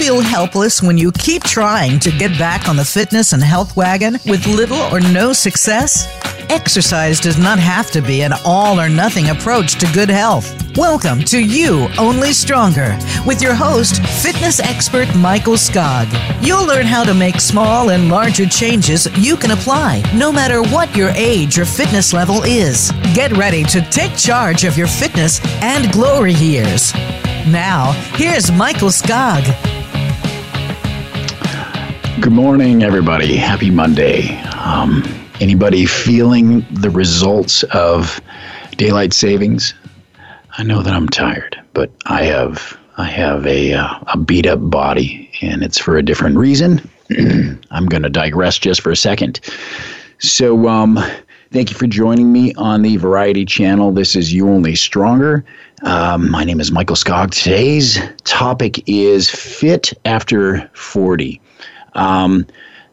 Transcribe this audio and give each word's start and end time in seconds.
feel 0.00 0.22
helpless 0.22 0.82
when 0.82 0.96
you 0.96 1.12
keep 1.12 1.42
trying 1.44 1.98
to 1.98 2.10
get 2.10 2.30
back 2.38 2.70
on 2.70 2.74
the 2.74 2.84
fitness 2.84 3.34
and 3.34 3.42
health 3.42 3.76
wagon 3.76 4.14
with 4.24 4.46
little 4.46 4.78
or 4.90 4.98
no 4.98 5.30
success? 5.30 6.08
Exercise 6.48 7.20
does 7.20 7.36
not 7.36 7.58
have 7.58 7.90
to 7.90 8.00
be 8.00 8.22
an 8.22 8.32
all 8.46 8.80
or 8.80 8.88
nothing 8.88 9.28
approach 9.28 9.74
to 9.74 9.86
good 9.92 10.08
health. 10.08 10.56
Welcome 10.74 11.22
to 11.24 11.38
You 11.38 11.86
Only 11.98 12.32
Stronger 12.32 12.98
with 13.26 13.42
your 13.42 13.52
host, 13.52 14.02
fitness 14.22 14.58
expert 14.58 15.14
Michael 15.14 15.56
Skog. 15.56 16.08
You'll 16.42 16.66
learn 16.66 16.86
how 16.86 17.04
to 17.04 17.12
make 17.12 17.38
small 17.38 17.90
and 17.90 18.08
larger 18.08 18.46
changes 18.46 19.06
you 19.18 19.36
can 19.36 19.50
apply 19.50 20.02
no 20.14 20.32
matter 20.32 20.62
what 20.62 20.96
your 20.96 21.10
age 21.10 21.58
or 21.58 21.66
fitness 21.66 22.14
level 22.14 22.42
is. 22.44 22.90
Get 23.12 23.36
ready 23.36 23.64
to 23.64 23.82
take 23.90 24.16
charge 24.16 24.64
of 24.64 24.78
your 24.78 24.88
fitness 24.88 25.42
and 25.60 25.92
glory 25.92 26.32
years. 26.32 26.94
Now, 27.46 27.92
here's 28.14 28.50
Michael 28.50 28.88
Skog. 28.88 29.69
Good 32.20 32.32
morning, 32.32 32.82
everybody. 32.82 33.34
Happy 33.36 33.70
Monday. 33.70 34.38
Um, 34.56 35.02
Anybody 35.40 35.86
feeling 35.86 36.66
the 36.70 36.90
results 36.90 37.62
of 37.72 38.20
daylight 38.72 39.14
savings? 39.14 39.72
I 40.58 40.62
know 40.64 40.82
that 40.82 40.92
I'm 40.92 41.08
tired, 41.08 41.58
but 41.72 41.90
I 42.04 42.24
have 42.24 42.78
I 42.98 43.06
have 43.06 43.46
a 43.46 43.72
uh, 43.72 44.00
a 44.08 44.18
beat 44.18 44.46
up 44.46 44.58
body, 44.60 45.30
and 45.40 45.62
it's 45.62 45.78
for 45.78 45.96
a 45.96 46.02
different 46.02 46.36
reason. 46.36 46.86
I'm 47.70 47.86
going 47.86 48.02
to 48.02 48.10
digress 48.10 48.58
just 48.58 48.82
for 48.82 48.90
a 48.90 48.96
second. 48.96 49.40
So, 50.18 50.68
um, 50.68 51.02
thank 51.52 51.70
you 51.70 51.76
for 51.76 51.86
joining 51.86 52.30
me 52.30 52.52
on 52.56 52.82
the 52.82 52.98
Variety 52.98 53.46
Channel. 53.46 53.92
This 53.92 54.14
is 54.14 54.30
You 54.34 54.46
Only 54.46 54.74
Stronger. 54.74 55.42
Um, 55.84 56.30
my 56.30 56.44
name 56.44 56.60
is 56.60 56.70
Michael 56.70 56.96
Skog. 56.96 57.30
Today's 57.30 57.98
topic 58.24 58.86
is 58.86 59.30
fit 59.30 59.94
after 60.04 60.70
40. 60.74 61.40
Um, 61.94 62.46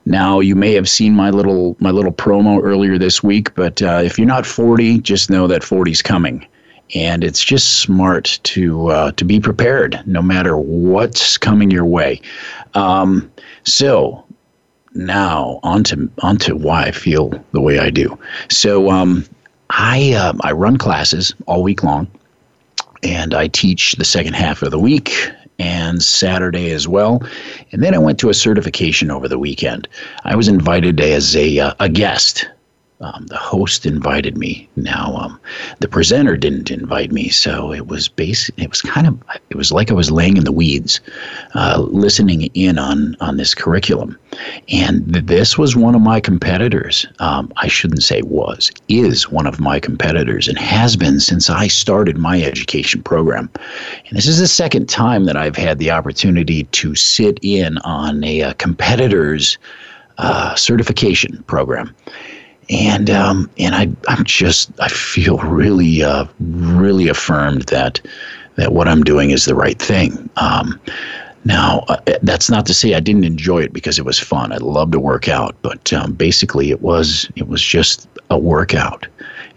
now 0.06 0.40
you 0.40 0.56
may 0.56 0.74
have 0.74 0.88
seen 0.88 1.14
my 1.14 1.30
little 1.30 1.76
my 1.80 1.92
little 1.92 2.14
promo 2.14 2.64
earlier 2.64 2.98
this 2.98 3.22
week, 3.22 3.54
but 3.56 3.82
uh, 3.82 4.02
if 4.04 4.18
you're 4.18 4.28
not 4.28 4.46
40, 4.46 5.00
just 5.00 5.30
know 5.30 5.48
that 5.48 5.64
40 5.64 5.92
is 5.92 6.02
coming, 6.02 6.48
and 6.96 7.24
it's 7.24 7.44
just 7.44 7.82
smart 7.82 8.40
to 8.44 8.88
uh, 8.88 9.12
to 9.12 9.26
be 9.26 9.40
prepared 9.40 10.02
no 10.06 10.22
matter 10.22 10.58
what's 10.58 11.38
coming 11.38 11.70
your 11.70 11.86
way. 11.86 12.22
Um, 12.74 13.30
so 13.64 14.24
now 14.94 15.60
onto 15.64 16.10
onto 16.22 16.56
why 16.56 16.84
I 16.84 16.92
feel 16.92 17.32
the 17.52 17.62
way 17.62 17.80
I 17.80 17.90
do. 17.90 18.18
So 18.50 18.90
um, 18.90 19.26
I 19.72 20.14
uh, 20.14 20.34
I 20.42 20.54
run 20.54 20.78
classes 20.78 21.34
all 21.48 21.64
week 21.64 21.84
long, 21.84 22.08
and 23.04 23.34
I 23.34 23.48
teach 23.48 23.94
the 23.94 24.06
second 24.06 24.36
half 24.36 24.62
of 24.62 24.72
the 24.72 24.80
week 24.80 25.32
and 25.60 26.04
Saturday 26.04 26.72
as 26.72 26.88
well. 26.88 27.22
And 27.72 27.84
then 27.84 27.94
I 27.94 28.00
went 28.00 28.20
to 28.20 28.30
a 28.30 28.34
certification 28.34 29.12
over 29.12 29.28
the 29.28 29.40
weekend. 29.40 29.88
I 30.24 30.36
was 30.36 30.48
invited 30.48 31.00
as 31.02 31.36
a, 31.36 31.60
uh, 31.60 31.74
a 31.80 31.90
guest 31.90 32.48
um, 33.00 33.28
the 33.28 33.38
host 33.38 33.86
invited 33.86 34.38
me. 34.38 34.68
Now, 34.76 35.16
um, 35.18 35.40
the 35.80 35.88
presenter 35.88 36.36
didn't 36.36 36.72
invite 36.72 37.12
me, 37.12 37.30
so 37.30 37.72
it 37.72 37.88
was 37.88 38.08
basic. 38.08 38.58
It 38.58 38.70
was 38.70 38.82
kind 38.82 39.06
of. 39.06 39.20
It 39.52 39.56
was 39.56 39.72
like 39.72 39.92
I 39.92 39.94
was 39.94 40.10
laying 40.10 40.36
in 40.36 40.46
the 40.46 40.52
weeds, 40.52 41.00
uh, 41.54 41.80
listening 41.80 42.44
in 42.56 42.80
on 42.80 43.16
on 43.20 43.38
this 43.38 43.54
curriculum, 43.54 44.18
and 44.70 45.14
th- 45.14 45.26
this 45.26 45.60
was 45.60 45.76
one 45.76 45.94
of 45.94 46.02
my 46.02 46.20
competitors. 46.20 47.06
Um, 47.20 47.52
I 47.58 47.68
shouldn't 47.68 48.04
say 48.04 48.24
was 48.24 48.72
is 48.88 49.30
one 49.30 49.46
of 49.46 49.60
my 49.60 49.80
competitors, 49.80 50.48
and 50.48 50.58
has 50.58 50.96
been 50.96 51.20
since 51.20 51.52
I 51.52 51.68
started 51.68 52.18
my 52.18 52.42
education 52.42 53.04
program. 53.04 53.50
And 54.08 54.18
this 54.18 54.28
is 54.28 54.40
the 54.40 54.48
second 54.48 54.90
time 54.90 55.26
that 55.26 55.38
I've 55.38 55.56
had 55.56 55.78
the 55.78 55.92
opportunity 55.92 56.64
to 56.64 56.96
sit 56.96 57.38
in 57.44 57.78
on 57.80 58.24
a, 58.24 58.42
a 58.42 58.54
competitor's 58.56 59.60
uh, 60.18 60.56
certification 60.56 61.44
program 61.44 61.94
and 62.70 63.10
um, 63.10 63.50
and 63.58 63.76
I 63.76 63.90
I'm 64.08 64.24
just 64.24 64.72
I 64.80 64.90
feel 64.90 65.38
really 65.38 66.04
uh, 66.04 66.26
really 66.40 67.08
affirmed 67.08 67.64
that 67.64 68.02
that 68.56 68.74
what 68.74 68.88
I'm 68.88 69.04
doing 69.04 69.32
is 69.32 69.46
the 69.46 69.56
right 69.56 69.80
thing. 69.80 70.30
Um, 70.38 70.80
now 71.46 71.86
uh, 71.88 71.98
that's 72.24 72.50
not 72.50 72.66
to 72.66 72.74
say 72.74 72.94
I 72.94 73.00
didn't 73.00 73.24
enjoy 73.24 73.60
it 73.60 73.72
because 73.72 73.98
it 73.98 74.06
was 74.06 74.20
fun. 74.20 74.52
I 74.52 74.58
love 74.58 74.92
to 74.92 75.00
work 75.00 75.30
out, 75.30 75.56
but 75.62 75.94
um, 75.94 76.14
basically 76.14 76.72
it 76.72 76.82
was 76.82 77.30
it 77.36 77.48
was 77.48 77.62
just 77.62 78.08
a 78.30 78.38
workout. 78.38 79.08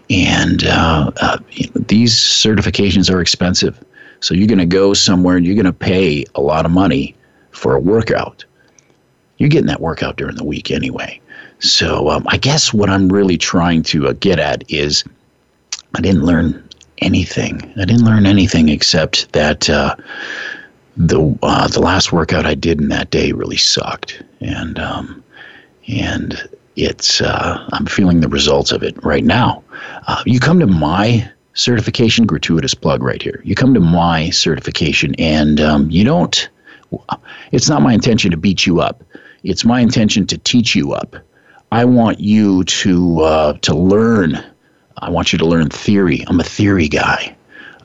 And 0.09 0.65
uh, 0.65 1.11
uh 1.21 1.37
you 1.51 1.67
know, 1.67 1.83
these 1.87 2.15
certifications 2.15 3.13
are 3.13 3.21
expensive, 3.21 3.83
so 4.21 4.33
you're 4.33 4.47
going 4.47 4.59
to 4.59 4.65
go 4.65 4.93
somewhere 4.93 5.35
and 5.35 5.45
you're 5.45 5.55
going 5.55 5.65
to 5.65 5.73
pay 5.73 6.25
a 6.35 6.41
lot 6.41 6.65
of 6.65 6.71
money 6.71 7.15
for 7.51 7.75
a 7.75 7.79
workout. 7.79 8.45
You're 9.37 9.49
getting 9.49 9.67
that 9.67 9.81
workout 9.81 10.17
during 10.17 10.35
the 10.35 10.43
week 10.43 10.71
anyway. 10.71 11.19
So 11.61 12.09
um, 12.09 12.25
I 12.27 12.37
guess 12.37 12.73
what 12.73 12.89
I'm 12.89 13.07
really 13.09 13.37
trying 13.37 13.83
to 13.83 14.07
uh, 14.07 14.13
get 14.13 14.39
at 14.39 14.63
is 14.69 15.03
I 15.95 16.01
didn't 16.01 16.23
learn 16.23 16.67
anything. 16.97 17.61
I 17.77 17.85
didn't 17.85 18.03
learn 18.03 18.25
anything 18.25 18.69
except 18.69 19.31
that 19.33 19.69
uh, 19.69 19.95
the 20.97 21.37
uh, 21.43 21.67
the 21.67 21.79
last 21.79 22.11
workout 22.11 22.47
I 22.47 22.55
did 22.55 22.81
in 22.81 22.89
that 22.89 23.11
day 23.11 23.31
really 23.31 23.57
sucked, 23.57 24.23
and 24.39 24.79
um, 24.79 25.23
and 25.87 26.49
it's 26.75 27.21
uh, 27.21 27.63
I'm 27.73 27.85
feeling 27.85 28.21
the 28.21 28.27
results 28.27 28.71
of 28.71 28.81
it 28.81 29.01
right 29.03 29.23
now. 29.23 29.63
Uh, 30.07 30.23
you 30.25 30.39
come 30.39 30.59
to 30.59 30.67
my 30.67 31.29
certification, 31.53 32.25
gratuitous 32.25 32.73
plug 32.73 33.03
right 33.03 33.21
here. 33.21 33.39
You 33.43 33.53
come 33.53 33.75
to 33.75 33.79
my 33.79 34.31
certification, 34.31 35.13
and 35.19 35.59
um, 35.61 35.91
you 35.91 36.03
don't. 36.03 36.49
It's 37.51 37.69
not 37.69 37.83
my 37.83 37.93
intention 37.93 38.31
to 38.31 38.37
beat 38.37 38.65
you 38.65 38.81
up. 38.81 39.03
It's 39.43 39.63
my 39.63 39.79
intention 39.79 40.25
to 40.27 40.39
teach 40.39 40.75
you 40.75 40.93
up 40.93 41.15
I 41.73 41.85
want 41.85 42.19
you 42.19 42.65
to 42.65 43.21
uh, 43.21 43.53
to 43.53 43.73
learn. 43.73 44.43
I 44.97 45.09
want 45.09 45.31
you 45.31 45.39
to 45.39 45.45
learn 45.45 45.69
theory. 45.69 46.25
I'm 46.27 46.41
a 46.41 46.43
theory 46.43 46.89
guy. 46.89 47.33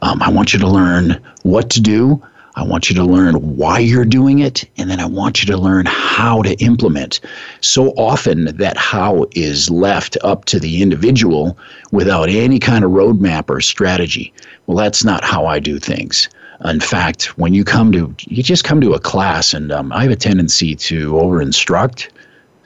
Um, 0.02 0.20
I 0.22 0.28
want 0.28 0.52
you 0.52 0.58
to 0.58 0.66
learn 0.66 1.22
what 1.44 1.70
to 1.70 1.80
do. 1.80 2.20
I 2.56 2.64
want 2.64 2.91
you 2.91 2.97
to 2.97 3.04
learn 3.04 3.34
why 3.56 3.78
you're 3.78 4.04
doing 4.04 4.41
it, 4.41 4.64
and 4.76 4.91
then 4.91 4.98
I 4.98 5.06
want 5.06 5.41
you 5.41 5.47
to 5.52 5.56
learn 5.56 5.86
how 5.86 6.42
to 6.42 6.54
implement. 6.54 7.20
So 7.60 7.91
often, 7.91 8.56
that 8.56 8.76
how 8.76 9.26
is 9.36 9.70
left 9.70 10.16
up 10.24 10.47
to 10.47 10.58
the 10.58 10.82
individual 10.82 11.56
without 11.92 12.28
any 12.28 12.58
kind 12.58 12.84
of 12.84 12.91
roadmap 12.91 13.48
or 13.48 13.60
strategy. 13.60 14.32
Well, 14.66 14.78
that's 14.78 15.04
not 15.04 15.22
how 15.22 15.47
I 15.47 15.60
do 15.60 15.78
things. 15.78 16.28
In 16.64 16.80
fact, 16.80 17.38
when 17.38 17.54
you 17.54 17.62
come 17.62 17.92
to, 17.92 18.12
you 18.18 18.42
just 18.42 18.64
come 18.64 18.80
to 18.80 18.94
a 18.94 19.00
class, 19.00 19.54
and 19.54 19.70
um, 19.70 19.92
I 19.92 20.03
have 20.03 20.10
a 20.10 20.16
tendency 20.16 20.74
to 20.74 21.20
over 21.20 21.41
instruct 21.41 22.10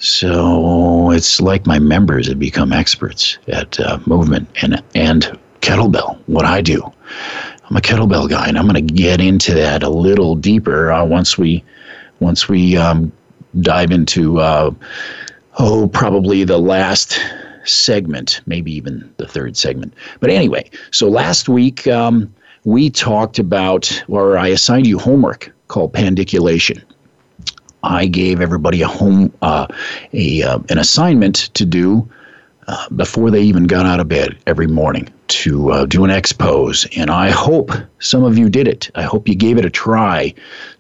so 0.01 1.11
it's 1.11 1.43
like 1.43 1.67
my 1.67 1.79
members 1.79 2.27
have 2.29 2.39
become 2.39 2.73
experts 2.73 3.39
at 3.49 3.79
uh, 3.79 3.99
movement 4.07 4.49
and 4.63 4.83
and 4.95 5.39
kettlebell. 5.61 6.19
What 6.27 6.47
I 6.47 6.63
do, 6.63 6.83
I'm 7.69 7.77
a 7.77 7.81
kettlebell 7.81 8.29
guy, 8.31 8.49
and 8.49 8.59
I'm 8.59 8.67
going 8.67 8.87
to 8.87 8.95
get 8.95 9.21
into 9.21 9.53
that 9.55 9.83
a 9.83 9.91
little 9.91 10.35
deeper 10.37 10.91
uh, 10.91 11.05
once 11.05 11.37
we 11.37 11.63
once 12.19 12.49
we 12.49 12.79
um, 12.79 13.13
dive 13.61 13.91
into 13.91 14.41
uh, 14.41 14.71
oh 15.59 15.89
probably 15.89 16.45
the 16.45 16.59
last 16.59 17.21
segment, 17.65 18.41
maybe 18.47 18.73
even 18.73 19.13
the 19.19 19.29
third 19.29 19.55
segment. 19.55 19.93
But 20.21 20.31
anyway, 20.31 20.71
so 20.93 21.11
last 21.11 21.47
week 21.47 21.87
um, 21.87 22.33
we 22.65 22.89
talked 22.89 23.39
about, 23.39 24.03
or 24.09 24.39
I 24.39 24.49
assigned 24.49 24.87
you 24.87 24.99
homework 24.99 25.53
called 25.69 25.93
pandiculation. 25.93 26.83
I 27.83 28.07
gave 28.07 28.41
everybody 28.41 28.83
a 28.83 28.89
home 28.89 29.33
uh, 29.43 29.67
a 30.13 30.43
uh, 30.43 30.59
an 30.69 30.79
assignment 30.79 31.37
to 31.55 31.65
do 31.65 32.09
uh, 32.69 32.89
before 32.91 33.31
they 33.31 33.43
even 33.43 33.65
got 33.65 33.87
out 33.87 34.01
of 34.01 34.09
bed 34.09 34.39
every 34.47 34.67
morning 34.67 35.09
to 35.29 35.71
uh, 35.71 35.87
do 35.87 36.05
an 36.05 36.11
X 36.11 36.33
pose, 36.33 36.87
and 36.97 37.11
I 37.11 37.31
hope 37.31 37.71
some 38.01 38.25
of 38.25 38.37
you 38.37 38.49
did 38.49 38.69
it. 38.69 38.91
I 38.95 39.03
hope 39.03 39.29
you 39.29 39.35
gave 39.35 39.59
it 39.59 39.65
a 39.65 39.71
try 39.71 40.35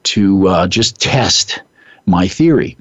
to 0.04 0.48
uh, 0.48 0.66
just 0.66 1.00
test 1.00 1.62
my 2.06 2.28
theory. 2.28 2.76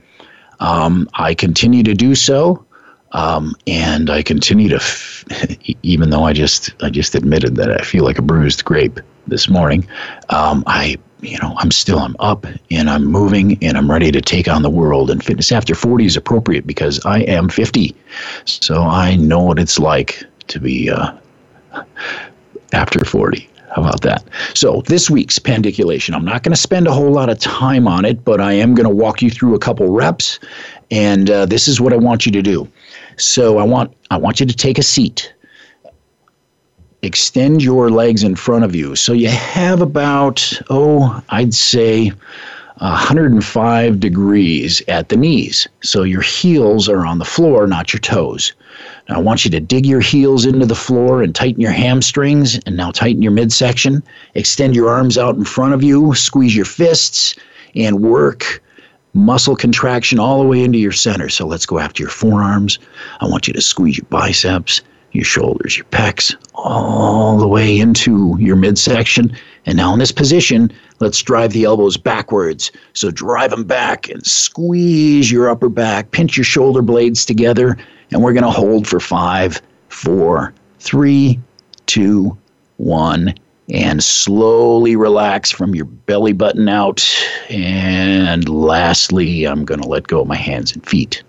Um, 0.59 1.07
I 1.13 1.33
continue 1.33 1.83
to 1.83 1.93
do 1.93 2.15
so. 2.15 2.65
Um, 3.11 3.55
and 3.65 4.11
I 4.11 4.21
continue 4.21 4.69
to, 4.69 4.75
f- 4.75 5.25
even 5.83 6.11
though 6.11 6.25
I 6.25 6.33
just 6.33 6.69
I 6.83 6.91
just 6.91 7.15
admitted 7.15 7.55
that 7.55 7.71
I 7.71 7.83
feel 7.83 8.03
like 8.03 8.19
a 8.19 8.21
bruised 8.21 8.65
grape 8.65 8.99
this 9.25 9.49
morning, 9.49 9.87
um, 10.29 10.63
I 10.67 10.97
you 11.21 11.37
know, 11.39 11.53
I'm 11.57 11.71
still 11.71 11.99
I'm 11.99 12.15
up 12.19 12.45
and 12.71 12.89
I'm 12.89 13.05
moving 13.05 13.61
and 13.63 13.77
I'm 13.77 13.89
ready 13.89 14.11
to 14.11 14.21
take 14.21 14.47
on 14.47 14.61
the 14.61 14.69
world. 14.69 15.09
And 15.11 15.23
fitness 15.23 15.51
after 15.51 15.75
40 15.75 16.05
is 16.05 16.17
appropriate 16.17 16.65
because 16.65 17.03
I 17.05 17.19
am 17.21 17.49
50, 17.49 17.95
so 18.45 18.83
I 18.83 19.15
know 19.15 19.39
what 19.39 19.59
it's 19.59 19.79
like 19.79 20.23
to 20.47 20.59
be 20.59 20.89
uh, 20.89 21.13
after 22.73 23.03
40. 23.03 23.49
How 23.75 23.83
about 23.83 24.01
that? 24.01 24.23
So, 24.55 24.81
this 24.87 25.11
week's 25.11 25.37
pandiculation, 25.37 26.15
I'm 26.15 26.25
not 26.25 26.41
going 26.41 26.53
to 26.53 26.59
spend 26.59 26.87
a 26.87 26.91
whole 26.91 27.11
lot 27.11 27.29
of 27.29 27.37
time 27.37 27.87
on 27.87 28.03
it, 28.03 28.25
but 28.25 28.41
I 28.41 28.53
am 28.53 28.73
going 28.73 28.89
to 28.89 28.95
walk 28.95 29.21
you 29.21 29.29
through 29.29 29.53
a 29.53 29.59
couple 29.59 29.91
reps. 29.91 30.39
And 30.89 31.29
uh, 31.29 31.45
this 31.45 31.67
is 31.67 31.79
what 31.79 31.93
I 31.93 31.97
want 31.97 32.25
you 32.25 32.31
to 32.31 32.41
do. 32.41 32.67
So, 33.17 33.59
I 33.59 33.63
want, 33.63 33.95
I 34.09 34.17
want 34.17 34.39
you 34.39 34.47
to 34.47 34.55
take 34.55 34.79
a 34.79 34.83
seat 34.83 35.33
extend 37.01 37.63
your 37.63 37.89
legs 37.89 38.23
in 38.23 38.35
front 38.35 38.65
of 38.65 38.75
you. 38.75 38.95
So 38.95 39.13
you 39.13 39.29
have 39.29 39.81
about, 39.81 40.53
oh, 40.69 41.23
I'd 41.29 41.53
say 41.53 42.11
105 42.79 43.99
degrees 43.99 44.81
at 44.87 45.09
the 45.09 45.17
knees. 45.17 45.67
So 45.81 46.03
your 46.03 46.21
heels 46.21 46.87
are 46.87 47.05
on 47.05 47.19
the 47.19 47.25
floor, 47.25 47.67
not 47.67 47.93
your 47.93 47.99
toes. 47.99 48.53
Now 49.07 49.15
I 49.15 49.19
want 49.19 49.43
you 49.43 49.51
to 49.51 49.59
dig 49.59 49.85
your 49.85 49.99
heels 49.99 50.45
into 50.45 50.65
the 50.65 50.75
floor 50.75 51.21
and 51.21 51.35
tighten 51.35 51.61
your 51.61 51.71
hamstrings, 51.71 52.57
and 52.65 52.77
now 52.77 52.91
tighten 52.91 53.21
your 53.21 53.31
midsection. 53.31 54.01
Extend 54.35 54.75
your 54.75 54.89
arms 54.89 55.17
out 55.17 55.35
in 55.35 55.43
front 55.43 55.73
of 55.73 55.83
you, 55.83 56.13
squeeze 56.15 56.55
your 56.55 56.65
fists, 56.65 57.35
and 57.75 58.01
work 58.01 58.63
muscle 59.13 59.55
contraction 59.55 60.19
all 60.19 60.41
the 60.41 60.47
way 60.47 60.63
into 60.63 60.77
your 60.77 60.91
center. 60.91 61.29
So 61.29 61.45
let's 61.45 61.65
go 61.65 61.79
after 61.79 62.03
your 62.03 62.11
forearms. 62.11 62.79
I 63.19 63.27
want 63.27 63.47
you 63.47 63.53
to 63.53 63.61
squeeze 63.61 63.97
your 63.97 64.07
biceps, 64.09 64.81
your 65.11 65.25
shoulders, 65.25 65.77
your 65.77 65.85
pecs, 65.85 66.35
all 66.55 67.37
the 67.37 67.47
way 67.47 67.77
into 67.77 68.35
your 68.39 68.55
midsection. 68.55 69.35
And 69.65 69.77
now 69.77 69.93
in 69.93 69.99
this 69.99 70.11
position, 70.11 70.71
let's 70.99 71.21
drive 71.21 71.53
the 71.53 71.65
elbows 71.65 71.97
backwards. 71.97 72.71
So 72.93 73.11
drive 73.11 73.51
them 73.51 73.63
back 73.63 74.09
and 74.09 74.25
squeeze 74.25 75.31
your 75.31 75.49
upper 75.49 75.69
back, 75.69 76.11
pinch 76.11 76.37
your 76.37 76.43
shoulder 76.43 76.81
blades 76.81 77.25
together. 77.25 77.77
And 78.11 78.23
we're 78.23 78.33
going 78.33 78.43
to 78.43 78.51
hold 78.51 78.87
for 78.87 78.99
five, 78.99 79.61
four, 79.89 80.53
three, 80.79 81.39
two, 81.85 82.37
one 82.77 83.33
and 83.71 84.03
slowly 84.03 84.95
relax 84.95 85.51
from 85.51 85.75
your 85.75 85.85
belly 85.85 86.33
button 86.33 86.67
out. 86.67 87.07
And 87.49 88.47
lastly, 88.49 89.45
I'm 89.45 89.65
going 89.65 89.81
to 89.81 89.87
let 89.87 90.07
go 90.07 90.21
of 90.21 90.27
my 90.27 90.35
hands 90.35 90.73
and 90.73 90.85
feet. 90.85 91.21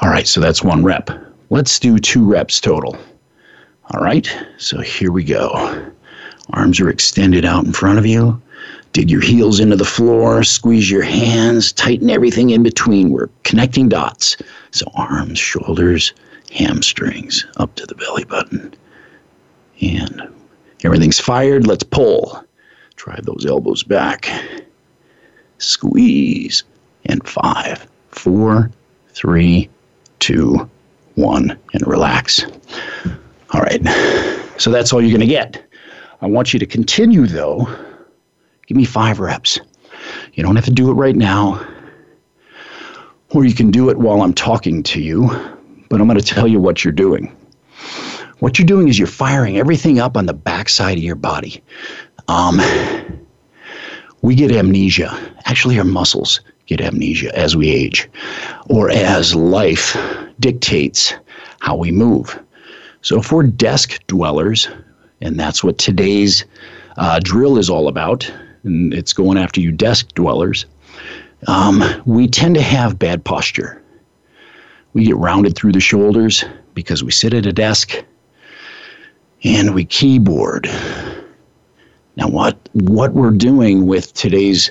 All 0.00 0.08
right, 0.08 0.26
so 0.26 0.40
that's 0.40 0.62
one 0.62 0.82
rep. 0.82 1.10
Let's 1.52 1.78
do 1.78 1.98
two 1.98 2.24
reps 2.24 2.62
total. 2.62 2.96
All 3.90 4.02
right, 4.02 4.26
so 4.56 4.80
here 4.80 5.12
we 5.12 5.22
go. 5.22 5.92
Arms 6.50 6.80
are 6.80 6.88
extended 6.88 7.44
out 7.44 7.66
in 7.66 7.74
front 7.74 7.98
of 7.98 8.06
you. 8.06 8.40
Dig 8.94 9.10
your 9.10 9.20
heels 9.20 9.60
into 9.60 9.76
the 9.76 9.84
floor, 9.84 10.44
squeeze 10.44 10.90
your 10.90 11.02
hands, 11.02 11.70
tighten 11.70 12.08
everything 12.08 12.50
in 12.50 12.62
between. 12.62 13.10
We're 13.10 13.28
connecting 13.42 13.90
dots. 13.90 14.38
So 14.70 14.90
arms, 14.94 15.38
shoulders, 15.38 16.14
hamstrings 16.50 17.44
up 17.58 17.74
to 17.74 17.84
the 17.84 17.96
belly 17.96 18.24
button. 18.24 18.74
And 19.82 20.32
Everything's 20.84 21.20
fired. 21.20 21.66
Let's 21.66 21.84
pull. 21.84 22.42
Drive 22.96 23.26
those 23.26 23.44
elbows 23.46 23.82
back. 23.82 24.28
Squeeze. 25.58 26.64
And 27.04 27.26
five, 27.28 27.86
four, 28.08 28.70
three, 29.10 29.68
two, 30.18 30.68
one, 31.14 31.58
and 31.72 31.86
relax. 31.86 32.44
All 33.50 33.60
right. 33.60 33.82
So 34.58 34.70
that's 34.70 34.92
all 34.92 35.00
you're 35.00 35.10
going 35.10 35.20
to 35.20 35.26
get. 35.26 35.64
I 36.20 36.26
want 36.26 36.52
you 36.52 36.58
to 36.58 36.66
continue, 36.66 37.26
though. 37.26 37.66
Give 38.66 38.76
me 38.76 38.84
five 38.84 39.20
reps. 39.20 39.58
You 40.34 40.42
don't 40.42 40.56
have 40.56 40.64
to 40.66 40.70
do 40.70 40.90
it 40.90 40.94
right 40.94 41.16
now, 41.16 41.64
or 43.30 43.44
you 43.44 43.54
can 43.54 43.70
do 43.70 43.90
it 43.90 43.98
while 43.98 44.22
I'm 44.22 44.32
talking 44.32 44.82
to 44.84 45.00
you, 45.00 45.28
but 45.88 46.00
I'm 46.00 46.06
going 46.06 46.18
to 46.18 46.24
tell 46.24 46.46
you 46.46 46.60
what 46.60 46.84
you're 46.84 46.92
doing 46.92 47.36
what 48.42 48.58
you're 48.58 48.66
doing 48.66 48.88
is 48.88 48.98
you're 48.98 49.06
firing 49.06 49.56
everything 49.56 50.00
up 50.00 50.16
on 50.16 50.26
the 50.26 50.34
backside 50.34 50.98
of 50.98 51.04
your 51.04 51.14
body. 51.14 51.62
Um, 52.26 52.60
we 54.22 54.34
get 54.34 54.50
amnesia. 54.50 55.16
Actually, 55.44 55.78
our 55.78 55.84
muscles 55.84 56.40
get 56.66 56.80
amnesia 56.80 57.32
as 57.38 57.54
we 57.54 57.70
age 57.70 58.10
or 58.68 58.90
as 58.90 59.36
life 59.36 59.96
dictates 60.42 61.14
how 61.60 61.76
we 61.76 61.90
move. 61.90 62.38
So, 63.00 63.18
if 63.18 63.32
we're 63.32 63.44
desk 63.44 63.98
dwellers, 64.06 64.68
and 65.22 65.40
that's 65.40 65.64
what 65.64 65.78
today's 65.78 66.44
uh, 66.98 67.20
drill 67.22 67.56
is 67.56 67.70
all 67.70 67.88
about, 67.88 68.30
and 68.64 68.92
it's 68.92 69.14
going 69.14 69.38
after 69.38 69.60
you 69.60 69.72
desk 69.72 70.08
dwellers, 70.14 70.66
um, 71.46 71.82
we 72.04 72.28
tend 72.28 72.54
to 72.56 72.62
have 72.62 72.98
bad 72.98 73.24
posture. 73.24 73.82
We 74.92 75.04
get 75.04 75.16
rounded 75.16 75.56
through 75.56 75.72
the 75.72 75.80
shoulders 75.80 76.44
because 76.74 77.02
we 77.02 77.10
sit 77.10 77.34
at 77.34 77.46
a 77.46 77.52
desk 77.52 78.04
and 79.42 79.74
we 79.74 79.84
keyboard. 79.84 80.68
Now, 82.16 82.28
what 82.28 82.68
what 82.72 83.14
we're 83.14 83.30
doing 83.30 83.86
with 83.86 84.12
today's 84.12 84.70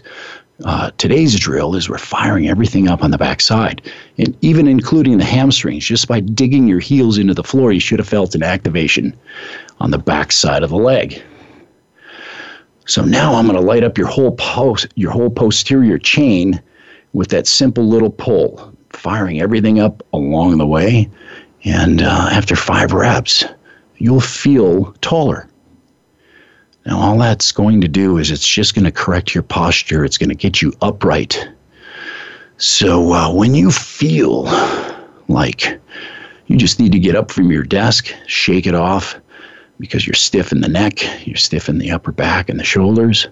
uh, 0.66 0.92
today's 0.98 1.40
drill 1.40 1.76
is 1.76 1.90
we're 1.90 1.98
firing 1.98 2.48
everything 2.48 2.88
up 2.88 3.04
on 3.04 3.12
the 3.12 3.18
backside, 3.18 3.82
and 4.18 4.38
even 4.42 4.68
including 4.68 5.18
the 5.18 5.26
hamstrings. 5.26 5.86
Just 5.86 6.08
by 6.08 6.20
digging 6.20 6.68
your 6.68 6.80
heels 6.80 7.18
into 7.18 7.34
the 7.34 7.44
floor, 7.44 7.72
you 7.72 7.80
should 7.80 8.00
have 8.00 8.08
felt 8.08 8.36
an 8.36 8.44
activation 8.44 9.18
on 9.80 9.92
the 9.92 9.98
backside 9.98 10.64
of 10.64 10.70
the 10.70 10.78
leg. 10.78 11.22
So 12.86 13.04
now 13.04 13.36
I'm 13.36 13.48
going 13.48 13.60
to 13.60 13.66
light 13.66 13.84
up 13.84 13.98
your 13.98 14.08
whole 14.08 14.36
post, 14.36 14.88
your 14.96 15.12
whole 15.12 15.30
posterior 15.30 15.98
chain 15.98 16.62
with 17.14 17.30
that 17.30 17.48
simple 17.48 17.88
little 17.88 18.10
pull, 18.10 18.74
firing 18.90 19.42
everything 19.42 19.80
up 19.80 20.04
along 20.14 20.58
the 20.58 20.68
way. 20.68 21.10
And 21.64 22.02
uh, 22.02 22.30
after 22.32 22.56
five 22.56 22.92
reps, 22.92 23.46
you'll 23.98 24.20
feel 24.20 24.94
taller. 25.02 25.48
Now, 26.86 26.98
all 26.98 27.18
that's 27.18 27.52
going 27.52 27.82
to 27.82 27.88
do 27.88 28.18
is 28.18 28.32
it's 28.32 28.48
just 28.48 28.74
going 28.74 28.86
to 28.86 28.92
correct 28.92 29.36
your 29.36 29.44
posture, 29.44 30.04
it's 30.04 30.18
going 30.18 30.30
to 30.30 30.36
get 30.36 30.62
you 30.62 30.74
upright. 30.82 31.48
So, 32.58 33.14
uh, 33.14 33.34
when 33.34 33.54
you 33.54 33.72
feel 33.72 34.44
like 35.28 35.80
you 36.48 36.58
just 36.58 36.80
need 36.80 36.92
to 36.92 37.00
get 37.00 37.16
up 37.16 37.32
from 37.32 37.52
your 37.52 37.64
desk, 37.64 38.14
shake 38.28 38.66
it 38.66 38.76
off 38.76 39.16
because 39.80 40.06
you're 40.06 40.14
stiff 40.14 40.52
in 40.52 40.62
the 40.62 40.68
neck, 40.68 41.00
you're 41.26 41.38
stiff 41.38 41.70
in 41.70 41.78
the 41.78 41.92
upper 41.92 42.12
back 42.12 42.50
and 42.50 42.60
the 42.60 42.64
shoulders, 42.64 43.28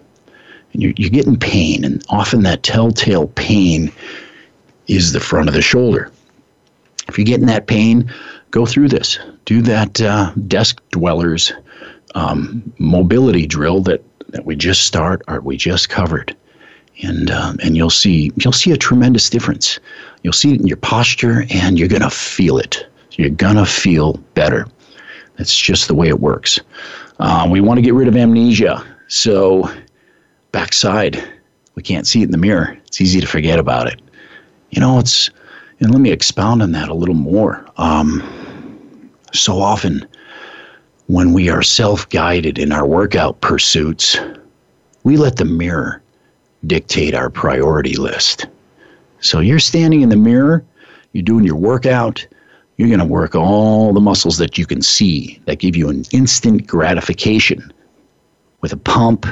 and 0.74 0.82
you're, 0.82 0.94
you're 0.98 1.10
getting 1.10 1.38
pain. 1.38 1.84
And 1.84 2.04
often 2.10 2.44
that 2.44 2.64
telltale 2.64 3.28
pain 3.28 3.92
is 4.88 5.12
the 5.12 5.20
front 5.20 5.48
of 5.48 5.54
the 5.54 5.62
shoulder. 5.62 6.12
If 7.08 7.18
you're 7.18 7.26
getting 7.26 7.48
that 7.48 7.68
pain, 7.68 8.12
go 8.52 8.66
through 8.66 8.90
this. 8.90 9.20
Do 9.46 9.62
that 9.64 10.02
uh, 10.02 10.32
desk 10.48 10.82
dwellers 10.92 11.52
um, 12.16 12.74
mobility 12.78 13.46
drill 13.46 13.82
that, 13.84 14.04
that 14.30 14.46
we 14.46 14.56
just 14.56 14.86
start 14.86 15.22
or 15.28 15.40
we 15.42 15.58
just 15.58 15.90
covered, 15.90 16.36
and 17.04 17.32
um, 17.32 17.58
and 17.64 17.76
you'll 17.76 17.90
see 17.90 18.32
you'll 18.36 18.54
see 18.54 18.72
a 18.72 18.78
tremendous 18.78 19.30
difference. 19.30 19.80
You'll 20.24 20.34
see 20.34 20.54
it 20.54 20.62
in 20.62 20.68
your 20.68 20.78
posture, 20.78 21.46
and 21.50 21.80
you're 21.80 21.88
gonna 21.88 22.10
feel 22.10 22.58
it. 22.58 22.88
You're 23.12 23.30
gonna 23.30 23.66
feel 23.66 24.14
better. 24.34 24.68
That's 25.38 25.56
just 25.56 25.88
the 25.88 25.96
way 25.96 26.08
it 26.08 26.20
works. 26.20 26.60
Uh, 27.20 27.48
we 27.50 27.62
want 27.62 27.78
to 27.78 27.82
get 27.82 27.94
rid 27.94 28.08
of 28.08 28.16
amnesia, 28.16 28.86
so 29.08 29.70
backside 30.52 31.24
we 31.80 31.84
can't 31.84 32.06
see 32.06 32.20
it 32.20 32.26
in 32.26 32.32
the 32.32 32.38
mirror. 32.38 32.78
It's 32.88 33.00
easy 33.00 33.22
to 33.22 33.26
forget 33.26 33.58
about 33.58 33.88
it. 33.88 34.02
You 34.72 34.82
know, 34.82 35.00
it's 35.00 35.30
and 35.80 35.92
let 35.92 36.02
me 36.02 36.12
expound 36.12 36.62
on 36.62 36.74
that 36.74 36.90
a 36.90 36.94
little 36.94 37.16
more. 37.16 37.66
Um, 37.78 38.22
so 39.34 39.62
often, 39.62 40.06
when 41.10 41.34
we 41.34 41.50
are 41.50 41.64
self 41.64 42.08
guided 42.10 42.60
in 42.60 42.72
our 42.72 42.86
workout 42.86 43.42
pursuits, 43.42 44.16
we 45.04 45.18
let 45.18 45.38
the 45.38 45.46
mirror 45.46 46.04
dictate 46.68 47.16
our 47.16 47.32
priority 47.32 47.96
list. 47.96 48.46
So 49.20 49.40
you're 49.40 49.58
standing 49.58 50.02
in 50.02 50.10
the 50.10 50.16
mirror, 50.16 50.64
you're 51.14 51.24
doing 51.24 51.46
your 51.46 51.56
workout, 51.56 52.26
you're 52.78 52.90
going 52.90 53.00
to 53.00 53.06
work 53.06 53.34
all 53.34 53.92
the 53.92 54.00
muscles 54.00 54.38
that 54.38 54.60
you 54.60 54.68
can 54.68 54.84
see 54.84 55.42
that 55.46 55.58
give 55.58 55.76
you 55.76 55.90
an 55.90 56.04
instant 56.12 56.68
gratification 56.68 57.74
with 58.62 58.72
a 58.72 58.78
pump. 58.78 59.26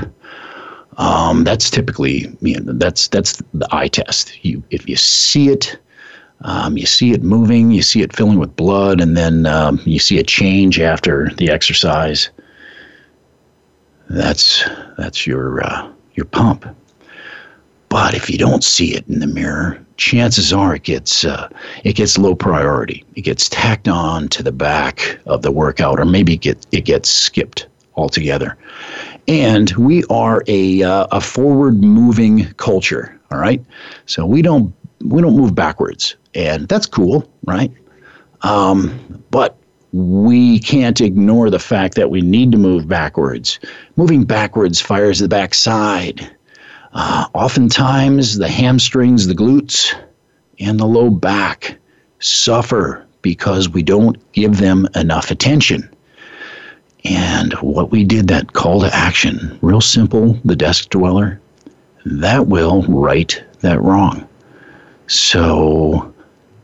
Um, 0.98 1.44
that's 1.44 1.70
typically 1.70 2.36
you 2.42 2.60
know, 2.60 2.74
that's 2.74 3.08
that's 3.10 3.40
the 3.54 3.68
eye 3.72 3.88
test. 3.88 4.44
You 4.44 4.64
if 4.72 4.90
you 4.90 4.96
see 4.96 5.50
it, 5.50 5.78
um, 6.42 6.78
you 6.78 6.86
see 6.86 7.12
it 7.12 7.24
moving, 7.24 7.72
you 7.72 7.82
see 7.82 8.02
it 8.02 8.16
filling 8.16 8.40
with 8.40 8.56
blood, 8.56 9.02
and 9.02 9.18
then 9.18 9.46
um, 9.46 9.80
you 9.86 10.00
see 10.00 10.20
a 10.20 10.24
change 10.24 10.80
after 10.80 11.32
the 11.38 11.50
exercise. 11.50 12.30
That's 14.10 14.64
that's 14.98 15.26
your 15.26 15.64
uh, 15.64 15.92
your 16.14 16.26
pump. 16.26 16.66
But 17.90 18.14
if 18.14 18.30
you 18.30 18.38
don't 18.38 18.64
see 18.64 18.96
it 18.96 19.08
in 19.08 19.20
the 19.20 19.28
mirror, 19.28 19.84
chances 19.96 20.54
are 20.54 20.76
it 20.76 20.84
gets 20.84 21.26
uh, 21.26 21.50
it 21.84 21.94
gets 21.94 22.18
low 22.18 22.36
priority. 22.36 23.04
It 23.16 23.22
gets 23.22 23.50
tacked 23.50 23.88
on 23.88 24.28
to 24.30 24.44
the 24.44 24.52
back 24.52 25.20
of 25.26 25.42
the 25.42 25.52
workout, 25.52 26.00
or 26.00 26.06
maybe 26.06 26.34
it 26.36 26.42
get 26.42 26.68
it 26.72 26.86
gets 26.86 27.10
skipped 27.10 27.68
altogether. 27.96 28.58
And 29.28 29.72
we 29.72 30.04
are 30.10 30.44
a 30.48 30.84
uh, 30.84 31.08
a 31.12 31.20
forward 31.20 31.82
moving 31.82 32.46
culture. 32.54 33.20
All 33.32 33.40
right, 33.40 33.64
so 34.06 34.26
we 34.26 34.42
don't 34.42 34.74
we 35.02 35.22
don't 35.22 35.36
move 35.36 35.56
backwards 35.56 36.16
and 36.38 36.68
that's 36.68 36.86
cool, 36.86 37.30
right? 37.46 37.72
Um, 38.42 39.24
but 39.32 39.58
we 39.92 40.60
can't 40.60 41.02
ignore 41.02 41.50
the 41.50 41.60
fact 41.60 41.96
that 41.96 42.12
we 42.12 42.22
need 42.22 42.52
to 42.52 42.58
move 42.58 42.88
backwards. 42.88 43.60
Moving 43.96 44.24
backwards 44.24 44.80
fires 44.80 45.20
the 45.20 45.28
backside. 45.28 46.30
Uh, 46.94 47.26
oftentimes, 47.34 48.38
the 48.38 48.48
hamstrings, 48.48 49.26
the 49.26 49.34
glutes, 49.34 49.94
and 50.60 50.80
the 50.80 50.86
low 50.86 51.10
back 51.10 51.78
suffer 52.20 53.06
because 53.24 53.70
we 53.70 53.82
don't 53.82 54.32
give 54.32 54.58
them 54.58 54.88
enough 54.96 55.32
attention. 55.32 55.90
And 57.04 57.54
what 57.54 57.92
we 57.92 58.04
did, 58.04 58.28
that 58.28 58.54
call 58.54 58.82
to 58.82 58.96
action, 58.96 59.58
real 59.62 59.82
simple, 59.82 60.34
the 60.46 60.56
desk 60.56 60.90
dweller, 60.90 61.40
that 62.06 62.48
will 62.48 62.84
right 62.84 63.44
that 63.62 63.82
wrong. 63.82 64.28
So 65.08 66.14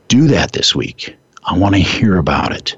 do 0.10 0.28
that 0.28 0.52
this 0.52 0.76
week. 0.76 1.16
I 1.46 1.58
want 1.58 1.76
to 1.76 1.82
hear 1.82 2.18
about 2.18 2.52
it. 2.52 2.76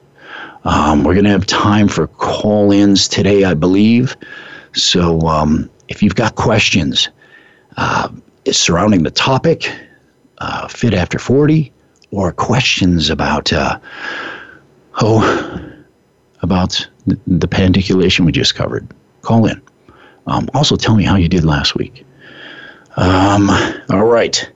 Um, 0.63 1.03
we're 1.03 1.13
going 1.13 1.25
to 1.25 1.31
have 1.31 1.45
time 1.45 1.87
for 1.87 2.07
call 2.07 2.71
ins 2.71 3.07
today, 3.07 3.43
I 3.43 3.53
believe. 3.53 4.15
So 4.73 5.19
um, 5.21 5.69
if 5.89 6.01
you've 6.01 6.15
got 6.15 6.35
questions 6.35 7.09
uh, 7.77 8.09
surrounding 8.51 9.03
the 9.03 9.11
topic, 9.11 9.71
uh, 10.39 10.67
Fit 10.67 10.93
After 10.93 11.19
40, 11.19 11.71
or 12.11 12.31
questions 12.31 13.09
about, 13.09 13.51
uh, 13.53 13.79
oh, 15.01 15.61
about 16.41 16.87
the, 17.05 17.47
pandiculation 17.47 18.25
we 18.25 18.31
just 18.31 18.55
covered, 18.55 18.87
call 19.21 19.45
in. 19.45 19.61
Um, 20.27 20.49
also, 20.53 20.75
tell 20.75 20.95
me 20.95 21.03
how 21.03 21.15
you 21.15 21.29
did 21.29 21.43
last 21.43 21.75
week. 21.75 22.05
Um, 22.97 23.49
all 23.89 24.05
right. 24.05 24.49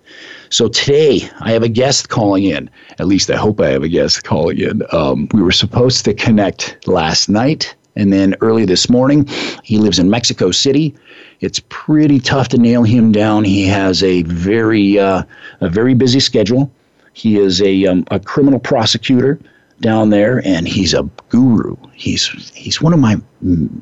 So 0.49 0.67
today 0.67 1.29
I 1.41 1.51
have 1.51 1.63
a 1.63 1.69
guest 1.69 2.09
calling 2.09 2.45
in. 2.45 2.69
At 2.97 3.07
least 3.07 3.29
I 3.29 3.35
hope 3.35 3.61
I 3.61 3.69
have 3.69 3.83
a 3.83 3.89
guest 3.89 4.23
calling 4.23 4.59
in. 4.59 4.81
Um, 4.91 5.27
we 5.31 5.43
were 5.43 5.51
supposed 5.51 6.05
to 6.05 6.13
connect 6.13 6.87
last 6.87 7.29
night, 7.29 7.75
and 7.95 8.11
then 8.11 8.35
early 8.41 8.65
this 8.65 8.89
morning. 8.89 9.27
He 9.63 9.77
lives 9.77 9.99
in 9.99 10.09
Mexico 10.09 10.51
City. 10.51 10.95
It's 11.41 11.61
pretty 11.69 12.19
tough 12.19 12.47
to 12.49 12.57
nail 12.57 12.83
him 12.83 13.11
down. 13.11 13.43
He 13.43 13.67
has 13.67 14.03
a 14.03 14.23
very 14.23 14.97
uh, 14.97 15.23
a 15.61 15.69
very 15.69 15.93
busy 15.93 16.19
schedule. 16.19 16.71
He 17.13 17.37
is 17.37 17.61
a 17.61 17.85
um, 17.85 18.05
a 18.09 18.19
criminal 18.19 18.59
prosecutor 18.59 19.39
down 19.81 20.09
there, 20.09 20.41
and 20.45 20.67
he's 20.67 20.93
a 20.93 21.03
guru. 21.29 21.75
He's 21.93 22.27
he's 22.55 22.81
one 22.81 22.93
of 22.93 22.99
my 22.99 23.15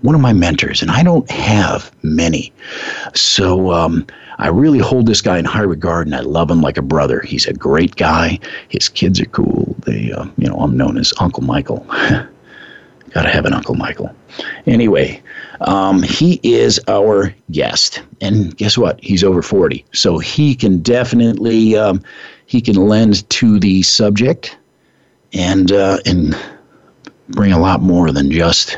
one 0.02 0.16
of 0.16 0.22
my 0.22 0.34
mentors, 0.34 0.82
and 0.82 0.92
I 0.92 1.04
don't 1.04 1.30
have 1.32 1.92
many. 2.04 2.52
So 3.16 3.72
um, 3.72 4.06
I 4.40 4.50
really 4.50 4.80
hold 4.80 5.08
this 5.08 5.22
guy 5.22 5.38
in 5.38 5.46
high 5.46 5.62
regard, 5.62 6.08
and 6.08 6.16
I 6.16 6.20
love 6.20 6.50
him 6.52 6.62
like 6.62 6.78
a 6.78 6.82
brother. 6.82 7.22
He's 7.22 7.48
a 7.48 7.54
great 7.54 7.96
guy. 7.96 8.40
His 8.70 8.88
kids 8.88 9.20
are 9.20 9.26
cool. 9.26 9.76
They, 9.86 10.12
uh, 10.12 10.26
you 10.38 10.48
know, 10.48 10.58
I'm 10.58 10.78
known 10.78 10.98
as 10.98 11.14
Uncle 11.20 11.44
Michael. 11.44 11.86
Gotta 13.12 13.30
have 13.30 13.46
an 13.46 13.54
Uncle 13.54 13.76
Michael. 13.76 14.14
Anyway, 14.68 15.24
um, 15.62 16.04
he 16.04 16.40
is 16.44 16.80
our 16.88 17.34
guest, 17.52 18.04
and 18.22 18.56
guess 18.58 18.78
what? 18.78 19.04
He's 19.04 19.24
over 19.24 19.42
forty, 19.42 19.86
so 19.94 20.20
he 20.20 20.54
can 20.54 20.80
definitely 20.82 21.76
um, 21.76 22.04
he 22.46 22.62
can 22.62 22.76
lend 22.76 23.28
to 23.30 23.60
the 23.60 23.82
subject 23.82 24.58
and 25.34 25.72
uh, 25.72 25.98
and 26.06 26.38
bring 27.30 27.54
a 27.54 27.60
lot 27.60 27.82
more 27.82 28.12
than 28.12 28.30
just 28.30 28.78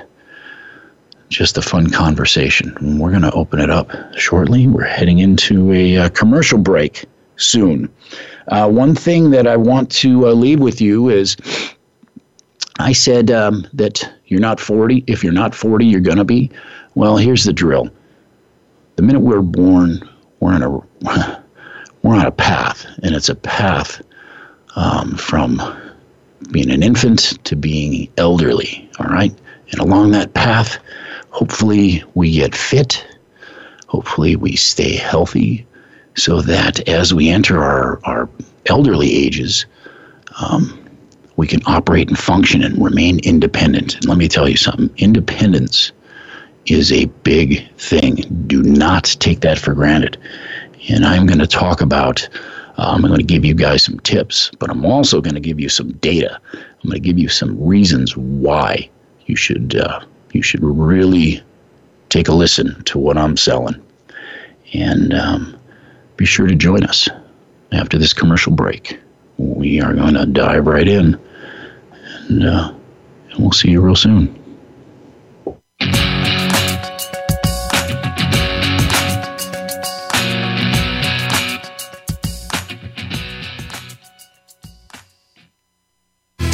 just 1.30 1.58
a 1.58 1.62
fun 1.62 1.90
conversation. 1.90 2.76
And 2.80 3.00
we're 3.00 3.12
going 3.12 3.22
to 3.22 3.32
open 3.32 3.60
it 3.60 3.70
up 3.70 3.92
shortly. 4.18 4.68
We're 4.68 4.84
heading 4.84 5.20
into 5.20 5.72
a, 5.72 5.96
a 5.96 6.06
uh, 6.06 6.10
commercial 6.10 6.58
break 6.58 7.06
soon. 7.38 7.92
Uh, 8.50 8.70
one 8.70 8.96
thing 8.96 9.32
that 9.32 9.48
I 9.48 9.56
want 9.56 9.92
to 9.92 10.28
uh, 10.28 10.32
leave 10.34 10.60
with 10.60 10.82
you 10.82 11.10
is 11.10 11.38
I 12.80 12.94
said 12.94 13.30
um, 13.30 13.68
that 13.74 14.10
you're 14.26 14.40
not 14.40 14.60
40. 14.60 15.04
If 15.08 15.24
you're 15.24 15.34
not 15.34 15.54
40, 15.54 15.86
you're 15.86 16.02
going 16.02 16.18
to 16.18 16.24
be. 16.24 16.50
Well, 16.96 17.18
here's 17.18 17.44
the 17.44 17.54
drill. 17.54 17.90
The 18.96 19.04
minute 19.04 19.22
we're 19.22 19.42
born, 19.42 20.02
we're 20.40 20.54
on 20.54 20.64
a 20.64 20.70
we're 22.02 22.16
on 22.16 22.26
a 22.26 22.32
path, 22.32 22.86
and 23.04 23.14
it's 23.14 23.30
a 23.30 23.36
path 23.36 24.02
um, 24.76 25.16
from 25.16 25.62
being 26.52 26.72
an 26.72 26.82
infant 26.82 27.44
to 27.44 27.56
being 27.56 28.12
elderly. 28.18 28.90
All 29.00 29.08
right, 29.08 29.34
and 29.72 29.80
along 29.80 30.12
that 30.12 30.34
path, 30.34 30.80
hopefully 31.32 32.04
we 32.16 32.32
get 32.32 32.56
fit. 32.56 33.06
Hopefully 33.88 34.36
we 34.36 34.56
stay 34.56 34.96
healthy, 34.96 35.66
so 36.16 36.42
that 36.42 36.88
as 36.88 37.14
we 37.14 37.30
enter 37.30 37.64
our 37.64 38.00
our 38.04 38.30
elderly 38.68 39.12
ages, 39.14 39.66
um, 40.42 40.78
we 41.38 41.48
can 41.48 41.62
operate 41.66 42.08
and 42.08 42.18
function 42.18 42.64
and 42.64 42.84
remain 42.84 43.20
independent. 43.20 43.96
And 43.96 44.06
let 44.06 44.18
me 44.18 44.28
tell 44.28 44.48
you 44.48 44.58
something: 44.58 44.90
independence 44.98 45.92
is 46.68 46.92
a 46.92 47.06
big 47.24 47.68
thing. 47.78 48.16
Do 48.48 48.62
not 48.62 49.06
take 49.20 49.42
that 49.42 49.58
for 49.58 49.74
granted. 49.74 50.18
And 50.90 51.06
I'm 51.06 51.26
going 51.26 51.40
to 51.40 51.48
talk 51.48 51.82
about 51.82 52.28
um, 52.78 53.04
I'm 53.04 53.12
going 53.12 53.18
to 53.18 53.24
give 53.24 53.44
you 53.44 53.54
guys 53.54 53.84
some 53.84 54.00
tips, 54.00 54.52
but 54.58 54.70
I'm 54.70 54.86
also 54.86 55.20
going 55.20 55.34
to 55.34 55.42
give 55.42 55.60
you 55.60 55.68
some 55.68 55.92
data. 55.94 56.40
I'm 56.54 56.90
going 56.90 56.94
to 56.94 57.00
give 57.00 57.20
you 57.20 57.28
some 57.28 57.62
reasons 57.62 58.16
why 58.16 58.90
you 59.26 59.36
should 59.36 59.76
uh, 59.76 60.00
you 60.34 60.42
should 60.42 60.64
really 60.64 61.42
take 62.10 62.28
a 62.28 62.34
listen 62.34 62.84
to 62.86 62.98
what 62.98 63.18
I'm 63.18 63.38
selling, 63.38 63.82
and 64.74 65.14
um, 65.14 65.60
be 66.18 66.26
sure 66.26 66.48
to 66.48 66.56
join 66.56 66.84
us 66.84 67.08
after 67.72 67.98
this 67.98 68.14
commercial 68.14 68.52
break. 68.52 69.00
We 69.38 69.80
are 69.82 69.94
going 69.94 70.16
to 70.16 70.26
dive 70.26 70.68
right 70.68 70.88
in, 70.88 71.20
and, 72.28 72.44
uh, 72.44 72.74
and 73.32 73.40
we'll 73.40 73.52
see 73.52 73.70
you 73.72 73.82
real 73.82 73.96
soon. 73.96 74.36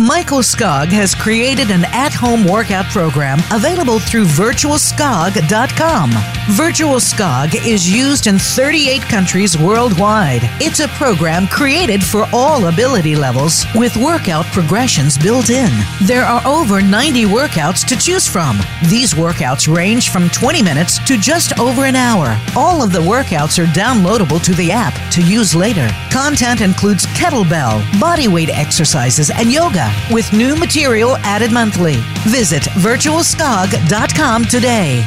Michael 0.00 0.38
Skog 0.38 0.88
has 0.88 1.14
created 1.14 1.70
an 1.70 1.84
at 1.92 2.14
home 2.14 2.46
workout 2.46 2.86
program 2.86 3.38
available 3.52 3.98
through 3.98 4.24
virtualskog.com. 4.24 6.10
Virtual 6.52 6.96
Skog 6.96 7.54
is 7.66 7.90
used 7.90 8.26
in 8.26 8.38
38 8.38 9.02
countries 9.02 9.58
worldwide. 9.58 10.40
It's 10.58 10.80
a 10.80 10.88
program 10.88 11.46
created 11.48 12.02
for 12.02 12.26
all 12.32 12.68
ability 12.68 13.14
levels 13.14 13.66
with 13.74 13.94
workout 13.98 14.46
progressions 14.46 15.18
built 15.18 15.50
in. 15.50 15.70
There 16.04 16.24
are 16.24 16.40
over 16.46 16.80
90 16.80 17.26
workouts 17.26 17.86
to 17.88 17.96
choose 17.96 18.26
from. 18.26 18.58
These 18.88 19.12
workouts 19.12 19.68
range 19.72 20.08
from 20.08 20.30
20 20.30 20.62
minutes 20.62 20.98
to 21.08 21.18
just 21.18 21.58
over 21.58 21.84
an 21.84 21.94
hour. 21.96 22.40
All 22.56 22.82
of 22.82 22.92
the 22.92 23.00
workouts 23.00 23.62
are 23.62 23.68
downloadable 23.72 24.42
to 24.44 24.54
the 24.54 24.72
app 24.72 24.94
to 25.12 25.20
use 25.20 25.54
later. 25.54 25.90
Content 26.10 26.62
includes 26.62 27.04
kettlebell, 27.08 27.82
bodyweight 28.00 28.48
exercises, 28.48 29.28
and 29.28 29.52
yoga 29.52 29.89
with 30.10 30.32
new 30.32 30.56
material 30.56 31.16
added 31.18 31.52
monthly. 31.52 31.96
Visit 32.28 32.62
virtualskog.com 32.62 34.44
today. 34.46 35.04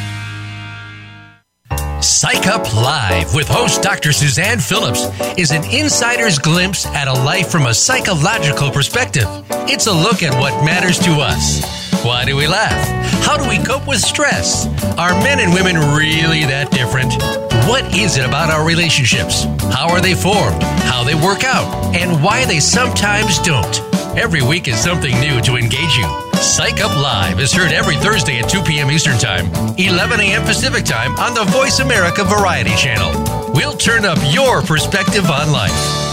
Psych 2.02 2.48
Up 2.48 2.74
Live 2.74 3.34
with 3.34 3.48
host 3.48 3.82
Dr. 3.82 4.12
Suzanne 4.12 4.60
Phillips 4.60 5.08
is 5.38 5.52
an 5.52 5.64
insider's 5.72 6.38
glimpse 6.38 6.86
at 6.88 7.08
a 7.08 7.14
life 7.14 7.50
from 7.50 7.68
a 7.68 7.74
psychological 7.74 8.70
perspective. 8.72 9.26
It's 9.70 9.88
a 9.88 9.94
look 9.94 10.22
at 10.22 10.38
what 10.38 10.66
matters 10.66 11.00
to 11.00 11.12
us. 11.22 11.64
Why 12.04 12.26
do 12.26 12.36
we 12.36 12.46
laugh? 12.46 13.24
How 13.24 13.38
do 13.38 13.48
we 13.48 13.58
cope 13.64 13.88
with 13.88 14.00
stress? 14.00 14.68
Are 14.98 15.14
men 15.24 15.40
and 15.40 15.54
women 15.54 15.78
really 15.96 16.44
that 16.44 16.72
different? 16.72 17.14
What 17.70 17.96
is 17.96 18.18
it 18.18 18.26
about 18.26 18.50
our 18.50 18.68
relationships? 18.68 19.46
How 19.72 19.88
are 19.88 20.02
they 20.02 20.14
formed? 20.14 20.62
How 20.62 21.06
they 21.06 21.16
work 21.16 21.46
out? 21.46 21.96
And 21.96 22.22
why 22.22 22.44
they 22.44 22.60
sometimes 22.60 23.40
don't? 23.40 23.93
Every 24.16 24.44
week 24.44 24.68
is 24.68 24.78
something 24.78 25.20
new 25.20 25.42
to 25.42 25.56
engage 25.56 25.98
you. 25.98 26.06
Psych 26.36 26.82
Up 26.82 26.96
Live 26.96 27.40
is 27.40 27.52
heard 27.52 27.72
every 27.72 27.96
Thursday 27.96 28.38
at 28.38 28.48
2 28.48 28.62
p.m. 28.62 28.92
Eastern 28.92 29.18
Time, 29.18 29.48
11 29.78 30.20
a.m. 30.20 30.44
Pacific 30.44 30.86
Time 30.86 31.16
on 31.16 31.34
the 31.34 31.44
Voice 31.52 31.80
America 31.80 32.24
Variety 32.24 32.76
Channel. 32.76 33.52
We'll 33.54 33.76
turn 33.76 34.06
up 34.06 34.20
your 34.32 34.62
perspective 34.62 35.32
on 35.32 35.52
life. 35.52 36.13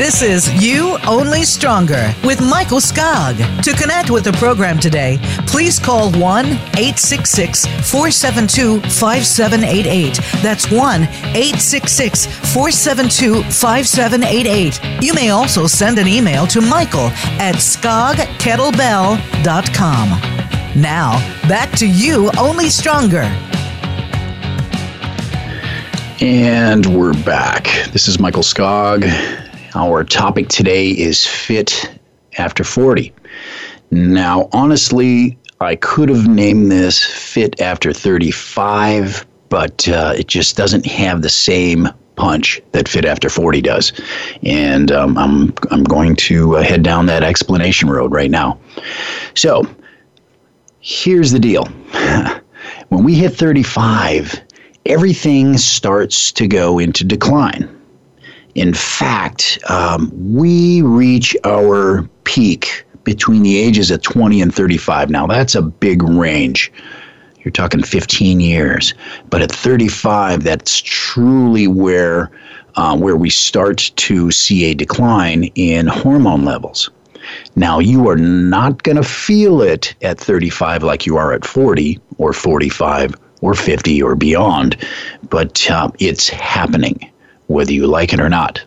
This 0.00 0.22
is 0.22 0.48
You 0.64 0.96
Only 1.06 1.44
Stronger 1.44 2.14
with 2.24 2.40
Michael 2.40 2.80
Skog. 2.80 3.36
To 3.62 3.74
connect 3.74 4.10
with 4.10 4.24
the 4.24 4.32
program 4.32 4.78
today, 4.78 5.18
please 5.46 5.78
call 5.78 6.10
1 6.12 6.46
866 6.46 7.66
472 7.66 8.80
5788. 8.80 10.18
That's 10.42 10.70
1 10.70 11.02
866 11.02 12.24
472 12.54 13.42
5788. 13.42 15.04
You 15.04 15.12
may 15.12 15.28
also 15.28 15.66
send 15.66 15.98
an 15.98 16.08
email 16.08 16.46
to 16.46 16.62
Michael 16.62 17.10
at 17.38 17.56
skogkettlebell.com. 17.56 20.08
Now, 20.80 21.18
back 21.46 21.72
to 21.72 21.86
You 21.86 22.30
Only 22.38 22.70
Stronger. 22.70 23.30
And 26.22 26.86
we're 26.86 27.12
back. 27.22 27.64
This 27.92 28.08
is 28.08 28.18
Michael 28.18 28.42
Skog. 28.42 29.49
Our 29.74 30.02
topic 30.02 30.48
today 30.48 30.88
is 30.88 31.24
fit 31.24 31.96
after 32.38 32.64
40. 32.64 33.14
Now, 33.92 34.48
honestly, 34.52 35.38
I 35.60 35.76
could 35.76 36.08
have 36.08 36.26
named 36.26 36.72
this 36.72 37.04
fit 37.04 37.60
after 37.60 37.92
35, 37.92 39.24
but 39.48 39.88
uh, 39.88 40.14
it 40.16 40.26
just 40.26 40.56
doesn't 40.56 40.86
have 40.86 41.22
the 41.22 41.28
same 41.28 41.88
punch 42.16 42.60
that 42.72 42.88
fit 42.88 43.04
after 43.04 43.28
40 43.28 43.60
does. 43.62 43.92
And 44.42 44.90
um, 44.90 45.16
I'm, 45.16 45.54
I'm 45.70 45.84
going 45.84 46.16
to 46.16 46.56
uh, 46.56 46.62
head 46.62 46.82
down 46.82 47.06
that 47.06 47.22
explanation 47.22 47.88
road 47.88 48.12
right 48.12 48.30
now. 48.30 48.58
So, 49.36 49.64
here's 50.80 51.30
the 51.30 51.38
deal 51.38 51.64
when 52.88 53.04
we 53.04 53.14
hit 53.14 53.34
35, 53.34 54.40
everything 54.86 55.56
starts 55.58 56.32
to 56.32 56.48
go 56.48 56.80
into 56.80 57.04
decline. 57.04 57.79
In 58.54 58.74
fact, 58.74 59.58
um, 59.68 60.10
we 60.14 60.82
reach 60.82 61.36
our 61.44 62.02
peak 62.24 62.84
between 63.04 63.42
the 63.42 63.58
ages 63.58 63.90
of 63.90 64.02
20 64.02 64.40
and 64.40 64.54
35. 64.54 65.10
Now, 65.10 65.26
that's 65.26 65.54
a 65.54 65.62
big 65.62 66.02
range. 66.02 66.72
You're 67.38 67.52
talking 67.52 67.82
15 67.82 68.40
years. 68.40 68.94
But 69.30 69.42
at 69.42 69.50
35, 69.50 70.44
that's 70.44 70.80
truly 70.80 71.66
where, 71.66 72.30
uh, 72.76 72.96
where 72.96 73.16
we 73.16 73.30
start 73.30 73.90
to 73.96 74.30
see 74.30 74.64
a 74.66 74.74
decline 74.74 75.44
in 75.54 75.86
hormone 75.86 76.44
levels. 76.44 76.90
Now, 77.56 77.78
you 77.78 78.08
are 78.08 78.16
not 78.16 78.82
going 78.82 78.96
to 78.96 79.02
feel 79.02 79.62
it 79.62 79.94
at 80.02 80.18
35 80.18 80.82
like 80.82 81.06
you 81.06 81.16
are 81.16 81.32
at 81.32 81.44
40 81.44 81.98
or 82.18 82.32
45 82.32 83.14
or 83.40 83.54
50 83.54 84.02
or 84.02 84.14
beyond, 84.14 84.76
but 85.28 85.70
uh, 85.70 85.90
it's 85.98 86.28
happening, 86.28 87.10
whether 87.50 87.72
you 87.72 87.86
like 87.86 88.12
it 88.12 88.20
or 88.20 88.28
not. 88.28 88.62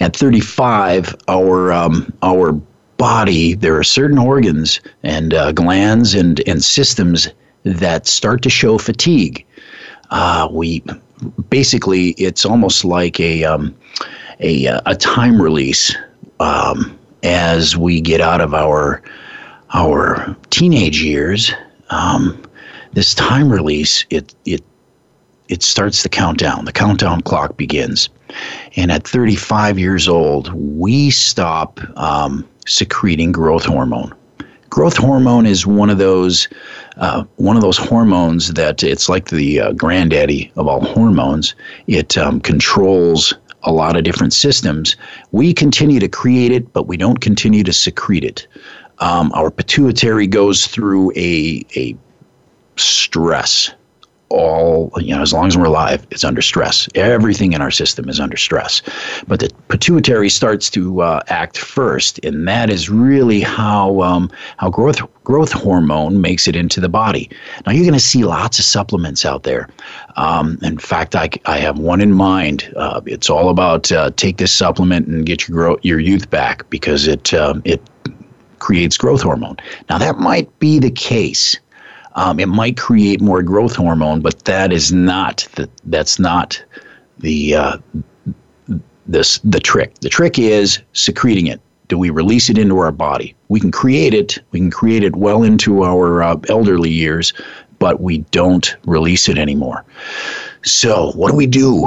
At 0.00 0.14
35, 0.14 1.16
our 1.28 1.72
um, 1.72 2.12
our 2.22 2.52
body, 2.98 3.54
there 3.54 3.76
are 3.76 3.84
certain 3.84 4.18
organs 4.18 4.80
and 5.02 5.34
uh, 5.34 5.52
glands 5.52 6.14
and, 6.14 6.40
and 6.46 6.62
systems 6.62 7.28
that 7.64 8.06
start 8.06 8.42
to 8.42 8.50
show 8.50 8.78
fatigue. 8.78 9.44
Uh, 10.10 10.48
we 10.50 10.84
basically, 11.48 12.10
it's 12.10 12.44
almost 12.44 12.84
like 12.84 13.18
a 13.18 13.44
um, 13.44 13.74
a, 14.40 14.66
uh, 14.66 14.80
a 14.84 14.94
time 14.94 15.40
release 15.40 15.96
um, 16.40 16.96
as 17.22 17.76
we 17.76 18.00
get 18.00 18.20
out 18.20 18.40
of 18.40 18.54
our 18.54 19.02
our 19.74 20.36
teenage 20.50 21.02
years. 21.02 21.52
Um, 21.88 22.42
this 22.92 23.14
time 23.14 23.50
release 23.50 24.04
it 24.10 24.34
it 24.44 24.62
it 25.48 25.62
starts 25.62 26.02
the 26.02 26.08
countdown. 26.08 26.64
The 26.64 26.72
countdown 26.72 27.22
clock 27.22 27.56
begins, 27.56 28.08
and 28.76 28.90
at 28.90 29.06
35 29.06 29.78
years 29.78 30.08
old, 30.08 30.52
we 30.52 31.10
stop 31.10 31.80
um, 31.96 32.46
secreting 32.66 33.32
growth 33.32 33.64
hormone. 33.64 34.14
Growth 34.68 34.96
hormone 34.96 35.46
is 35.46 35.66
one 35.66 35.90
of 35.90 35.98
those 35.98 36.48
uh, 36.96 37.24
one 37.36 37.56
of 37.56 37.62
those 37.62 37.78
hormones 37.78 38.54
that 38.54 38.82
it's 38.82 39.08
like 39.08 39.28
the 39.28 39.60
uh, 39.60 39.72
granddaddy 39.72 40.50
of 40.56 40.66
all 40.66 40.80
hormones. 40.80 41.54
It 41.86 42.18
um, 42.18 42.40
controls 42.40 43.32
a 43.62 43.72
lot 43.72 43.96
of 43.96 44.04
different 44.04 44.32
systems. 44.32 44.96
We 45.32 45.52
continue 45.52 46.00
to 46.00 46.08
create 46.08 46.52
it, 46.52 46.72
but 46.72 46.86
we 46.86 46.96
don't 46.96 47.20
continue 47.20 47.64
to 47.64 47.72
secrete 47.72 48.24
it. 48.24 48.46
Um, 48.98 49.30
our 49.34 49.50
pituitary 49.50 50.26
goes 50.26 50.66
through 50.66 51.12
a, 51.12 51.64
a 51.76 51.96
stress 52.76 53.70
all 54.28 54.90
you 54.98 55.14
know 55.14 55.22
as 55.22 55.32
long 55.32 55.46
as 55.46 55.56
we're 55.56 55.64
alive 55.64 56.06
it's 56.10 56.24
under 56.24 56.42
stress. 56.42 56.88
Everything 56.94 57.52
in 57.52 57.62
our 57.62 57.70
system 57.70 58.08
is 58.08 58.18
under 58.18 58.36
stress. 58.36 58.82
But 59.26 59.40
the 59.40 59.50
pituitary 59.68 60.30
starts 60.30 60.68
to 60.70 61.02
uh, 61.02 61.20
act 61.28 61.58
first 61.58 62.18
and 62.24 62.46
that 62.48 62.70
is 62.70 62.90
really 62.90 63.40
how 63.40 64.00
um, 64.02 64.30
how 64.56 64.70
growth 64.70 65.00
growth 65.22 65.52
hormone 65.52 66.20
makes 66.20 66.48
it 66.48 66.56
into 66.56 66.80
the 66.80 66.88
body. 66.88 67.30
Now 67.64 67.72
you're 67.72 67.84
going 67.84 67.94
to 67.94 68.00
see 68.00 68.24
lots 68.24 68.58
of 68.58 68.64
supplements 68.64 69.24
out 69.24 69.44
there. 69.44 69.68
Um, 70.16 70.58
in 70.62 70.78
fact 70.78 71.14
I, 71.14 71.30
I 71.44 71.58
have 71.58 71.78
one 71.78 72.00
in 72.00 72.12
mind. 72.12 72.72
Uh, 72.76 73.00
it's 73.06 73.30
all 73.30 73.48
about 73.48 73.92
uh, 73.92 74.10
take 74.16 74.38
this 74.38 74.52
supplement 74.52 75.06
and 75.06 75.24
get 75.24 75.46
your 75.46 75.56
grow, 75.56 75.78
your 75.82 76.00
youth 76.00 76.30
back 76.30 76.68
because 76.70 77.06
it 77.06 77.32
um, 77.32 77.62
it 77.64 77.80
creates 78.58 78.96
growth 78.96 79.22
hormone. 79.22 79.56
Now 79.88 79.98
that 79.98 80.18
might 80.18 80.58
be 80.58 80.78
the 80.78 80.90
case 80.90 81.56
um, 82.16 82.40
it 82.40 82.48
might 82.48 82.78
create 82.78 83.20
more 83.20 83.42
growth 83.42 83.76
hormone, 83.76 84.20
but 84.20 84.44
that 84.46 84.72
is 84.72 84.90
not 84.90 85.46
the, 85.54 85.68
that's 85.84 86.18
not 86.18 86.62
the 87.18 87.54
uh, 87.54 87.76
this 89.06 89.38
the 89.44 89.60
trick. 89.60 89.94
The 90.00 90.08
trick 90.08 90.38
is 90.38 90.80
secreting 90.94 91.46
it. 91.46 91.60
Do 91.88 91.98
we 91.98 92.10
release 92.10 92.50
it 92.50 92.58
into 92.58 92.78
our 92.78 92.90
body? 92.90 93.36
We 93.48 93.60
can 93.60 93.70
create 93.70 94.14
it. 94.14 94.38
We 94.50 94.58
can 94.58 94.70
create 94.70 95.04
it 95.04 95.14
well 95.14 95.42
into 95.42 95.84
our 95.84 96.22
uh, 96.22 96.36
elderly 96.48 96.90
years, 96.90 97.32
but 97.78 98.00
we 98.00 98.18
don't 98.32 98.74
release 98.86 99.28
it 99.28 99.38
anymore. 99.38 99.84
So, 100.64 101.12
what 101.12 101.30
do 101.30 101.36
we 101.36 101.46
do 101.46 101.86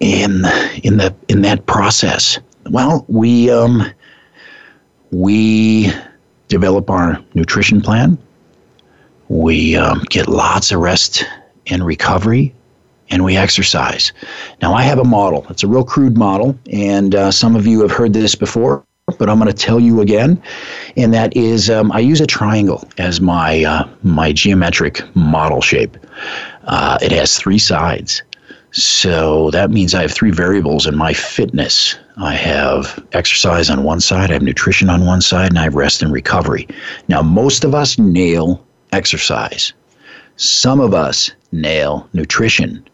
in 0.00 0.42
in 0.82 0.96
the 0.96 1.14
in 1.28 1.42
that 1.42 1.64
process? 1.66 2.40
Well, 2.68 3.04
we 3.08 3.50
um, 3.50 3.88
we 5.12 5.92
develop 6.48 6.90
our 6.90 7.22
nutrition 7.34 7.80
plan 7.80 8.18
we 9.30 9.76
um, 9.76 10.02
get 10.10 10.28
lots 10.28 10.72
of 10.72 10.80
rest 10.80 11.24
and 11.68 11.86
recovery, 11.86 12.52
and 13.10 13.24
we 13.24 13.36
exercise. 13.36 14.12
Now, 14.60 14.74
I 14.74 14.82
have 14.82 14.98
a 14.98 15.04
model. 15.04 15.46
It's 15.48 15.62
a 15.62 15.68
real 15.68 15.84
crude 15.84 16.18
model, 16.18 16.58
and 16.72 17.14
uh, 17.14 17.30
some 17.30 17.54
of 17.54 17.64
you 17.64 17.80
have 17.82 17.92
heard 17.92 18.12
this 18.12 18.34
before, 18.34 18.84
but 19.18 19.30
I'm 19.30 19.38
going 19.38 19.46
to 19.46 19.56
tell 19.56 19.78
you 19.78 20.00
again. 20.00 20.42
And 20.96 21.14
that 21.14 21.36
is, 21.36 21.70
um, 21.70 21.92
I 21.92 22.00
use 22.00 22.20
a 22.20 22.26
triangle 22.26 22.86
as 22.98 23.20
my 23.20 23.62
uh, 23.62 23.88
my 24.02 24.32
geometric 24.32 25.02
model 25.14 25.60
shape. 25.60 25.96
Uh, 26.64 26.98
it 27.00 27.12
has 27.12 27.38
three 27.38 27.58
sides. 27.58 28.22
So 28.72 29.50
that 29.52 29.70
means 29.70 29.94
I 29.94 30.02
have 30.02 30.12
three 30.12 30.30
variables 30.32 30.86
in 30.86 30.96
my 30.96 31.12
fitness. 31.12 31.96
I 32.16 32.34
have 32.34 33.04
exercise 33.12 33.70
on 33.70 33.84
one 33.84 34.00
side, 34.00 34.30
I 34.30 34.34
have 34.34 34.42
nutrition 34.42 34.90
on 34.90 35.06
one 35.06 35.20
side, 35.20 35.50
and 35.50 35.58
I 35.58 35.64
have 35.64 35.74
rest 35.76 36.02
and 36.02 36.12
recovery. 36.12 36.66
Now, 37.06 37.22
most 37.22 37.64
of 37.64 37.74
us 37.74 37.98
nail 37.98 38.64
exercise. 38.92 39.72
Some 40.36 40.80
of 40.80 40.94
us 40.94 41.30
nail 41.52 42.08
nutrition. 42.12 42.86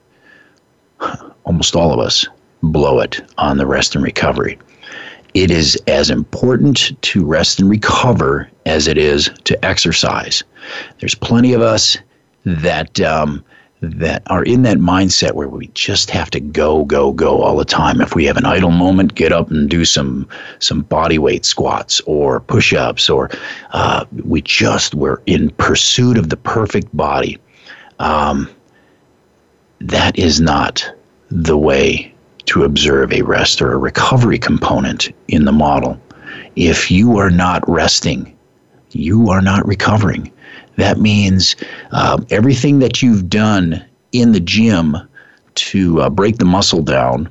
Almost 1.44 1.76
all 1.76 1.92
of 1.92 2.00
us 2.00 2.26
blow 2.62 3.00
it 3.00 3.20
on 3.38 3.58
the 3.58 3.66
rest 3.66 3.94
and 3.94 4.02
recovery. 4.02 4.58
It 5.34 5.50
is 5.50 5.76
as 5.86 6.08
important 6.10 7.00
to 7.02 7.24
rest 7.24 7.60
and 7.60 7.68
recover 7.68 8.50
as 8.64 8.88
it 8.88 8.96
is 8.96 9.30
to 9.44 9.64
exercise. 9.64 10.42
There's 10.98 11.14
plenty 11.14 11.52
of 11.52 11.60
us 11.60 11.98
that 12.44 13.00
um, 13.00 13.44
that 13.80 14.22
are 14.26 14.42
in 14.44 14.62
that 14.62 14.78
mindset 14.78 15.32
where 15.32 15.48
we 15.48 15.66
just 15.68 16.10
have 16.10 16.30
to 16.30 16.40
go, 16.40 16.84
go, 16.84 17.12
go 17.12 17.42
all 17.42 17.56
the 17.56 17.64
time. 17.64 18.00
If 18.00 18.14
we 18.14 18.24
have 18.24 18.36
an 18.36 18.46
idle 18.46 18.70
moment, 18.70 19.14
get 19.14 19.32
up 19.32 19.50
and 19.50 19.68
do 19.68 19.84
some 19.84 20.28
some 20.60 20.80
body 20.82 21.18
weight 21.18 21.44
squats 21.44 22.00
or 22.06 22.40
push 22.40 22.72
ups, 22.72 23.10
or 23.10 23.30
uh, 23.72 24.04
we 24.24 24.42
just 24.42 24.94
we're 24.94 25.20
in 25.26 25.50
pursuit 25.50 26.16
of 26.16 26.30
the 26.30 26.36
perfect 26.36 26.94
body. 26.96 27.38
Um, 27.98 28.48
that 29.80 30.18
is 30.18 30.40
not 30.40 30.90
the 31.30 31.58
way 31.58 32.12
to 32.46 32.64
observe 32.64 33.12
a 33.12 33.22
rest 33.22 33.60
or 33.60 33.72
a 33.72 33.78
recovery 33.78 34.38
component 34.38 35.12
in 35.28 35.44
the 35.44 35.52
model. 35.52 36.00
If 36.54 36.90
you 36.90 37.18
are 37.18 37.30
not 37.30 37.68
resting, 37.68 38.36
you 38.92 39.28
are 39.30 39.42
not 39.42 39.66
recovering. 39.66 40.32
That 40.76 40.98
means 40.98 41.56
uh, 41.92 42.20
everything 42.30 42.78
that 42.80 43.02
you've 43.02 43.28
done 43.28 43.84
in 44.12 44.32
the 44.32 44.40
gym 44.40 44.96
to 45.56 46.02
uh, 46.02 46.10
break 46.10 46.38
the 46.38 46.44
muscle 46.44 46.82
down, 46.82 47.28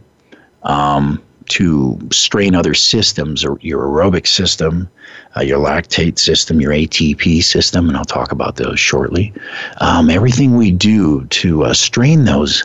um, 0.63 1.21
to 1.47 1.99
strain 2.11 2.55
other 2.55 2.73
systems, 2.73 3.45
or 3.45 3.59
your 3.61 3.83
aerobic 3.83 4.25
system, 4.25 4.89
uh, 5.37 5.41
your 5.41 5.59
lactate 5.59 6.17
system, 6.17 6.59
your 6.59 6.71
ATP 6.71 7.43
system, 7.43 7.87
and 7.87 7.95
I'll 7.95 8.05
talk 8.05 8.31
about 8.31 8.55
those 8.55 8.79
shortly. 8.79 9.31
Um, 9.79 10.09
everything 10.09 10.55
we 10.55 10.71
do 10.71 11.25
to 11.25 11.65
uh, 11.65 11.73
strain 11.73 12.25
those 12.25 12.63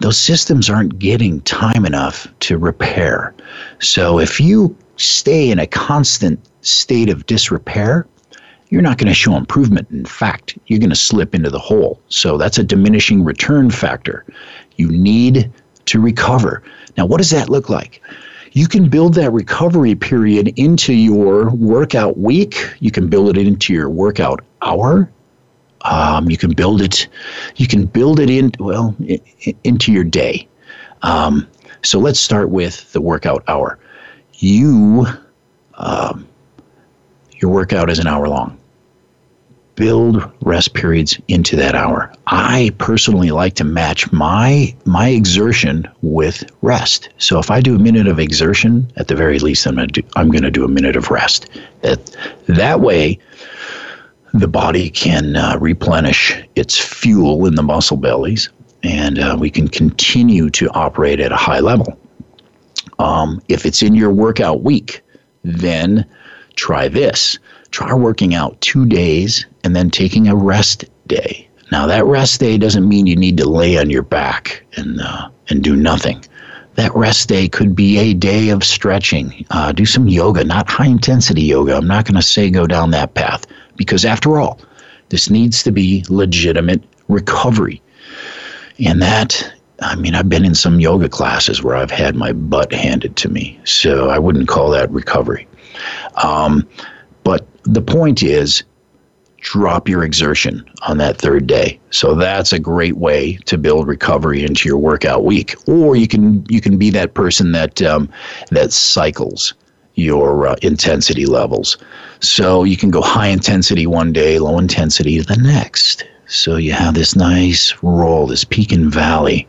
those 0.00 0.18
systems 0.18 0.68
aren't 0.68 0.98
getting 0.98 1.40
time 1.42 1.86
enough 1.86 2.26
to 2.40 2.58
repair. 2.58 3.34
So 3.80 4.18
if 4.18 4.38
you 4.38 4.76
stay 4.96 5.50
in 5.50 5.58
a 5.58 5.66
constant 5.66 6.38
state 6.60 7.08
of 7.08 7.24
disrepair, 7.26 8.06
you're 8.68 8.82
not 8.82 8.98
going 8.98 9.08
to 9.08 9.14
show 9.14 9.36
improvement. 9.36 9.88
In 9.90 10.04
fact, 10.04 10.58
you're 10.66 10.78
going 10.78 10.90
to 10.90 10.96
slip 10.96 11.34
into 11.34 11.50
the 11.50 11.58
hole. 11.58 12.00
So 12.08 12.36
that's 12.36 12.58
a 12.58 12.64
diminishing 12.64 13.24
return 13.24 13.70
factor. 13.70 14.24
You 14.76 14.90
need 14.90 15.50
to 15.86 16.00
recover. 16.00 16.62
Now, 16.96 17.06
what 17.06 17.18
does 17.18 17.30
that 17.30 17.48
look 17.48 17.68
like? 17.68 18.02
You 18.52 18.66
can 18.66 18.88
build 18.88 19.14
that 19.14 19.32
recovery 19.32 19.94
period 19.94 20.52
into 20.56 20.94
your 20.94 21.50
workout 21.50 22.18
week. 22.18 22.56
You 22.80 22.90
can 22.90 23.08
build 23.08 23.36
it 23.36 23.46
into 23.46 23.72
your 23.72 23.90
workout 23.90 24.42
hour. 24.62 25.10
Um, 25.82 26.30
you 26.30 26.36
can 26.36 26.52
build 26.54 26.80
it. 26.80 27.06
You 27.56 27.68
can 27.68 27.84
build 27.86 28.18
it 28.18 28.30
in 28.30 28.50
well 28.58 28.96
into 29.62 29.92
your 29.92 30.04
day. 30.04 30.48
Um, 31.02 31.46
so 31.82 31.98
let's 31.98 32.18
start 32.18 32.48
with 32.48 32.92
the 32.92 33.00
workout 33.00 33.44
hour. 33.46 33.78
You 34.34 35.06
um, 35.74 36.26
your 37.36 37.50
workout 37.50 37.90
is 37.90 37.98
an 37.98 38.06
hour 38.06 38.28
long. 38.28 38.58
Build 39.74 40.30
rest 40.40 40.72
periods 40.72 41.20
into 41.28 41.54
that 41.56 41.74
hour. 41.74 42.10
I 42.26 42.70
personally 42.78 43.30
like 43.30 43.54
to 43.56 43.64
match 43.64 44.10
my 44.10 44.74
my 44.86 45.10
exertion 45.10 45.86
with 46.00 46.50
rest. 46.62 47.10
So 47.18 47.38
if 47.38 47.50
I 47.50 47.60
do 47.60 47.76
a 47.76 47.78
minute 47.78 48.06
of 48.06 48.18
exertion, 48.18 48.90
at 48.96 49.08
the 49.08 49.14
very 49.14 49.38
least, 49.38 49.66
I'm 49.66 49.74
gonna 49.74 49.88
do, 49.88 50.02
I'm 50.16 50.32
to 50.32 50.50
do 50.50 50.64
a 50.64 50.68
minute 50.68 50.96
of 50.96 51.10
rest. 51.10 51.50
That 51.82 52.16
that 52.46 52.80
way, 52.80 53.18
the 54.32 54.48
body 54.48 54.88
can 54.88 55.36
uh, 55.36 55.58
replenish 55.60 56.34
its 56.56 56.78
fuel 56.78 57.46
in 57.46 57.54
the 57.54 57.62
muscle 57.62 57.98
bellies, 57.98 58.48
and 58.82 59.18
uh, 59.18 59.36
we 59.38 59.50
can 59.50 59.68
continue 59.68 60.48
to 60.50 60.70
operate 60.70 61.20
at 61.20 61.32
a 61.32 61.36
high 61.36 61.60
level. 61.60 61.98
Um, 62.98 63.42
if 63.48 63.66
it's 63.66 63.82
in 63.82 63.94
your 63.94 64.10
workout 64.10 64.62
week, 64.62 65.02
then 65.42 66.06
try 66.56 66.88
this. 66.88 67.38
Try 67.70 67.94
working 67.94 68.34
out 68.34 68.60
two 68.60 68.86
days 68.86 69.46
and 69.64 69.76
then 69.76 69.90
taking 69.90 70.28
a 70.28 70.34
rest 70.34 70.84
day. 71.06 71.48
Now, 71.72 71.86
that 71.86 72.04
rest 72.04 72.40
day 72.40 72.58
doesn't 72.58 72.88
mean 72.88 73.06
you 73.06 73.16
need 73.16 73.36
to 73.38 73.48
lay 73.48 73.78
on 73.78 73.90
your 73.90 74.02
back 74.02 74.64
and, 74.76 75.00
uh, 75.00 75.28
and 75.48 75.62
do 75.62 75.76
nothing. 75.76 76.24
That 76.76 76.94
rest 76.94 77.28
day 77.28 77.48
could 77.48 77.74
be 77.74 77.98
a 77.98 78.14
day 78.14 78.50
of 78.50 78.62
stretching. 78.62 79.44
Uh, 79.50 79.72
do 79.72 79.86
some 79.86 80.08
yoga, 80.08 80.44
not 80.44 80.68
high 80.68 80.86
intensity 80.86 81.42
yoga. 81.42 81.76
I'm 81.76 81.88
not 81.88 82.04
going 82.04 82.16
to 82.16 82.22
say 82.22 82.50
go 82.50 82.66
down 82.66 82.90
that 82.90 83.14
path 83.14 83.46
because, 83.76 84.04
after 84.04 84.38
all, 84.38 84.60
this 85.08 85.30
needs 85.30 85.62
to 85.62 85.72
be 85.72 86.04
legitimate 86.08 86.82
recovery. 87.08 87.82
And 88.84 89.00
that, 89.00 89.52
I 89.80 89.96
mean, 89.96 90.14
I've 90.14 90.28
been 90.28 90.44
in 90.44 90.54
some 90.54 90.80
yoga 90.80 91.08
classes 91.08 91.62
where 91.62 91.76
I've 91.76 91.90
had 91.90 92.14
my 92.14 92.32
butt 92.32 92.72
handed 92.72 93.16
to 93.16 93.28
me. 93.28 93.58
So 93.64 94.10
I 94.10 94.18
wouldn't 94.18 94.48
call 94.48 94.70
that 94.70 94.90
recovery. 94.90 95.48
Um, 96.22 96.66
but 97.24 97.46
the 97.64 97.82
point 97.82 98.22
is, 98.22 98.62
drop 99.40 99.88
your 99.88 100.02
exertion 100.02 100.68
on 100.88 100.98
that 100.98 101.18
third 101.18 101.46
day. 101.46 101.78
So 101.90 102.14
that's 102.16 102.52
a 102.52 102.58
great 102.58 102.96
way 102.96 103.36
to 103.44 103.56
build 103.56 103.86
recovery 103.86 104.44
into 104.44 104.68
your 104.68 104.78
workout 104.78 105.24
week. 105.24 105.54
Or 105.68 105.94
you 105.94 106.08
can 106.08 106.44
you 106.48 106.60
can 106.60 106.76
be 106.76 106.90
that 106.90 107.14
person 107.14 107.52
that 107.52 107.80
um, 107.82 108.08
that 108.50 108.72
cycles 108.72 109.54
your 109.94 110.48
uh, 110.48 110.56
intensity 110.62 111.26
levels. 111.26 111.78
So 112.20 112.64
you 112.64 112.76
can 112.76 112.90
go 112.90 113.00
high 113.00 113.28
intensity 113.28 113.86
one 113.86 114.12
day, 114.12 114.38
low 114.38 114.58
intensity 114.58 115.20
the 115.20 115.36
next. 115.36 116.04
So 116.26 116.56
you 116.56 116.72
have 116.72 116.94
this 116.94 117.14
nice 117.14 117.72
roll, 117.82 118.26
this 118.26 118.44
peak 118.44 118.72
and 118.72 118.92
valley 118.92 119.46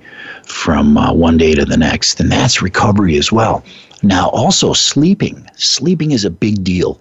from 0.47 0.97
uh, 0.97 1.13
one 1.13 1.37
day 1.37 1.53
to 1.53 1.65
the 1.65 1.77
next, 1.77 2.19
and 2.19 2.31
that's 2.31 2.61
recovery 2.61 3.17
as 3.17 3.31
well. 3.31 3.63
Now, 4.01 4.29
also 4.29 4.73
sleeping. 4.73 5.47
Sleeping 5.55 6.11
is 6.11 6.23
a 6.23 6.29
big 6.29 6.63
deal. 6.63 6.99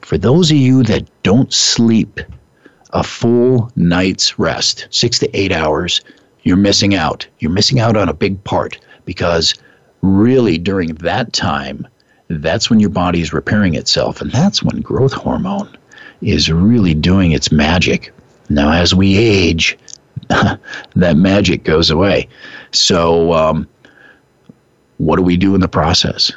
For 0.00 0.16
those 0.16 0.50
of 0.50 0.56
you 0.56 0.82
that 0.84 1.08
don't 1.22 1.52
sleep 1.52 2.20
a 2.92 3.02
full 3.02 3.70
night's 3.76 4.38
rest, 4.38 4.86
six 4.90 5.18
to 5.18 5.36
eight 5.36 5.52
hours, 5.52 6.00
you're 6.44 6.56
missing 6.56 6.94
out. 6.94 7.26
You're 7.40 7.50
missing 7.50 7.80
out 7.80 7.96
on 7.96 8.08
a 8.08 8.14
big 8.14 8.42
part 8.44 8.78
because 9.04 9.54
really 10.02 10.56
during 10.56 10.94
that 10.94 11.32
time, 11.32 11.86
that's 12.28 12.70
when 12.70 12.80
your 12.80 12.90
body 12.90 13.20
is 13.20 13.32
repairing 13.32 13.74
itself. 13.74 14.20
And 14.20 14.30
that's 14.32 14.62
when 14.62 14.80
growth 14.80 15.12
hormone 15.12 15.76
is 16.22 16.50
really 16.50 16.94
doing 16.94 17.32
its 17.32 17.52
magic. 17.52 18.12
Now, 18.48 18.72
as 18.72 18.94
we 18.94 19.16
age, 19.16 19.76
that 20.28 21.16
magic 21.16 21.64
goes 21.64 21.90
away. 21.90 22.28
So, 22.78 23.32
um, 23.32 23.68
what 24.98 25.16
do 25.16 25.22
we 25.22 25.36
do 25.36 25.54
in 25.54 25.60
the 25.60 25.68
process? 25.68 26.32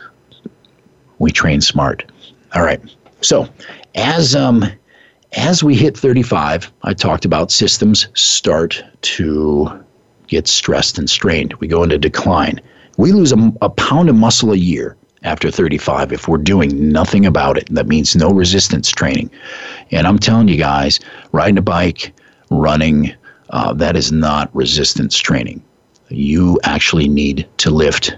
We 1.20 1.32
train 1.32 1.62
smart. 1.62 2.10
All 2.56 2.64
right. 2.64 2.82
So, 3.22 3.48
as 3.96 4.36
um, 4.36 4.66
as 5.34 5.64
we 5.64 5.76
hit 5.76 5.98
35, 5.98 6.72
I 6.84 6.94
talked 6.94 7.26
about 7.26 7.52
systems 7.52 8.08
start 8.16 8.84
to 9.02 9.84
get 10.28 10.48
stressed 10.48 10.98
and 10.98 11.10
strained. 11.10 11.54
We 11.56 11.68
go 11.68 11.84
into 11.84 11.98
decline. 11.98 12.60
We 12.98 13.12
lose 13.12 13.32
a, 13.32 13.54
a 13.62 13.70
pound 13.70 14.10
of 14.10 14.16
muscle 14.16 14.52
a 14.52 14.58
year 14.58 14.96
after 15.24 15.52
35 15.52 16.14
if 16.14 16.28
we're 16.28 16.38
doing 16.38 16.92
nothing 16.92 17.26
about 17.26 17.58
it. 17.58 17.68
That 17.72 17.88
means 17.88 18.16
no 18.16 18.30
resistance 18.30 18.90
training. 18.90 19.30
And 19.92 20.08
I'm 20.08 20.20
telling 20.20 20.48
you 20.48 20.58
guys, 20.58 21.00
riding 21.32 21.58
a 21.58 21.62
bike, 21.62 22.14
running, 22.50 23.14
uh, 23.50 23.74
that 23.74 23.96
is 23.96 24.12
not 24.12 24.54
resistance 24.56 25.18
training. 25.18 25.62
You 26.10 26.60
actually 26.64 27.08
need 27.08 27.48
to 27.58 27.70
lift 27.70 28.16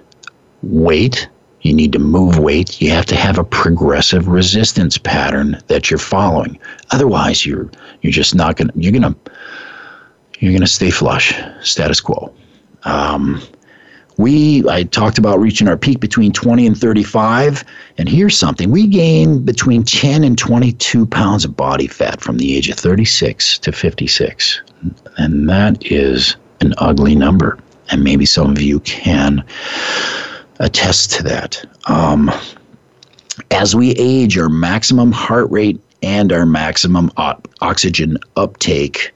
weight. 0.64 1.28
You 1.62 1.74
need 1.74 1.92
to 1.94 2.00
move 2.00 2.40
weight. 2.40 2.82
You 2.82 2.90
have 2.92 3.06
to 3.08 3.16
have 3.16 3.38
a 3.38 3.44
progressive 3.44 4.28
resistance 4.28 4.98
pattern 4.98 5.58
that 5.68 5.90
you're 5.90 6.00
following. 6.00 6.58
Otherwise, 6.92 7.46
you're 7.46 7.70
you're 8.02 8.12
just 8.12 8.34
not 8.34 8.56
gonna 8.56 8.74
you're 8.76 8.94
gonna 8.94 9.16
you're 10.40 10.54
gonna 10.54 10.68
stay 10.68 10.90
flush, 10.90 11.36
status 11.62 12.02
quo. 12.02 12.34
Um, 12.84 13.42
we 14.18 14.68
I 14.70 14.84
talked 14.84 15.18
about 15.18 15.40
reaching 15.40 15.68
our 15.68 15.78
peak 15.78 16.00
between 16.00 16.32
20 16.32 16.68
and 16.68 16.78
35, 16.78 17.64
and 17.98 18.10
here's 18.10 18.38
something: 18.38 18.72
we 18.72 18.88
gain 18.88 19.44
between 19.44 19.84
10 19.84 20.24
and 20.24 20.38
22 20.38 21.06
pounds 21.06 21.46
of 21.46 21.56
body 21.56 21.88
fat 21.88 22.22
from 22.22 22.38
the 22.38 22.56
age 22.56 22.70
of 22.70 22.78
36 22.78 23.60
to 23.60 23.72
56, 23.72 24.62
and 25.18 25.50
that 25.50 25.86
is 25.92 26.36
an 26.62 26.74
ugly 26.78 27.16
number. 27.16 27.58
And 27.92 28.04
maybe 28.04 28.26
some 28.26 28.52
of 28.52 28.62
you 28.62 28.80
can 28.82 29.44
attest 30.60 31.12
to 31.12 31.24
that. 31.24 31.64
Um, 31.86 32.32
as 33.50 33.76
we 33.76 33.92
age, 33.92 34.38
our 34.38 34.50
maximum 34.50 35.12
heart 35.12 35.50
rate 35.50 35.80
and 36.04 36.32
our 36.32 36.46
maximum 36.46 37.12
oxygen 37.62 38.18
uptake, 38.36 39.12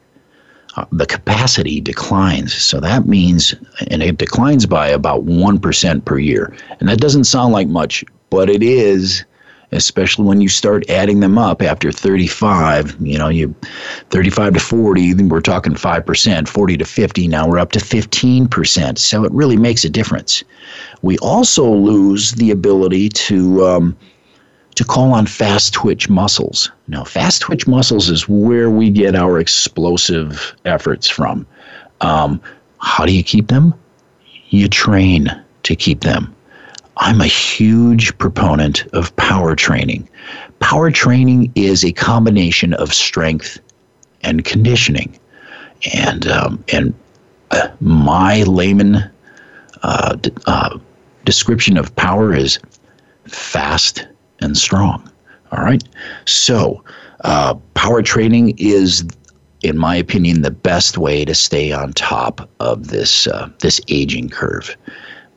uh, 0.78 0.86
the 0.92 1.06
capacity 1.06 1.80
declines. 1.82 2.54
So 2.54 2.80
that 2.80 3.08
means, 3.08 3.56
and 3.88 4.04
it 4.04 4.18
declines 4.18 4.66
by 4.66 4.88
about 4.88 5.26
1% 5.26 6.06
per 6.06 6.18
year. 6.18 6.56
And 6.80 6.90
that 6.90 7.00
doesn't 7.00 7.24
sound 7.26 7.54
like 7.54 7.68
much, 7.68 8.04
but 8.30 8.50
it 8.50 8.62
is 8.62 9.24
especially 9.76 10.26
when 10.26 10.42
you 10.42 10.50
start 10.50 10.90
adding 10.90 11.20
them 11.20 11.38
up 11.38 11.62
after 11.62 11.92
35 11.92 12.96
you 13.00 13.18
know 13.18 13.30
you 13.30 13.54
35 14.10 14.54
to 14.54 14.60
40 14.60 15.14
we're 15.26 15.42
talking 15.42 15.74
5% 15.74 16.48
40 16.48 16.78
to 16.78 16.86
50 16.86 17.28
now 17.28 17.48
we're 17.48 17.60
up 17.60 17.72
to 17.72 17.80
15% 17.80 18.98
so 18.98 19.24
it 19.24 19.32
really 19.32 19.58
makes 19.58 19.84
a 19.84 19.90
difference. 19.90 20.44
We 21.02 21.18
also 21.20 21.70
lose 21.72 22.34
the 22.34 22.52
ability 22.52 23.10
to 23.10 23.66
um, 23.66 23.98
to 24.76 24.84
call 24.84 25.14
on 25.14 25.26
fast 25.26 25.74
twitch 25.74 26.10
muscles. 26.10 26.70
Now 26.88 27.04
fast 27.06 27.42
twitch 27.42 27.66
muscles 27.66 28.10
is 28.10 28.28
where 28.28 28.70
we 28.70 28.90
get 28.90 29.16
our 29.16 29.40
explosive 29.40 30.54
efforts 30.66 31.08
from. 31.08 31.48
Um, 32.02 32.42
how 32.80 33.06
do 33.06 33.14
you 33.14 33.24
keep 33.24 33.48
them? 33.48 33.74
You 34.50 34.68
train 34.68 35.30
to 35.64 35.76
keep 35.76 36.02
them 36.02 36.35
I'm 36.98 37.22
a 37.22 37.28
huge 37.28 38.18
proponent 38.18 38.86
of 38.94 39.16
power 39.16 39.56
training. 39.56 40.08
Power 40.60 40.92
training 40.92 41.52
is 41.56 41.84
a 41.84 41.92
combination 41.92 42.74
of 42.74 42.94
strength 42.94 43.60
and 44.22 44.46
conditioning. 44.46 45.20
And, 45.94 46.28
um, 46.28 46.64
and 46.72 46.94
uh, 47.52 47.70
my 47.80 48.44
layman 48.44 49.10
uh, 49.84 50.16
d- 50.16 50.32
uh, 50.48 50.80
description 51.26 51.78
of 51.78 51.96
power 51.96 52.34
is 52.34 52.60
fast 53.28 54.08
and 54.40 54.58
strong. 54.58 55.12
All 55.52 55.64
right. 55.64 55.84
So, 56.26 56.84
uh, 57.24 57.56
power 57.74 58.02
training 58.02 58.56
is, 58.58 59.06
in 59.62 59.78
my 59.78 59.96
opinion, 59.96 60.42
the 60.42 60.52
best 60.52 60.98
way 60.98 61.26
to 61.26 61.36
stay 61.36 61.72
on 61.72 61.94
top 61.94 62.50
of 62.60 62.88
this 62.88 63.28
uh, 63.28 63.50
this 63.60 63.80
aging 63.88 64.30
curve 64.30 64.76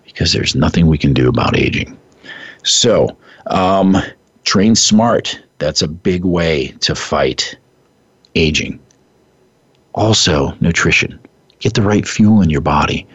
because 0.09 0.33
there's 0.33 0.55
nothing 0.55 0.87
we 0.87 0.99
can 0.99 1.13
do 1.13 1.29
about 1.29 1.57
aging. 1.57 1.97
So, 2.65 3.17
um, 3.47 3.97
train 4.45 4.75
smart. 4.75 5.39
That's 5.59 5.83
a 5.83 5.89
big 5.89 6.25
way 6.25 6.69
to 6.81 6.95
fight 6.95 7.57
aging. 8.35 8.81
Also, 9.95 10.53
nutrition. 10.61 11.19
Get 11.61 11.75
the 11.75 11.83
right 11.83 12.07
fuel 12.07 12.41
in 12.43 12.51
your 12.51 12.61
body. 12.61 13.07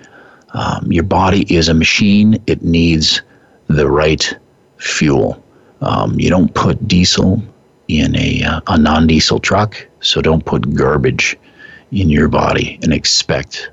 Um, 0.54 0.92
your 0.92 1.04
body 1.04 1.46
is 1.54 1.68
a 1.68 1.74
machine, 1.74 2.42
it 2.46 2.62
needs 2.62 3.22
the 3.68 3.90
right 3.90 4.38
fuel. 4.78 5.44
Um, 5.82 6.20
you 6.20 6.30
don't 6.30 6.54
put 6.54 6.88
diesel 6.88 7.42
in 7.88 8.16
a, 8.16 8.44
uh, 8.44 8.62
a 8.68 8.78
non 8.78 9.08
diesel 9.08 9.40
truck, 9.40 9.88
so 10.00 10.22
don't 10.22 10.46
put 10.46 10.74
garbage 10.76 11.38
in 11.92 12.10
your 12.10 12.28
body 12.28 12.80
and 12.82 12.94
expect 12.94 13.70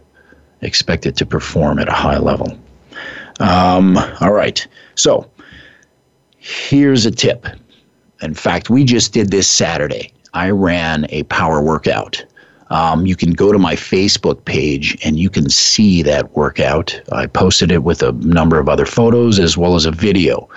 expect 0.62 1.06
it 1.06 1.16
to 1.16 1.26
perform 1.26 1.78
at 1.78 1.88
a 1.88 1.92
high 1.92 2.18
level. 2.18 2.58
Um, 3.40 3.98
all 4.20 4.32
right, 4.32 4.66
so 4.94 5.28
here's 6.36 7.06
a 7.06 7.10
tip. 7.10 7.46
In 8.22 8.34
fact, 8.34 8.70
we 8.70 8.84
just 8.84 9.12
did 9.12 9.30
this 9.30 9.48
Saturday. 9.48 10.12
I 10.34 10.50
ran 10.50 11.06
a 11.08 11.22
power 11.24 11.62
workout. 11.62 12.24
Um, 12.68 13.04
you 13.04 13.16
can 13.16 13.32
go 13.32 13.50
to 13.50 13.58
my 13.58 13.74
Facebook 13.74 14.44
page 14.44 14.96
and 15.04 15.18
you 15.18 15.28
can 15.28 15.50
see 15.50 16.02
that 16.02 16.36
workout. 16.36 17.00
I 17.10 17.26
posted 17.26 17.72
it 17.72 17.82
with 17.82 18.02
a 18.02 18.12
number 18.12 18.60
of 18.60 18.68
other 18.68 18.86
photos 18.86 19.40
as 19.40 19.56
well 19.56 19.74
as 19.74 19.86
a 19.86 19.90
video 19.90 20.48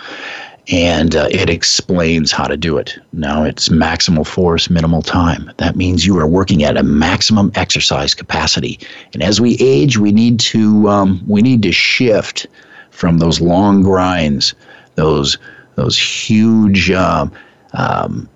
and 0.69 1.15
uh, 1.15 1.27
it 1.29 1.49
explains 1.49 2.31
how 2.31 2.45
to 2.45 2.55
do 2.55 2.77
it. 2.77 2.97
Now 3.11 3.43
it's 3.43 3.69
maximal 3.69 4.25
force, 4.25 4.69
minimal 4.69 5.01
time. 5.01 5.51
That 5.57 5.75
means 5.75 6.05
you 6.05 6.17
are 6.19 6.27
working 6.27 6.63
at 6.63 6.77
a 6.77 6.83
maximum 6.83 7.51
exercise 7.55 8.13
capacity. 8.13 8.79
And 9.13 9.21
as 9.21 9.41
we 9.41 9.57
age, 9.59 9.97
we 9.97 10.11
need 10.11 10.39
to 10.41 10.87
um, 10.87 11.21
we 11.27 11.41
need 11.41 11.61
to 11.63 11.71
shift 11.71 12.47
from 12.93 13.17
those 13.17 13.41
long 13.41 13.81
grinds, 13.81 14.53
those 14.95 15.37
those 15.75 15.97
huge 15.97 16.91
um, 16.91 17.31
um, 17.73 18.29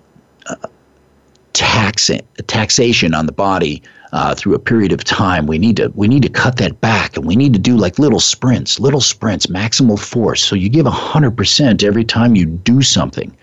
tax 1.52 2.10
taxation 2.46 3.14
on 3.14 3.26
the 3.26 3.32
body 3.32 3.82
uh, 4.12 4.34
through 4.34 4.54
a 4.54 4.58
period 4.58 4.92
of 4.92 5.04
time. 5.04 5.46
We 5.46 5.58
need 5.58 5.76
to 5.76 5.92
we 5.94 6.08
need 6.08 6.22
to 6.22 6.28
cut 6.28 6.56
that 6.56 6.80
back, 6.80 7.16
and 7.16 7.26
we 7.26 7.36
need 7.36 7.52
to 7.52 7.58
do 7.58 7.76
like 7.76 7.98
little 7.98 8.20
sprints, 8.20 8.80
little 8.80 9.00
sprints, 9.00 9.46
maximal 9.46 9.98
force. 9.98 10.42
So 10.42 10.56
you 10.56 10.68
give 10.68 10.86
hundred 10.86 11.36
percent 11.36 11.84
every 11.84 12.04
time 12.04 12.34
you 12.34 12.46
do 12.46 12.82
something. 12.82 13.34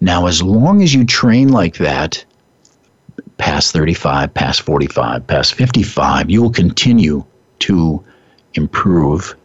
Now, 0.00 0.26
as 0.26 0.42
long 0.42 0.82
as 0.82 0.94
you 0.94 1.04
train 1.04 1.48
like 1.48 1.76
that, 1.76 2.24
past 3.36 3.72
35, 3.72 4.32
past 4.32 4.62
45, 4.62 5.26
past 5.26 5.54
55, 5.54 6.30
you 6.30 6.42
will 6.42 6.50
continue 6.50 7.24
to 7.60 8.02
improve 8.54 9.36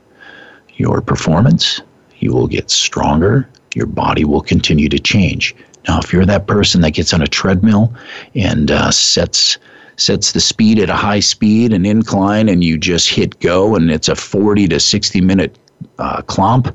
your 0.78 1.02
performance. 1.02 1.82
You 2.20 2.34
will 2.34 2.48
get 2.48 2.70
stronger. 2.70 3.48
Your 3.76 3.86
body 3.86 4.26
will 4.26 4.42
continue 4.42 4.90
to 4.90 5.00
change. 5.00 5.56
Now, 5.88 6.00
if 6.00 6.12
you're 6.12 6.26
that 6.26 6.48
person 6.48 6.82
that 6.82 6.92
gets 6.92 7.14
on 7.14 7.22
a 7.22 7.28
treadmill 7.28 7.94
and 8.34 8.72
uh, 8.72 8.92
sets 8.92 9.58
sets 9.98 10.34
the 10.34 10.42
speed 10.42 10.80
at 10.80 10.90
a 10.90 10.96
high 10.96 11.22
speed, 11.22 11.72
and 11.72 11.86
incline, 11.86 12.50
and 12.50 12.64
you 12.64 12.78
just 12.78 13.10
hit 13.10 13.40
go, 13.40 13.76
and 13.76 13.90
it's 13.90 14.10
a 14.10 14.16
40 14.16 14.68
to 14.68 14.80
60 14.80 15.22
minute 15.22 15.58
uh, 16.00 16.22
clomp, 16.24 16.74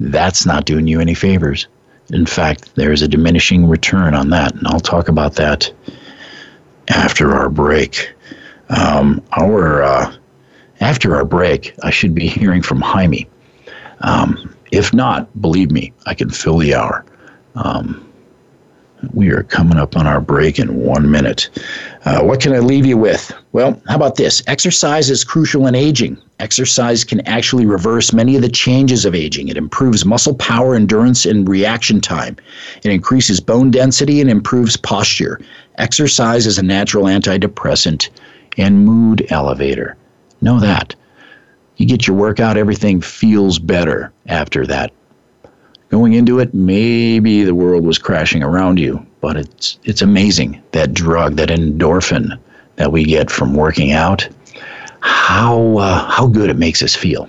that's 0.00 0.44
not 0.44 0.66
doing 0.66 0.86
you 0.86 1.00
any 1.00 1.14
favors. 1.14 1.66
In 2.10 2.26
fact, 2.26 2.74
there's 2.74 3.00
a 3.00 3.08
diminishing 3.08 3.66
return 3.66 4.14
on 4.14 4.30
that, 4.30 4.54
and 4.54 4.66
I'll 4.66 4.80
talk 4.80 5.08
about 5.08 5.34
that 5.36 5.72
after 6.88 7.32
our 7.32 7.48
break. 7.48 8.12
Um, 8.68 9.22
our 9.32 9.82
uh, 9.82 10.14
after 10.82 11.14
our 11.14 11.24
break, 11.24 11.74
I 11.82 11.90
should 11.90 12.14
be 12.14 12.26
hearing 12.26 12.60
from 12.60 12.80
Jaime. 12.80 13.28
Um, 14.00 14.54
if 14.72 14.92
not, 14.92 15.40
believe 15.40 15.70
me, 15.70 15.92
I 16.06 16.14
can 16.14 16.28
fill 16.28 16.58
the 16.58 16.74
hour. 16.74 17.04
Um, 17.54 18.12
we 19.14 19.30
are 19.30 19.42
coming 19.42 19.78
up 19.78 19.96
on 19.96 20.06
our 20.06 20.20
break 20.20 20.58
in 20.58 20.76
one 20.76 21.10
minute. 21.10 21.50
Uh, 22.04 22.22
what 22.22 22.40
can 22.40 22.52
I 22.52 22.58
leave 22.58 22.86
you 22.86 22.96
with? 22.96 23.32
Well, 23.52 23.80
how 23.88 23.96
about 23.96 24.16
this? 24.16 24.42
Exercise 24.46 25.10
is 25.10 25.24
crucial 25.24 25.66
in 25.66 25.74
aging. 25.74 26.18
Exercise 26.38 27.04
can 27.04 27.20
actually 27.26 27.66
reverse 27.66 28.12
many 28.12 28.36
of 28.36 28.42
the 28.42 28.48
changes 28.48 29.04
of 29.04 29.14
aging. 29.14 29.48
It 29.48 29.56
improves 29.56 30.04
muscle 30.04 30.34
power, 30.34 30.74
endurance, 30.74 31.26
and 31.26 31.48
reaction 31.48 32.00
time. 32.00 32.36
It 32.82 32.90
increases 32.90 33.40
bone 33.40 33.70
density 33.70 34.20
and 34.20 34.30
improves 34.30 34.76
posture. 34.76 35.40
Exercise 35.78 36.46
is 36.46 36.58
a 36.58 36.62
natural 36.62 37.04
antidepressant 37.04 38.08
and 38.56 38.84
mood 38.84 39.26
elevator. 39.30 39.96
Know 40.42 40.60
that. 40.60 40.94
You 41.76 41.86
get 41.86 42.06
your 42.06 42.16
workout, 42.16 42.56
everything 42.56 43.00
feels 43.00 43.58
better 43.58 44.12
after 44.26 44.66
that 44.66 44.92
going 45.92 46.14
into 46.14 46.40
it, 46.40 46.54
maybe 46.54 47.44
the 47.44 47.54
world 47.54 47.84
was 47.84 47.98
crashing 47.98 48.42
around 48.42 48.80
you, 48.80 49.06
but 49.20 49.36
it's 49.36 49.78
it's 49.84 50.00
amazing 50.00 50.60
that 50.72 50.94
drug, 50.94 51.36
that 51.36 51.50
endorphin 51.50 52.38
that 52.76 52.90
we 52.90 53.04
get 53.04 53.30
from 53.30 53.54
working 53.54 53.92
out, 53.92 54.26
how 55.00 55.76
uh, 55.76 56.10
how 56.10 56.26
good 56.26 56.48
it 56.48 56.56
makes 56.56 56.82
us 56.82 56.96
feel. 56.96 57.28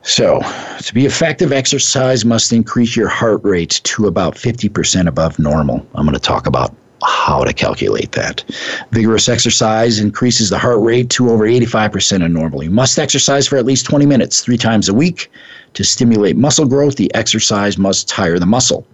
So, 0.00 0.40
to 0.80 0.94
be 0.94 1.04
effective, 1.04 1.52
exercise 1.52 2.24
must 2.24 2.52
increase 2.52 2.96
your 2.96 3.08
heart 3.08 3.42
rate 3.44 3.80
to 3.84 4.06
about 4.06 4.34
50% 4.34 5.06
above 5.06 5.38
normal. 5.38 5.86
I'm 5.94 6.04
going 6.04 6.14
to 6.14 6.20
talk 6.20 6.46
about 6.46 6.74
how 7.06 7.44
to 7.44 7.52
calculate 7.52 8.12
that. 8.12 8.44
Vigorous 8.90 9.28
exercise 9.28 9.98
increases 9.98 10.50
the 10.50 10.58
heart 10.58 10.80
rate 10.80 11.10
to 11.10 11.30
over 11.30 11.44
85% 11.44 12.24
of 12.24 12.30
normal. 12.30 12.62
You 12.62 12.70
must 12.70 12.98
exercise 12.98 13.46
for 13.46 13.56
at 13.56 13.66
least 13.66 13.86
20 13.86 14.06
minutes, 14.06 14.40
three 14.40 14.58
times 14.58 14.88
a 14.88 14.94
week. 14.94 15.30
To 15.74 15.84
stimulate 15.84 16.36
muscle 16.36 16.66
growth, 16.66 16.96
the 16.96 17.12
exercise 17.14 17.78
must 17.78 18.08
tire 18.08 18.38
the 18.38 18.46
muscle. 18.46 18.86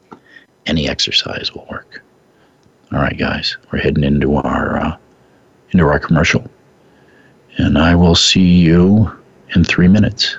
Any 0.66 0.88
exercise 0.88 1.52
will 1.54 1.66
work. 1.70 2.02
All 2.92 2.98
right, 2.98 3.16
guys, 3.16 3.56
we're 3.70 3.78
heading 3.78 4.02
into 4.02 4.34
our 4.34 4.76
uh, 4.76 4.96
into 5.70 5.86
our 5.86 6.00
commercial, 6.00 6.44
and 7.56 7.78
I 7.78 7.94
will 7.94 8.16
see 8.16 8.58
you 8.58 9.10
in 9.54 9.62
three 9.62 9.88
minutes. 9.88 10.38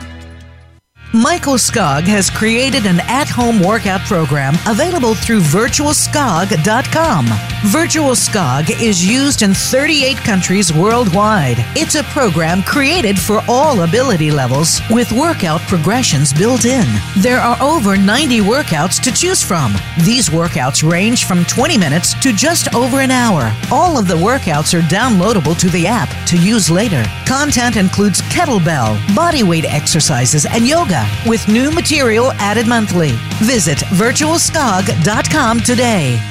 Michael 1.13 1.55
Skog 1.55 2.03
has 2.03 2.29
created 2.29 2.85
an 2.85 3.01
at 3.01 3.27
home 3.27 3.59
workout 3.59 3.99
program 4.07 4.53
available 4.65 5.13
through 5.13 5.41
virtualskog.com. 5.41 7.25
Virtual 7.65 8.11
Skog 8.11 8.69
is 8.81 9.05
used 9.05 9.41
in 9.41 9.53
38 9.53 10.15
countries 10.17 10.71
worldwide. 10.71 11.57
It's 11.75 11.95
a 11.95 12.03
program 12.03 12.63
created 12.63 13.19
for 13.19 13.41
all 13.49 13.81
ability 13.81 14.31
levels 14.31 14.79
with 14.89 15.11
workout 15.11 15.59
progressions 15.61 16.31
built 16.31 16.63
in. 16.63 16.87
There 17.17 17.41
are 17.41 17.61
over 17.61 17.97
90 17.97 18.39
workouts 18.39 19.01
to 19.03 19.11
choose 19.11 19.43
from. 19.43 19.73
These 20.05 20.29
workouts 20.29 20.89
range 20.89 21.25
from 21.25 21.43
20 21.43 21.77
minutes 21.77 22.13
to 22.21 22.31
just 22.31 22.73
over 22.73 23.01
an 23.01 23.11
hour. 23.11 23.53
All 23.69 23.97
of 23.97 24.07
the 24.07 24.15
workouts 24.15 24.73
are 24.73 24.83
downloadable 24.83 25.59
to 25.59 25.69
the 25.71 25.87
app 25.87 26.09
to 26.27 26.37
use 26.37 26.71
later. 26.71 27.03
Content 27.27 27.75
includes 27.75 28.21
kettlebell, 28.23 28.95
bodyweight 29.07 29.65
exercises, 29.65 30.45
and 30.45 30.65
yoga 30.65 31.00
with 31.25 31.47
new 31.47 31.71
material 31.71 32.31
added 32.33 32.67
monthly. 32.67 33.11
Visit 33.41 33.79
virtualskog.com 33.79 35.59
today. 35.61 36.30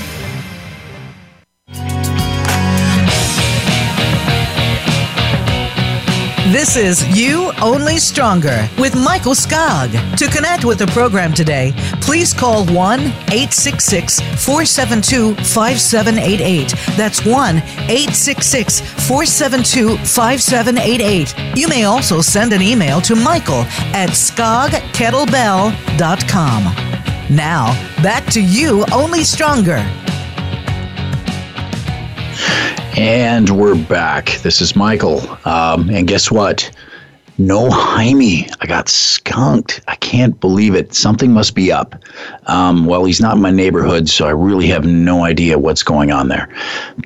This 6.51 6.75
is 6.75 7.07
You 7.17 7.53
Only 7.61 7.97
Stronger 7.97 8.67
with 8.77 8.93
Michael 8.93 9.35
Skog. 9.35 9.89
To 10.17 10.27
connect 10.27 10.65
with 10.65 10.79
the 10.79 10.87
program 10.87 11.31
today, 11.31 11.71
please 12.01 12.33
call 12.33 12.65
1 12.65 12.99
866 12.99 14.19
472 14.19 15.35
5788. 15.35 16.75
That's 16.97 17.25
1 17.25 17.55
866 17.55 18.81
472 19.07 19.97
5788. 19.99 21.57
You 21.57 21.69
may 21.69 21.85
also 21.85 22.19
send 22.19 22.51
an 22.51 22.61
email 22.61 22.99
to 22.99 23.15
Michael 23.15 23.63
at 23.95 24.09
skogkettlebell.com. 24.09 26.63
Now, 27.33 27.71
back 28.03 28.25
to 28.25 28.41
You 28.41 28.83
Only 28.91 29.23
Stronger. 29.23 29.89
And 32.97 33.49
we're 33.49 33.81
back. 33.85 34.31
This 34.43 34.59
is 34.59 34.75
Michael. 34.75 35.21
Um, 35.45 35.89
and 35.89 36.07
guess 36.07 36.29
what? 36.29 36.69
No 37.37 37.69
Jaime. 37.69 38.49
I 38.59 38.65
got 38.65 38.89
skunked. 38.89 39.79
I 39.87 39.95
can't 39.95 40.37
believe 40.41 40.75
it. 40.75 40.93
Something 40.93 41.31
must 41.31 41.55
be 41.55 41.71
up. 41.71 41.95
Um, 42.47 42.85
well, 42.85 43.05
he's 43.05 43.21
not 43.21 43.37
in 43.37 43.41
my 43.41 43.49
neighborhood, 43.49 44.09
so 44.09 44.27
I 44.27 44.31
really 44.31 44.67
have 44.67 44.85
no 44.85 45.23
idea 45.23 45.57
what's 45.57 45.83
going 45.83 46.11
on 46.11 46.27
there. 46.27 46.49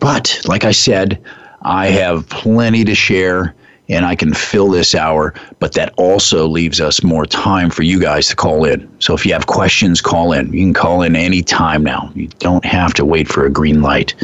But 0.02 0.41
like 0.45 0.63
I 0.63 0.71
said, 0.71 1.21
I 1.62 1.88
have 1.88 2.28
plenty 2.30 2.84
to 2.84 2.95
share 2.95 3.54
and 3.88 4.06
I 4.06 4.15
can 4.15 4.34
fill 4.34 4.69
this 4.69 4.95
hour, 4.95 5.36
but 5.60 5.74
that 5.74 5.93
also 5.98 6.48
leaves 6.48 6.82
us 6.82 7.04
more 7.04 7.28
time 7.28 7.69
for 7.69 7.84
you 7.84 8.00
guys 8.00 8.28
to 8.30 8.36
call 8.36 8.65
in. 8.65 8.89
So 9.00 9.13
if 9.13 9.24
you 9.26 9.34
have 9.34 9.45
questions, 9.45 10.02
call 10.02 10.34
in. 10.34 10.52
You 10.52 10.62
can 10.62 10.74
call 10.74 11.04
in 11.04 11.15
any 11.15 11.43
time 11.43 11.84
now. 11.84 12.12
You 12.15 12.28
don't 12.39 12.65
have 12.65 12.95
to 12.95 13.06
wait 13.06 13.28
for 13.28 13.45
a 13.45 13.52
green 13.52 13.84
light. 13.84 14.15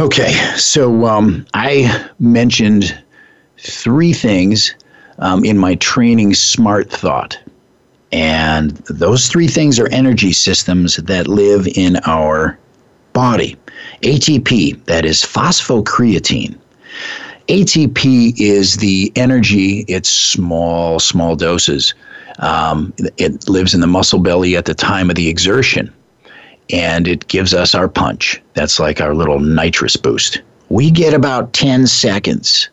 Okay, 0.00 0.32
so 0.56 1.06
um, 1.06 1.46
I 1.54 2.10
mentioned 2.18 3.00
three 3.58 4.12
things 4.12 4.74
um, 5.18 5.44
in 5.44 5.56
my 5.56 5.76
training 5.76 6.34
Smart 6.34 6.90
Thought. 6.90 7.38
And 8.10 8.72
those 8.88 9.28
three 9.28 9.46
things 9.46 9.78
are 9.78 9.88
energy 9.90 10.32
systems 10.32 10.96
that 10.96 11.28
live 11.28 11.68
in 11.76 11.98
our 12.06 12.58
body. 13.12 13.56
ATP, 14.02 14.84
that 14.86 15.04
is 15.04 15.22
phosphocreatine. 15.22 16.58
ATP 17.48 18.34
is 18.40 18.78
the 18.78 19.12
energy, 19.14 19.84
it's 19.86 20.08
small, 20.08 20.98
small 20.98 21.36
doses. 21.36 21.94
Um, 22.40 22.92
it 23.16 23.48
lives 23.48 23.74
in 23.74 23.80
the 23.80 23.86
muscle 23.86 24.18
belly 24.18 24.56
at 24.56 24.64
the 24.64 24.74
time 24.74 25.08
of 25.08 25.14
the 25.14 25.28
exertion 25.28 25.92
and 26.70 27.06
it 27.06 27.28
gives 27.28 27.54
us 27.54 27.74
our 27.74 27.88
punch. 27.88 28.42
That's 28.54 28.78
like 28.78 29.00
our 29.00 29.14
little 29.14 29.40
nitrous 29.40 29.96
boost. 29.96 30.40
We 30.68 30.90
get 30.90 31.14
about 31.14 31.52
10 31.52 31.86
seconds 31.86 32.68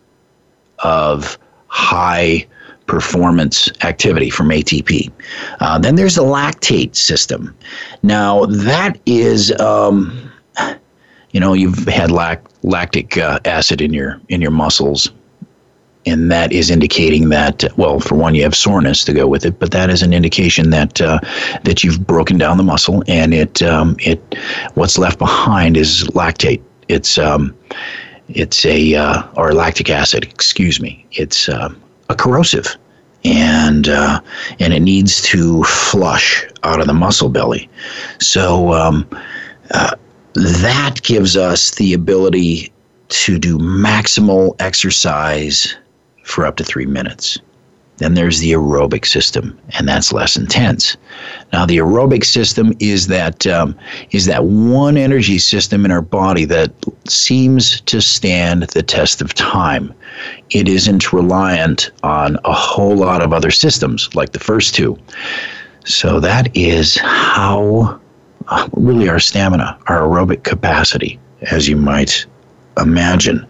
of 0.80 1.38
high 1.67 2.45
performance 2.88 3.69
activity 3.84 4.30
from 4.30 4.49
ATP. 4.49 5.12
Uh, 5.60 5.77
then 5.80 5.95
there's 5.95 6.15
the 6.15 6.23
lactate 6.23 6.95
system. 6.95 7.56
Now, 8.04 8.45
that 8.45 8.99
is. 9.06 9.58
Um, 9.60 10.27
you 11.32 11.39
know, 11.39 11.54
you've 11.54 11.86
had 11.88 12.12
lac- 12.12 12.43
lactic 12.63 13.17
uh, 13.17 13.39
acid 13.45 13.80
in 13.82 13.93
your 13.93 14.19
in 14.27 14.41
your 14.41 14.51
muscles 14.51 15.12
and 16.05 16.31
that 16.31 16.51
is 16.51 16.69
indicating 16.69 17.29
that 17.29 17.63
well 17.77 17.99
for 17.99 18.15
one 18.15 18.33
you 18.33 18.43
have 18.43 18.55
soreness 18.55 19.03
to 19.03 19.13
go 19.13 19.27
with 19.27 19.45
it 19.45 19.59
but 19.59 19.71
that 19.71 19.89
is 19.89 20.01
an 20.01 20.13
indication 20.13 20.69
that 20.71 20.99
uh, 21.01 21.19
that 21.63 21.83
you've 21.83 22.05
broken 22.05 22.37
down 22.37 22.57
the 22.57 22.63
muscle 22.63 23.03
and 23.07 23.33
it 23.33 23.61
um, 23.61 23.95
it 23.99 24.19
what's 24.73 24.97
left 24.97 25.19
behind 25.19 25.77
is 25.77 26.03
lactate. 26.13 26.61
It's 26.87 27.17
um, 27.17 27.55
it's 28.29 28.65
a 28.65 28.95
uh, 28.95 29.23
or 29.35 29.53
lactic 29.53 29.89
acid 29.89 30.23
excuse 30.23 30.81
me. 30.81 31.05
It's 31.11 31.49
uh, 31.49 31.69
a 32.09 32.15
corrosive 32.15 32.77
and 33.23 33.87
uh, 33.87 34.21
and 34.59 34.73
it 34.73 34.81
needs 34.81 35.21
to 35.23 35.63
flush 35.63 36.45
out 36.63 36.79
of 36.79 36.87
the 36.87 36.93
muscle 36.93 37.29
belly. 37.29 37.69
So 38.19 38.73
um, 38.73 39.07
uh, 39.73 39.95
that 40.33 41.01
gives 41.03 41.37
us 41.37 41.71
the 41.71 41.93
ability 41.93 42.71
to 43.09 43.37
do 43.37 43.57
maximal 43.57 44.55
exercise 44.59 45.75
for 46.23 46.45
up 46.45 46.57
to 46.57 46.63
three 46.63 46.86
minutes. 46.86 47.39
Then 48.01 48.15
there's 48.15 48.39
the 48.39 48.53
aerobic 48.53 49.05
system, 49.05 49.55
and 49.77 49.88
that's 49.88 50.12
less 50.12 50.36
intense. 50.36 50.97
Now, 51.53 51.67
the 51.67 51.77
aerobic 51.77 52.25
system 52.25 52.73
is 52.79 53.05
that 53.07 53.45
um, 53.45 53.77
is 54.10 54.25
that 54.25 54.45
one 54.45 54.97
energy 54.97 55.38
system 55.38 55.86
in 55.86 55.91
our 55.91 56.01
body 56.01 56.45
that 56.45 56.71
seems 57.07 57.79
to 57.81 58.01
stand 58.01 58.63
the 58.63 58.81
test 58.81 59.21
of 59.21 59.36
time. 59.36 59.93
It 60.49 60.67
isn't 60.67 61.13
reliant 61.13 61.91
on 62.01 62.39
a 62.43 62.53
whole 62.53 62.95
lot 62.95 63.21
of 63.21 63.34
other 63.34 63.51
systems 63.51 64.10
like 64.15 64.31
the 64.31 64.39
first 64.39 64.73
two. 64.73 64.97
So 65.86 66.19
that 66.21 66.55
is 66.57 66.97
how 66.97 67.99
uh, 68.47 68.67
really 68.73 69.10
our 69.10 69.19
stamina, 69.19 69.77
our 69.86 70.01
aerobic 70.01 70.43
capacity, 70.43 71.19
as 71.51 71.69
you 71.69 71.77
might 71.77 72.25
imagine. 72.79 73.45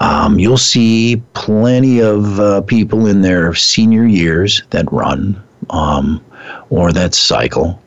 Um, 0.00 0.38
you'll 0.38 0.56
see 0.56 1.22
plenty 1.34 2.00
of 2.00 2.40
uh, 2.40 2.62
people 2.62 3.06
in 3.06 3.20
their 3.20 3.54
senior 3.54 4.06
years 4.06 4.62
that 4.70 4.90
run 4.90 5.40
um, 5.68 6.24
or 6.70 6.90
that 6.92 7.14
cycle 7.14 7.80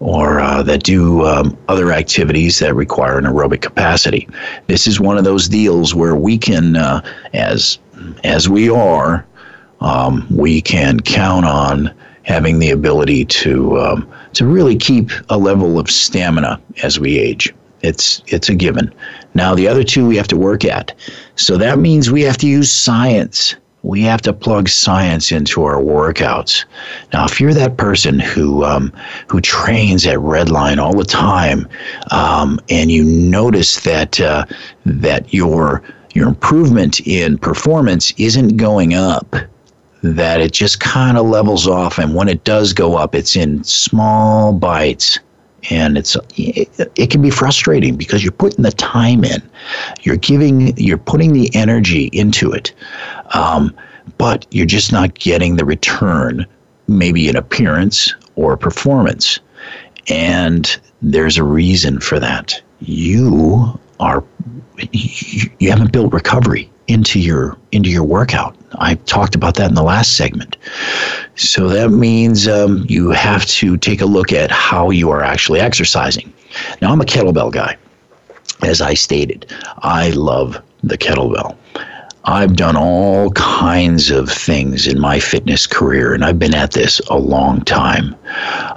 or 0.00 0.40
uh, 0.40 0.62
that 0.62 0.82
do 0.82 1.26
um, 1.26 1.56
other 1.68 1.92
activities 1.92 2.58
that 2.60 2.74
require 2.74 3.18
an 3.18 3.24
aerobic 3.24 3.60
capacity. 3.60 4.28
This 4.66 4.86
is 4.86 5.00
one 5.00 5.18
of 5.18 5.24
those 5.24 5.48
deals 5.48 5.94
where 5.94 6.14
we 6.14 6.38
can, 6.38 6.76
uh, 6.76 7.02
as 7.32 7.78
as 8.24 8.48
we 8.48 8.70
are, 8.70 9.26
um, 9.80 10.26
we 10.30 10.60
can 10.60 11.00
count 11.00 11.44
on 11.44 11.92
having 12.22 12.58
the 12.58 12.70
ability 12.70 13.24
to 13.24 13.78
um, 13.80 14.10
to 14.34 14.46
really 14.46 14.76
keep 14.76 15.10
a 15.30 15.36
level 15.36 15.78
of 15.78 15.90
stamina 15.90 16.60
as 16.82 17.00
we 17.00 17.18
age. 17.18 17.52
It's 17.82 18.22
it's 18.26 18.48
a 18.48 18.54
given. 18.54 18.92
Now 19.34 19.54
the 19.54 19.68
other 19.68 19.84
two 19.84 20.06
we 20.06 20.16
have 20.16 20.28
to 20.28 20.36
work 20.36 20.64
at. 20.64 20.94
So 21.36 21.56
that 21.58 21.78
means 21.78 22.10
we 22.10 22.22
have 22.22 22.38
to 22.38 22.46
use 22.46 22.70
science. 22.72 23.54
We 23.82 24.02
have 24.02 24.20
to 24.22 24.32
plug 24.32 24.68
science 24.68 25.30
into 25.30 25.62
our 25.62 25.76
workouts. 25.76 26.64
Now, 27.12 27.24
if 27.26 27.40
you're 27.40 27.54
that 27.54 27.76
person 27.76 28.18
who 28.18 28.64
um, 28.64 28.92
who 29.28 29.40
trains 29.40 30.04
at 30.04 30.16
Redline 30.16 30.78
all 30.78 30.96
the 30.96 31.04
time, 31.04 31.68
um, 32.10 32.58
and 32.68 32.90
you 32.90 33.04
notice 33.04 33.80
that 33.80 34.20
uh, 34.20 34.46
that 34.84 35.32
your 35.32 35.82
your 36.12 36.26
improvement 36.26 37.00
in 37.06 37.38
performance 37.38 38.12
isn't 38.18 38.56
going 38.56 38.94
up, 38.94 39.36
that 40.02 40.40
it 40.40 40.52
just 40.52 40.80
kind 40.80 41.16
of 41.16 41.26
levels 41.26 41.68
off, 41.68 41.98
and 41.98 42.16
when 42.16 42.28
it 42.28 42.42
does 42.42 42.72
go 42.72 42.96
up, 42.96 43.14
it's 43.14 43.36
in 43.36 43.62
small 43.62 44.52
bites 44.52 45.20
and 45.70 45.98
it's 45.98 46.16
it, 46.36 46.92
it, 46.96 47.10
can 47.10 47.20
be 47.20 47.30
frustrating 47.30 47.96
because 47.96 48.22
you're 48.22 48.32
putting 48.32 48.62
the 48.62 48.70
time 48.72 49.24
in. 49.24 49.42
You're 50.02 50.16
giving 50.16 50.76
you're 50.76 50.98
putting 50.98 51.32
the 51.32 51.50
energy 51.54 52.10
into 52.12 52.52
it. 52.52 52.72
Um, 53.34 53.74
but 54.16 54.46
you're 54.50 54.66
just 54.66 54.92
not 54.92 55.14
getting 55.14 55.56
the 55.56 55.64
return 55.64 56.46
maybe 56.86 57.28
in 57.28 57.36
appearance 57.36 58.14
or 58.36 58.56
performance. 58.56 59.38
And 60.08 60.80
there's 61.02 61.36
a 61.36 61.44
reason 61.44 62.00
for 62.00 62.18
that. 62.18 62.60
You 62.80 63.78
are 64.00 64.24
you 64.92 65.70
haven't 65.70 65.92
built 65.92 66.12
recovery 66.12 66.70
into 66.86 67.20
your 67.20 67.56
into 67.72 67.90
your 67.90 68.04
workout. 68.04 68.56
I 68.76 68.94
talked 68.94 69.34
about 69.34 69.54
that 69.56 69.68
in 69.68 69.74
the 69.74 69.82
last 69.82 70.16
segment. 70.16 70.56
So 71.36 71.68
that 71.68 71.90
means 71.90 72.46
um, 72.48 72.84
you 72.88 73.10
have 73.10 73.46
to 73.46 73.76
take 73.76 74.00
a 74.00 74.06
look 74.06 74.32
at 74.32 74.50
how 74.50 74.90
you 74.90 75.10
are 75.10 75.22
actually 75.22 75.60
exercising. 75.60 76.32
Now 76.82 76.92
I'm 76.92 77.00
a 77.00 77.04
kettlebell 77.04 77.52
guy, 77.52 77.76
as 78.62 78.80
I 78.80 78.94
stated. 78.94 79.52
I 79.78 80.10
love 80.10 80.60
the 80.82 80.98
kettlebell. 80.98 81.56
I've 82.24 82.56
done 82.56 82.76
all 82.76 83.30
kinds 83.30 84.10
of 84.10 84.28
things 84.28 84.86
in 84.86 85.00
my 85.00 85.18
fitness 85.18 85.66
career, 85.66 86.12
and 86.12 86.24
I've 86.24 86.38
been 86.38 86.54
at 86.54 86.72
this 86.72 87.00
a 87.08 87.16
long 87.16 87.62
time. 87.62 88.14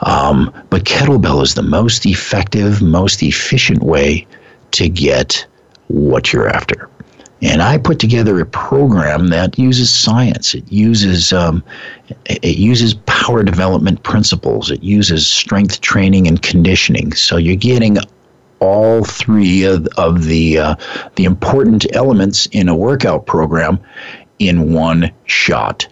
Um, 0.03 0.53
but 0.69 0.85
kettlebell 0.85 1.43
is 1.43 1.55
the 1.55 1.63
most 1.63 2.05
effective, 2.05 2.81
most 2.81 3.21
efficient 3.21 3.83
way 3.83 4.25
to 4.71 4.87
get 4.87 5.45
what 5.89 6.31
you're 6.31 6.47
after. 6.47 6.89
And 7.41 7.61
I 7.61 7.77
put 7.79 7.99
together 7.99 8.39
a 8.39 8.45
program 8.45 9.29
that 9.29 9.57
uses 9.57 9.91
science. 9.91 10.53
It 10.53 10.71
uses 10.71 11.33
um, 11.33 11.63
it 12.25 12.57
uses 12.57 12.93
power 13.05 13.43
development 13.43 14.03
principles. 14.03 14.69
It 14.69 14.83
uses 14.83 15.25
strength 15.25 15.81
training 15.81 16.27
and 16.27 16.41
conditioning. 16.41 17.13
So 17.13 17.37
you're 17.37 17.55
getting 17.55 17.97
all 18.59 19.03
three 19.03 19.63
of, 19.63 19.87
of 19.97 20.25
the 20.25 20.59
uh, 20.59 20.75
the 21.15 21.25
important 21.25 21.85
elements 21.95 22.45
in 22.47 22.69
a 22.69 22.75
workout 22.75 23.25
program 23.25 23.79
in 24.37 24.73
one 24.73 25.11
shot. 25.25 25.87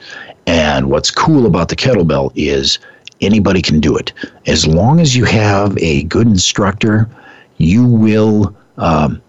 And 0.46 0.90
what's 0.90 1.12
cool 1.12 1.46
about 1.46 1.70
the 1.70 1.76
kettlebell 1.76 2.32
is 2.36 2.80
anybody 3.22 3.62
can 3.62 3.80
do 3.80 3.96
it 3.96 4.14
as 4.46 4.66
long 4.66 5.00
as 5.00 5.16
you 5.16 5.26
have 5.26 5.78
a 5.80 6.04
good 6.04 6.28
instructor. 6.28 7.10
You 7.58 7.86
will 7.86 8.56
um, 8.78 9.22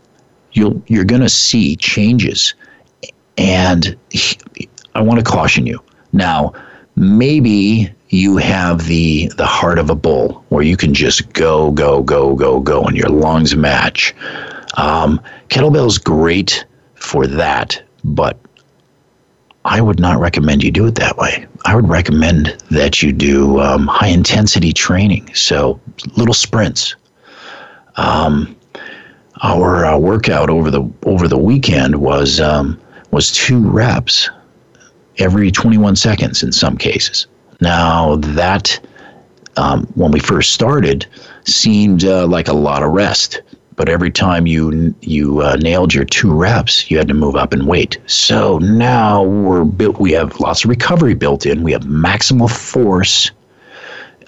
you'll 0.52 0.82
you're 0.86 1.04
going 1.04 1.22
to 1.22 1.28
see 1.28 1.76
changes. 1.76 2.54
And 3.38 3.96
I 4.94 5.00
want 5.00 5.18
to 5.18 5.24
caution 5.24 5.66
you. 5.66 5.82
Now, 6.12 6.52
maybe 6.96 7.92
you 8.08 8.36
have 8.36 8.86
the 8.86 9.28
the 9.36 9.46
heart 9.46 9.78
of 9.78 9.90
a 9.90 9.94
bull 9.94 10.44
where 10.48 10.62
you 10.62 10.76
can 10.76 10.92
just 10.92 11.32
go 11.32 11.70
go 11.70 12.02
go 12.02 12.34
go 12.34 12.60
go 12.60 12.82
and 12.82 12.96
your 12.96 13.08
lungs 13.08 13.56
match. 13.56 14.14
Um, 14.76 15.20
kettlebell's 15.48 15.98
great 15.98 16.64
for 16.94 17.26
that 17.26 17.82
but 18.04 18.38
i 19.64 19.80
would 19.80 19.98
not 19.98 20.18
recommend 20.20 20.62
you 20.62 20.70
do 20.70 20.86
it 20.86 20.94
that 20.94 21.16
way. 21.16 21.46
I 21.64 21.74
would 21.74 21.88
recommend 21.88 22.56
that 22.70 23.02
you 23.02 23.12
do 23.12 23.60
um, 23.60 23.86
high 23.86 24.08
intensity 24.08 24.72
training. 24.72 25.34
So 25.34 25.80
little 26.16 26.34
sprints. 26.34 26.96
Um, 27.96 28.56
our 29.42 29.84
uh, 29.84 29.98
workout 29.98 30.50
over 30.50 30.70
the 30.70 30.88
over 31.04 31.28
the 31.28 31.38
weekend 31.38 31.96
was 31.96 32.40
um, 32.40 32.80
was 33.10 33.32
two 33.32 33.60
reps 33.68 34.28
every 35.18 35.50
21 35.50 35.96
seconds 35.96 36.42
in 36.42 36.52
some 36.52 36.76
cases 36.76 37.26
now, 37.60 38.16
that, 38.16 38.80
um, 39.56 39.86
when 39.94 40.10
we 40.10 40.20
first 40.20 40.52
started, 40.52 41.06
seemed 41.44 42.04
uh, 42.04 42.26
like 42.26 42.48
a 42.48 42.54
lot 42.54 42.82
of 42.82 42.92
rest. 42.92 43.42
But 43.76 43.88
every 43.88 44.10
time 44.10 44.46
you 44.46 44.94
you 45.00 45.40
uh, 45.40 45.56
nailed 45.56 45.94
your 45.94 46.04
two 46.04 46.32
reps, 46.32 46.90
you 46.90 46.98
had 46.98 47.08
to 47.08 47.14
move 47.14 47.34
up 47.34 47.54
and 47.54 47.66
weight. 47.66 47.96
So 48.06 48.58
now 48.58 49.22
we're 49.22 49.64
built. 49.64 49.98
We 49.98 50.12
have 50.12 50.38
lots 50.38 50.64
of 50.64 50.70
recovery 50.70 51.14
built 51.14 51.46
in. 51.46 51.62
We 51.62 51.72
have 51.72 51.82
maximal 51.82 52.50
force, 52.50 53.30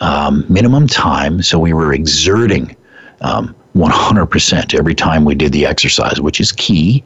um, 0.00 0.46
minimum 0.48 0.86
time. 0.86 1.42
So 1.42 1.58
we 1.58 1.74
were 1.74 1.92
exerting 1.92 2.74
um, 3.20 3.54
100% 3.74 4.78
every 4.78 4.94
time 4.94 5.24
we 5.24 5.34
did 5.34 5.52
the 5.52 5.66
exercise, 5.66 6.20
which 6.20 6.40
is 6.40 6.52
key. 6.52 7.02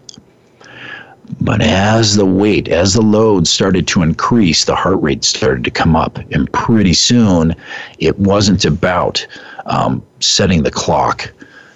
But 1.41 1.61
as 1.61 2.15
the 2.15 2.27
weight, 2.27 2.69
as 2.69 2.95
the 2.95 3.03
load 3.03 3.47
started 3.47 3.87
to 3.89 4.03
increase, 4.03 4.65
the 4.65 4.77
heart 4.77 5.03
rate 5.03 5.25
started 5.25 5.65
to 5.65 5.71
come 5.71 5.97
up. 5.97 6.19
And 6.33 6.53
pretty 6.53 6.93
soon, 6.93 7.55
it 7.99 8.19
wasn't 8.19 8.65
about 8.65 9.27
um, 9.67 10.03
setting 10.21 10.63
the 10.63 10.71
clock 10.71 11.33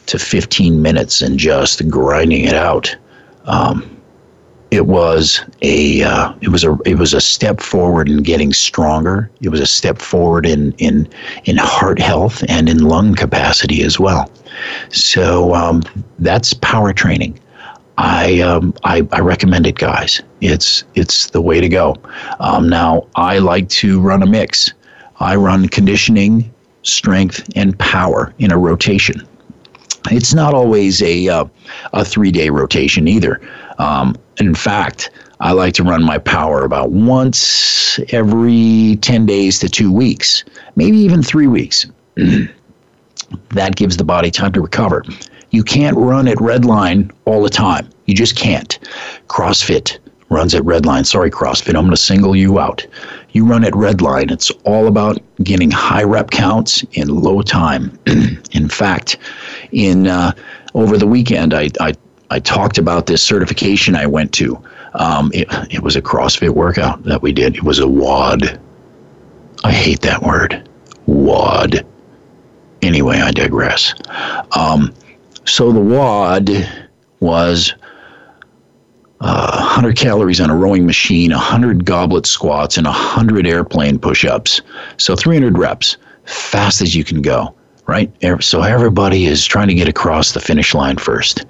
to 0.06 0.18
15 0.18 0.82
minutes 0.82 1.20
and 1.20 1.38
just 1.38 1.88
grinding 1.88 2.44
it 2.44 2.54
out. 2.54 2.94
Um, 3.44 3.99
it 4.70 4.86
was 4.86 5.44
a 5.62 6.02
uh, 6.02 6.32
it 6.40 6.48
was 6.48 6.64
a 6.64 6.78
it 6.84 6.96
was 6.96 7.12
a 7.12 7.20
step 7.20 7.60
forward 7.60 8.08
in 8.08 8.22
getting 8.22 8.52
stronger. 8.52 9.30
It 9.40 9.48
was 9.48 9.60
a 9.60 9.66
step 9.66 9.98
forward 9.98 10.46
in 10.46 10.72
in 10.78 11.08
in 11.44 11.56
heart 11.56 11.98
health 11.98 12.44
and 12.48 12.68
in 12.68 12.84
lung 12.84 13.14
capacity 13.14 13.82
as 13.82 13.98
well. 13.98 14.30
So 14.90 15.54
um, 15.54 15.82
that's 16.18 16.54
power 16.54 16.92
training. 16.92 17.38
I, 17.98 18.40
um, 18.40 18.72
I, 18.82 19.06
I 19.12 19.20
recommend 19.20 19.66
it, 19.66 19.76
guys. 19.76 20.22
It's 20.40 20.84
it's 20.94 21.28
the 21.30 21.42
way 21.42 21.60
to 21.60 21.68
go. 21.68 21.96
Um, 22.38 22.68
now 22.68 23.06
I 23.14 23.38
like 23.38 23.68
to 23.80 24.00
run 24.00 24.22
a 24.22 24.26
mix. 24.26 24.72
I 25.18 25.36
run 25.36 25.68
conditioning, 25.68 26.50
strength, 26.82 27.46
and 27.56 27.78
power 27.78 28.32
in 28.38 28.52
a 28.52 28.58
rotation. 28.58 29.26
It's 30.10 30.32
not 30.32 30.54
always 30.54 31.02
a 31.02 31.28
uh, 31.28 31.44
a 31.92 32.04
three 32.04 32.30
day 32.30 32.48
rotation 32.48 33.06
either. 33.06 33.38
Um, 33.80 34.14
in 34.38 34.54
fact, 34.54 35.10
I 35.40 35.52
like 35.52 35.72
to 35.74 35.82
run 35.82 36.04
my 36.04 36.18
power 36.18 36.64
about 36.64 36.90
once 36.90 37.98
every 38.10 38.98
ten 39.00 39.24
days 39.24 39.58
to 39.60 39.68
two 39.68 39.90
weeks, 39.90 40.44
maybe 40.76 40.98
even 40.98 41.22
three 41.22 41.46
weeks. 41.46 41.86
that 43.50 43.76
gives 43.76 43.96
the 43.96 44.04
body 44.04 44.30
time 44.30 44.52
to 44.52 44.60
recover. 44.60 45.02
You 45.50 45.64
can't 45.64 45.96
run 45.96 46.28
at 46.28 46.36
redline 46.36 47.10
all 47.24 47.42
the 47.42 47.50
time. 47.50 47.88
You 48.04 48.14
just 48.14 48.36
can't. 48.36 48.78
CrossFit 49.28 49.98
runs 50.28 50.54
at 50.54 50.62
redline. 50.62 51.06
Sorry, 51.06 51.30
CrossFit, 51.30 51.70
I'm 51.70 51.82
going 51.82 51.90
to 51.90 51.96
single 51.96 52.36
you 52.36 52.60
out. 52.60 52.86
You 53.32 53.46
run 53.46 53.64
at 53.64 53.72
redline. 53.72 54.30
It's 54.30 54.50
all 54.64 54.86
about 54.88 55.18
getting 55.42 55.70
high 55.70 56.04
rep 56.04 56.30
counts 56.30 56.84
in 56.92 57.08
low 57.08 57.42
time. 57.42 57.98
in 58.52 58.68
fact, 58.68 59.16
in 59.72 60.06
uh, 60.06 60.32
over 60.74 60.98
the 60.98 61.06
weekend, 61.06 61.54
I, 61.54 61.70
I 61.80 61.94
I 62.30 62.38
talked 62.38 62.78
about 62.78 63.06
this 63.06 63.22
certification 63.22 63.96
I 63.96 64.06
went 64.06 64.32
to. 64.34 64.62
Um, 64.94 65.30
it, 65.34 65.48
it 65.72 65.82
was 65.82 65.96
a 65.96 66.02
CrossFit 66.02 66.50
workout 66.50 67.02
that 67.04 67.22
we 67.22 67.32
did. 67.32 67.56
It 67.56 67.64
was 67.64 67.80
a 67.80 67.88
WOD. 67.88 68.60
I 69.64 69.72
hate 69.72 70.00
that 70.02 70.22
word. 70.22 70.68
WOD. 71.06 71.84
Anyway, 72.82 73.18
I 73.18 73.32
digress. 73.32 73.94
Um, 74.56 74.94
so 75.44 75.72
the 75.72 75.80
WOD 75.80 76.68
was 77.18 77.74
uh, 79.20 79.56
100 79.58 79.96
calories 79.96 80.40
on 80.40 80.50
a 80.50 80.56
rowing 80.56 80.86
machine, 80.86 81.32
100 81.32 81.84
goblet 81.84 82.26
squats, 82.26 82.78
and 82.78 82.86
100 82.86 83.46
airplane 83.46 83.98
push 83.98 84.24
ups. 84.24 84.62
So 84.96 85.14
300 85.16 85.58
reps, 85.58 85.96
fast 86.24 86.80
as 86.80 86.94
you 86.94 87.04
can 87.04 87.20
go, 87.20 87.54
right? 87.86 88.10
So 88.40 88.62
everybody 88.62 89.26
is 89.26 89.44
trying 89.44 89.68
to 89.68 89.74
get 89.74 89.88
across 89.88 90.32
the 90.32 90.40
finish 90.40 90.74
line 90.74 90.96
first. 90.96 91.44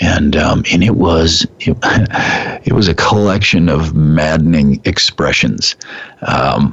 And, 0.00 0.34
um, 0.34 0.64
and 0.72 0.82
it 0.82 0.96
was 0.96 1.46
it, 1.60 1.76
it, 2.64 2.72
was 2.72 2.88
a 2.88 2.94
collection 2.94 3.68
of 3.68 3.94
maddening 3.94 4.80
expressions. 4.84 5.76
Um, 6.22 6.72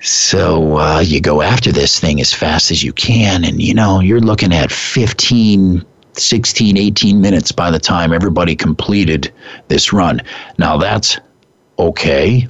so 0.00 0.78
uh, 0.78 1.00
you 1.00 1.20
go 1.20 1.42
after 1.42 1.70
this 1.70 2.00
thing 2.00 2.20
as 2.20 2.32
fast 2.32 2.70
as 2.70 2.82
you 2.82 2.92
can, 2.92 3.44
and 3.44 3.62
you 3.62 3.74
know 3.74 4.00
you're 4.00 4.20
looking 4.20 4.52
at 4.52 4.72
15 4.72 5.84
16, 6.14 6.76
18 6.76 7.20
minutes 7.20 7.52
by 7.52 7.70
the 7.70 7.78
time 7.78 8.12
everybody 8.12 8.54
completed 8.54 9.32
this 9.68 9.92
run. 9.92 10.20
Now 10.58 10.76
that's 10.76 11.18
okay. 11.78 12.48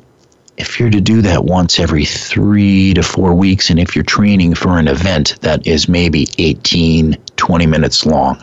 If 0.56 0.78
you're 0.78 0.90
to 0.90 1.00
do 1.00 1.22
that 1.22 1.44
once 1.44 1.78
every 1.78 2.04
three 2.04 2.92
to 2.94 3.02
four 3.02 3.34
weeks, 3.34 3.70
and 3.70 3.78
if 3.78 3.94
you're 3.94 4.04
training 4.04 4.54
for 4.54 4.78
an 4.78 4.88
event 4.88 5.36
that 5.40 5.66
is 5.66 5.88
maybe 5.88 6.26
18, 6.38 7.16
20 7.36 7.66
minutes 7.66 8.04
long, 8.04 8.42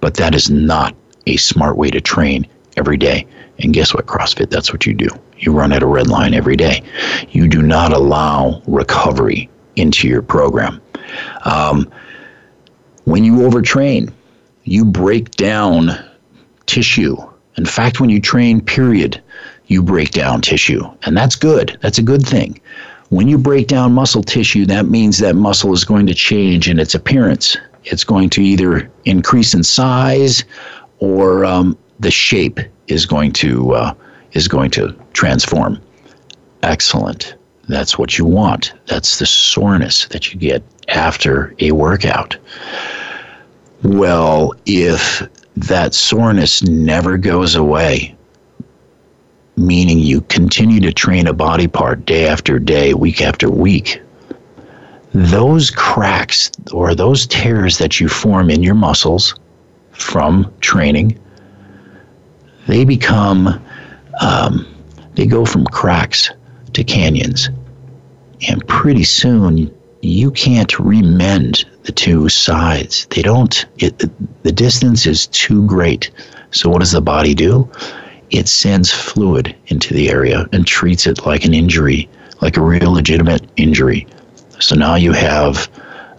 but 0.00 0.14
that 0.14 0.34
is 0.34 0.50
not 0.50 0.94
a 1.26 1.36
smart 1.36 1.76
way 1.76 1.90
to 1.90 2.00
train 2.00 2.46
every 2.76 2.96
day. 2.96 3.26
And 3.58 3.74
guess 3.74 3.94
what, 3.94 4.06
CrossFit? 4.06 4.50
That's 4.50 4.72
what 4.72 4.86
you 4.86 4.94
do. 4.94 5.08
You 5.38 5.52
run 5.52 5.72
at 5.72 5.82
a 5.82 5.86
red 5.86 6.08
line 6.08 6.34
every 6.34 6.56
day. 6.56 6.82
You 7.30 7.48
do 7.48 7.62
not 7.62 7.92
allow 7.92 8.62
recovery 8.66 9.50
into 9.76 10.08
your 10.08 10.22
program. 10.22 10.80
Um, 11.44 11.90
when 13.04 13.24
you 13.24 13.36
overtrain, 13.36 14.12
you 14.64 14.84
break 14.84 15.30
down 15.32 15.90
tissue. 16.66 17.16
In 17.56 17.66
fact, 17.66 18.00
when 18.00 18.10
you 18.10 18.20
train, 18.20 18.60
period, 18.60 19.20
you 19.66 19.82
break 19.82 20.10
down 20.10 20.40
tissue. 20.40 20.84
And 21.02 21.16
that's 21.16 21.36
good. 21.36 21.78
That's 21.82 21.98
a 21.98 22.02
good 22.02 22.26
thing. 22.26 22.60
When 23.08 23.26
you 23.26 23.38
break 23.38 23.66
down 23.66 23.92
muscle 23.92 24.22
tissue, 24.22 24.66
that 24.66 24.86
means 24.86 25.18
that 25.18 25.34
muscle 25.34 25.72
is 25.72 25.84
going 25.84 26.06
to 26.06 26.14
change 26.14 26.68
in 26.68 26.78
its 26.78 26.94
appearance. 26.94 27.56
It's 27.84 28.04
going 28.04 28.30
to 28.30 28.42
either 28.42 28.90
increase 29.04 29.54
in 29.54 29.62
size 29.62 30.44
or 30.98 31.44
um, 31.44 31.76
the 31.98 32.10
shape 32.10 32.60
is 32.88 33.06
going 33.06 33.32
to 33.32 33.72
uh, 33.72 33.94
is 34.32 34.48
going 34.48 34.70
to 34.72 34.94
transform. 35.12 35.80
Excellent. 36.62 37.34
That's 37.68 37.98
what 37.98 38.18
you 38.18 38.24
want. 38.24 38.74
That's 38.86 39.18
the 39.18 39.26
soreness 39.26 40.06
that 40.06 40.32
you 40.32 40.40
get 40.40 40.62
after 40.88 41.54
a 41.60 41.72
workout. 41.72 42.36
Well, 43.82 44.52
if 44.66 45.22
that 45.56 45.94
soreness 45.94 46.62
never 46.62 47.16
goes 47.16 47.54
away, 47.54 48.16
meaning 49.56 49.98
you 49.98 50.22
continue 50.22 50.80
to 50.80 50.92
train 50.92 51.26
a 51.26 51.32
body 51.32 51.68
part 51.68 52.04
day 52.04 52.26
after 52.26 52.58
day, 52.58 52.94
week 52.94 53.20
after 53.20 53.48
week, 53.50 54.02
those 55.12 55.70
cracks 55.70 56.50
or 56.72 56.94
those 56.94 57.26
tears 57.26 57.78
that 57.78 58.00
you 58.00 58.08
form 58.08 58.50
in 58.50 58.62
your 58.62 58.74
muscles 58.74 59.34
from 59.92 60.52
training, 60.60 61.18
they 62.66 62.84
become, 62.84 63.60
um, 64.20 64.66
they 65.14 65.26
go 65.26 65.44
from 65.44 65.64
cracks 65.66 66.30
to 66.72 66.84
canyons. 66.84 67.50
And 68.48 68.66
pretty 68.68 69.04
soon, 69.04 69.74
you 70.02 70.30
can't 70.30 70.78
remend 70.78 71.64
the 71.82 71.92
two 71.92 72.28
sides. 72.28 73.06
They 73.10 73.22
don't, 73.22 73.66
it, 73.78 73.98
the 74.42 74.52
distance 74.52 75.06
is 75.06 75.26
too 75.26 75.66
great. 75.66 76.10
So, 76.52 76.70
what 76.70 76.80
does 76.80 76.92
the 76.92 77.02
body 77.02 77.34
do? 77.34 77.70
It 78.30 78.48
sends 78.48 78.92
fluid 78.92 79.54
into 79.66 79.92
the 79.92 80.08
area 80.08 80.46
and 80.52 80.66
treats 80.66 81.06
it 81.06 81.26
like 81.26 81.44
an 81.44 81.52
injury, 81.52 82.08
like 82.40 82.56
a 82.56 82.62
real 82.62 82.92
legitimate 82.92 83.42
injury. 83.56 84.06
So 84.60 84.76
now 84.76 84.94
you 84.94 85.12
have 85.12 85.68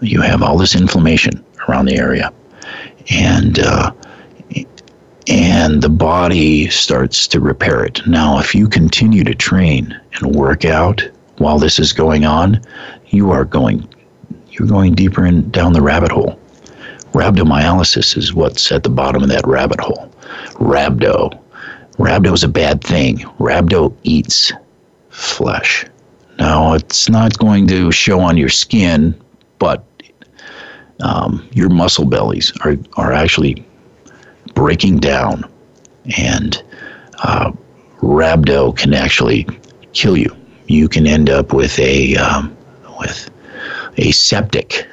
you 0.02 0.22
have 0.22 0.42
all 0.42 0.58
this 0.58 0.76
inflammation 0.76 1.44
around 1.68 1.86
the 1.86 1.96
area, 1.96 2.34
and 3.12 3.60
uh, 3.60 3.92
and 5.28 5.82
the 5.82 5.90
body 5.90 6.70
starts 6.70 7.28
to 7.28 7.40
repair 7.40 7.86
it. 7.86 8.06
Now, 8.08 8.40
if 8.40 8.56
you 8.56 8.68
continue 8.68 9.24
to 9.24 9.36
train 9.36 10.00
and 10.16 10.36
work 10.36 10.66
out 10.66 11.08
while 11.38 11.60
this 11.60 11.80
is 11.80 11.94
going 11.94 12.26
on, 12.26 12.62
you 13.08 13.32
are 13.32 13.46
going 13.46 13.88
you're 14.50 14.68
going 14.68 14.96
deeper 14.96 15.26
in 15.26 15.50
down 15.52 15.74
the 15.74 15.82
rabbit 15.82 16.12
hole. 16.12 16.40
Rhabdomyolysis 17.14 18.18
is 18.18 18.34
what's 18.34 18.72
at 18.72 18.84
the 18.84 18.90
bottom 18.90 19.22
of 19.24 19.30
that 19.30 19.46
rabbit 19.46 19.80
hole. 19.80 20.12
Rhabdo. 20.54 21.38
Rhabdo 21.98 22.34
is 22.34 22.44
a 22.44 22.48
bad 22.48 22.84
thing. 22.84 23.20
Rhabdo 23.40 23.94
eats 24.04 24.52
flesh. 25.10 25.86
Now, 26.42 26.74
it's 26.74 27.08
not 27.08 27.38
going 27.38 27.68
to 27.68 27.92
show 27.92 28.20
on 28.20 28.36
your 28.36 28.50
skin, 28.50 29.14
but 29.60 29.86
um, 31.00 31.48
your 31.54 31.70
muscle 31.70 32.06
bellies 32.06 32.52
are, 32.66 32.78
are 32.98 33.14
actually 33.14 33.64
breaking 34.56 35.02
down, 35.02 35.46
and 36.18 36.64
uh, 37.20 37.52
rhabdo 38.00 38.76
can 38.76 38.96
actually 38.96 39.48
kill 39.94 40.18
you. 40.18 40.36
You 40.66 40.90
can 40.90 41.06
end 41.06 41.30
up 41.30 41.54
with 41.54 41.78
a 41.78 42.16
um, 42.16 42.58
with 43.00 43.30
a 43.98 44.12
septic 44.12 44.88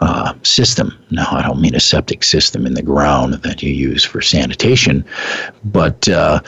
uh, 0.00 0.32
system. 0.44 0.96
Now, 1.10 1.26
I 1.30 1.42
don't 1.42 1.60
mean 1.60 1.74
a 1.74 1.80
septic 1.80 2.24
system 2.24 2.64
in 2.64 2.72
the 2.72 2.82
ground 2.82 3.34
that 3.34 3.62
you 3.62 3.70
use 3.70 4.02
for 4.02 4.22
sanitation, 4.22 5.04
but 5.62 6.08
uh, 6.08 6.40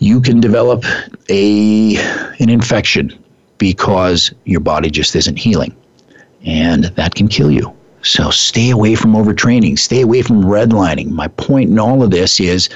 you 0.00 0.20
can 0.20 0.38
develop 0.38 0.84
a 1.30 1.96
an 2.40 2.50
infection 2.50 3.23
because 3.58 4.32
your 4.44 4.60
body 4.60 4.90
just 4.90 5.14
isn't 5.16 5.38
healing, 5.38 5.74
and 6.44 6.84
that 6.84 7.14
can 7.14 7.28
kill 7.28 7.50
you. 7.50 7.74
So 8.02 8.30
stay 8.30 8.70
away 8.70 8.96
from 8.96 9.14
overtraining, 9.14 9.78
stay 9.78 10.02
away 10.02 10.20
from 10.20 10.44
redlining. 10.44 11.08
My 11.08 11.28
point 11.28 11.70
in 11.70 11.78
all 11.78 12.02
of 12.02 12.10
this 12.10 12.38
is 12.38 12.68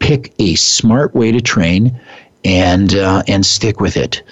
pick 0.00 0.34
a 0.40 0.56
smart 0.56 1.14
way 1.14 1.30
to 1.30 1.40
train 1.40 1.98
and 2.44 2.94
uh, 2.96 3.22
and 3.28 3.46
stick 3.46 3.80
with 3.80 3.96
it. 3.96 4.22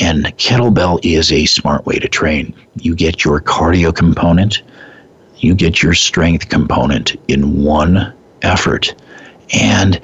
And 0.00 0.24
kettlebell 0.38 1.00
is 1.02 1.30
a 1.30 1.44
smart 1.44 1.84
way 1.84 1.98
to 1.98 2.08
train. 2.08 2.54
You 2.76 2.94
get 2.94 3.24
your 3.24 3.40
cardio 3.40 3.94
component, 3.94 4.62
you 5.36 5.54
get 5.54 5.82
your 5.82 5.92
strength 5.92 6.48
component 6.48 7.16
in 7.28 7.62
one 7.62 8.14
effort. 8.42 8.94
And, 9.52 10.00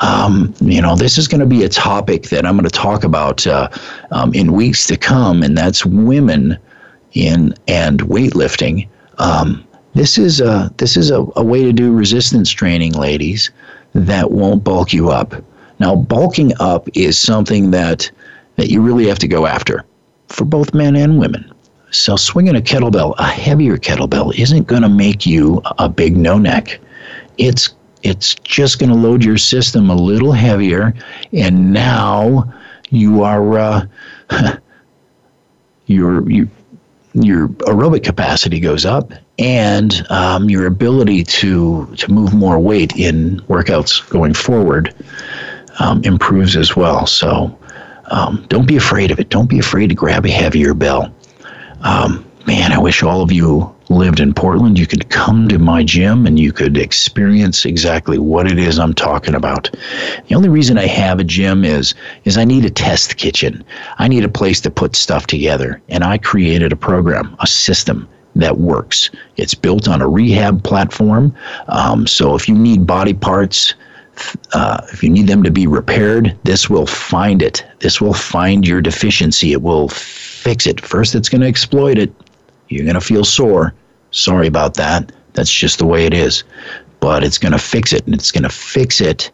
um, 0.00 0.54
you 0.60 0.82
know, 0.82 0.96
this 0.96 1.18
is 1.18 1.28
going 1.28 1.40
to 1.40 1.46
be 1.46 1.62
a 1.62 1.68
topic 1.68 2.24
that 2.24 2.44
I'm 2.44 2.56
going 2.56 2.64
to 2.64 2.70
talk 2.70 3.04
about 3.04 3.46
uh, 3.46 3.68
um, 4.10 4.34
in 4.34 4.52
weeks 4.52 4.86
to 4.86 4.96
come, 4.96 5.42
and 5.42 5.56
that's 5.56 5.86
women 5.86 6.58
in 7.12 7.54
and 7.68 8.00
weightlifting. 8.00 8.88
Um, 9.18 9.64
this 9.94 10.18
is 10.18 10.40
a 10.40 10.72
this 10.76 10.96
is 10.96 11.10
a, 11.10 11.26
a 11.36 11.44
way 11.44 11.62
to 11.64 11.72
do 11.72 11.92
resistance 11.92 12.50
training, 12.50 12.92
ladies, 12.92 13.50
that 13.94 14.30
won't 14.30 14.64
bulk 14.64 14.92
you 14.92 15.10
up. 15.10 15.34
Now, 15.80 15.94
bulking 15.94 16.52
up 16.60 16.88
is 16.94 17.18
something 17.18 17.70
that 17.70 18.10
that 18.56 18.70
you 18.70 18.80
really 18.80 19.06
have 19.06 19.18
to 19.20 19.28
go 19.28 19.46
after 19.46 19.84
for 20.28 20.44
both 20.44 20.74
men 20.74 20.96
and 20.96 21.18
women. 21.18 21.50
So, 21.90 22.16
swinging 22.16 22.56
a 22.56 22.60
kettlebell, 22.60 23.14
a 23.18 23.26
heavier 23.26 23.78
kettlebell, 23.78 24.38
isn't 24.38 24.66
going 24.66 24.82
to 24.82 24.88
make 24.88 25.24
you 25.24 25.62
a 25.78 25.88
big 25.88 26.16
no 26.16 26.36
neck. 26.36 26.80
It's 27.38 27.74
it's 28.02 28.34
just 28.36 28.78
going 28.78 28.90
to 28.90 28.96
load 28.96 29.24
your 29.24 29.38
system 29.38 29.90
a 29.90 29.94
little 29.94 30.32
heavier, 30.32 30.94
and 31.32 31.72
now 31.72 32.52
you 32.90 33.22
are 33.22 33.58
uh, 33.58 33.86
you're 35.86 36.28
you 36.30 36.48
your 37.14 37.48
aerobic 37.48 38.04
capacity 38.04 38.60
goes 38.60 38.84
up 38.84 39.12
and 39.38 40.06
um, 40.10 40.48
your 40.48 40.66
ability 40.66 41.24
to 41.24 41.86
to 41.96 42.12
move 42.12 42.34
more 42.34 42.58
weight 42.58 42.96
in 42.96 43.40
workouts 43.48 44.08
going 44.10 44.34
forward 44.34 44.94
um, 45.80 46.02
improves 46.04 46.56
as 46.56 46.76
well. 46.76 47.06
So 47.06 47.56
um, 48.06 48.44
don't 48.48 48.66
be 48.66 48.76
afraid 48.76 49.10
of 49.10 49.18
it. 49.20 49.28
Don't 49.28 49.48
be 49.48 49.58
afraid 49.58 49.88
to 49.88 49.94
grab 49.94 50.24
a 50.26 50.30
heavier 50.30 50.74
bell. 50.74 51.12
Um, 51.82 52.24
man, 52.46 52.72
I 52.72 52.78
wish 52.78 53.02
all 53.02 53.22
of 53.22 53.30
you 53.30 53.74
lived 53.90 54.20
in 54.20 54.34
Portland, 54.34 54.78
you 54.78 54.86
could 54.86 55.08
come 55.10 55.48
to 55.48 55.58
my 55.58 55.82
gym 55.82 56.26
and 56.26 56.38
you 56.38 56.52
could 56.52 56.76
experience 56.76 57.64
exactly 57.64 58.18
what 58.18 58.50
it 58.50 58.58
is 58.58 58.78
I'm 58.78 58.94
talking 58.94 59.34
about. 59.34 59.70
The 60.28 60.34
only 60.34 60.48
reason 60.48 60.78
I 60.78 60.86
have 60.86 61.18
a 61.18 61.24
gym 61.24 61.64
is 61.64 61.94
is 62.24 62.36
I 62.36 62.44
need 62.44 62.64
a 62.64 62.70
test 62.70 63.16
kitchen. 63.16 63.64
I 63.98 64.08
need 64.08 64.24
a 64.24 64.28
place 64.28 64.60
to 64.62 64.70
put 64.70 64.96
stuff 64.96 65.26
together, 65.26 65.80
and 65.88 66.04
I 66.04 66.18
created 66.18 66.72
a 66.72 66.76
program, 66.76 67.36
a 67.40 67.46
system 67.46 68.08
that 68.36 68.58
works. 68.58 69.10
It's 69.36 69.54
built 69.54 69.88
on 69.88 70.00
a 70.00 70.08
rehab 70.08 70.62
platform. 70.62 71.34
Um, 71.68 72.06
so 72.06 72.34
if 72.34 72.48
you 72.48 72.54
need 72.54 72.86
body 72.86 73.14
parts, 73.14 73.74
uh, 74.52 74.80
if 74.92 75.02
you 75.02 75.10
need 75.10 75.26
them 75.26 75.42
to 75.42 75.50
be 75.50 75.66
repaired, 75.66 76.36
this 76.44 76.68
will 76.68 76.86
find 76.86 77.42
it. 77.42 77.64
This 77.80 78.00
will 78.00 78.14
find 78.14 78.66
your 78.66 78.80
deficiency. 78.80 79.52
It 79.52 79.62
will 79.62 79.88
fix 79.88 80.66
it. 80.66 80.80
First, 80.80 81.14
it's 81.14 81.28
going 81.28 81.40
to 81.40 81.46
exploit 81.46 81.98
it. 81.98 82.12
You're 82.68 82.84
going 82.84 82.94
to 82.94 83.00
feel 83.00 83.24
sore. 83.24 83.74
Sorry 84.10 84.46
about 84.46 84.74
that. 84.74 85.12
That's 85.34 85.52
just 85.52 85.78
the 85.78 85.86
way 85.86 86.06
it 86.06 86.14
is. 86.14 86.44
But 87.00 87.22
it's 87.22 87.38
going 87.38 87.52
to 87.52 87.58
fix 87.58 87.92
it, 87.92 88.04
and 88.06 88.14
it's 88.14 88.32
going 88.32 88.42
to 88.42 88.48
fix 88.48 89.00
it 89.00 89.30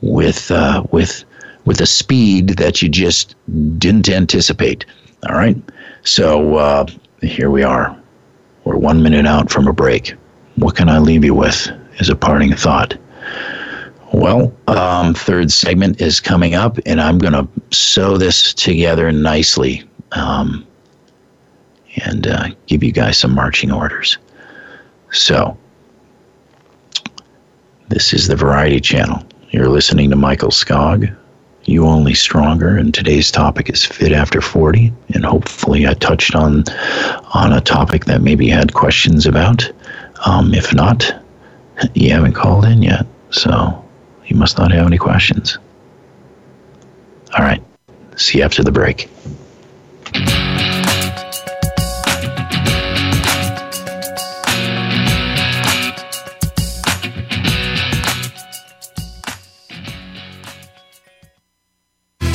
with 0.00 0.50
uh, 0.50 0.84
with 0.90 1.24
with 1.64 1.80
a 1.80 1.86
speed 1.86 2.50
that 2.50 2.82
you 2.82 2.88
just 2.88 3.34
didn't 3.78 4.08
anticipate. 4.08 4.84
All 5.28 5.34
right. 5.36 5.56
So 6.02 6.56
uh, 6.56 6.86
here 7.22 7.50
we 7.50 7.62
are. 7.62 7.96
We're 8.64 8.76
one 8.76 9.02
minute 9.02 9.26
out 9.26 9.50
from 9.50 9.66
a 9.66 9.72
break. 9.72 10.14
What 10.56 10.76
can 10.76 10.88
I 10.88 10.98
leave 10.98 11.24
you 11.24 11.34
with 11.34 11.70
as 12.00 12.08
a 12.08 12.16
parting 12.16 12.54
thought? 12.54 12.96
Well, 14.12 14.52
um, 14.66 15.14
third 15.14 15.50
segment 15.52 16.00
is 16.00 16.20
coming 16.20 16.54
up, 16.54 16.78
and 16.86 17.00
I'm 17.00 17.18
going 17.18 17.34
to 17.34 17.48
sew 17.70 18.16
this 18.16 18.54
together 18.54 19.12
nicely. 19.12 19.88
Um, 20.12 20.66
and 21.96 22.26
uh, 22.26 22.48
give 22.66 22.82
you 22.82 22.92
guys 22.92 23.18
some 23.18 23.34
marching 23.34 23.72
orders. 23.72 24.18
So, 25.10 25.56
this 27.88 28.12
is 28.12 28.26
the 28.28 28.36
Variety 28.36 28.80
Channel. 28.80 29.22
You're 29.50 29.68
listening 29.68 30.10
to 30.10 30.16
Michael 30.16 30.50
Skog, 30.50 31.14
You 31.64 31.86
Only 31.86 32.12
Stronger, 32.12 32.76
and 32.76 32.92
today's 32.92 33.30
topic 33.30 33.70
is 33.70 33.84
Fit 33.84 34.12
After 34.12 34.42
40. 34.42 34.92
And 35.14 35.24
hopefully, 35.24 35.86
I 35.86 35.94
touched 35.94 36.34
on 36.34 36.64
on 37.32 37.52
a 37.52 37.60
topic 37.60 38.04
that 38.04 38.20
maybe 38.20 38.46
you 38.46 38.52
had 38.52 38.74
questions 38.74 39.26
about. 39.26 39.70
Um, 40.26 40.52
if 40.52 40.74
not, 40.74 41.10
you 41.94 42.10
haven't 42.10 42.34
called 42.34 42.66
in 42.66 42.82
yet, 42.82 43.06
so 43.30 43.82
you 44.26 44.36
must 44.36 44.58
not 44.58 44.70
have 44.72 44.86
any 44.86 44.98
questions. 44.98 45.56
All 47.38 47.44
right. 47.44 47.62
See 48.16 48.38
you 48.38 48.44
after 48.44 48.62
the 48.62 48.72
break. 48.72 49.08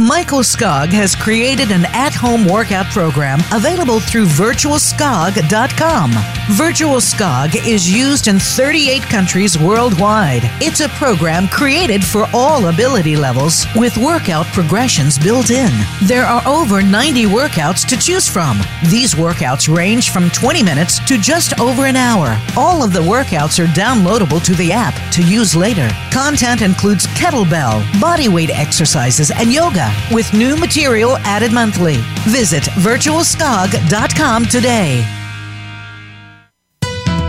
Michael 0.00 0.38
Skog 0.38 0.88
has 0.94 1.14
created 1.14 1.70
an 1.70 1.84
at 1.92 2.14
home 2.14 2.46
workout 2.46 2.86
program 2.86 3.38
available 3.52 4.00
through 4.00 4.24
virtualskog.com. 4.24 6.10
Virtual 6.52 6.96
Skog 6.96 7.54
is 7.68 7.90
used 7.90 8.26
in 8.26 8.38
38 8.38 9.02
countries 9.02 9.58
worldwide. 9.58 10.40
It's 10.62 10.80
a 10.80 10.88
program 10.88 11.48
created 11.48 12.02
for 12.02 12.26
all 12.32 12.68
ability 12.68 13.14
levels 13.14 13.66
with 13.76 13.98
workout 13.98 14.46
progressions 14.46 15.18
built 15.18 15.50
in. 15.50 15.70
There 16.04 16.24
are 16.24 16.42
over 16.48 16.80
90 16.80 17.24
workouts 17.26 17.86
to 17.88 17.98
choose 17.98 18.26
from. 18.26 18.58
These 18.88 19.16
workouts 19.16 19.68
range 19.74 20.12
from 20.12 20.30
20 20.30 20.62
minutes 20.62 20.98
to 21.08 21.18
just 21.18 21.60
over 21.60 21.84
an 21.84 21.96
hour. 21.96 22.40
All 22.56 22.82
of 22.82 22.94
the 22.94 23.00
workouts 23.00 23.62
are 23.62 23.68
downloadable 23.72 24.42
to 24.46 24.54
the 24.54 24.72
app 24.72 24.94
to 25.12 25.22
use 25.22 25.54
later. 25.54 25.90
Content 26.10 26.62
includes 26.62 27.06
kettlebell, 27.08 27.82
bodyweight 28.00 28.48
exercises, 28.48 29.30
and 29.30 29.52
yoga 29.52 29.89
with 30.10 30.32
new 30.34 30.56
material 30.56 31.16
added 31.18 31.52
monthly. 31.52 31.96
Visit 32.28 32.64
virtualskog.com 32.64 34.46
today. 34.46 35.04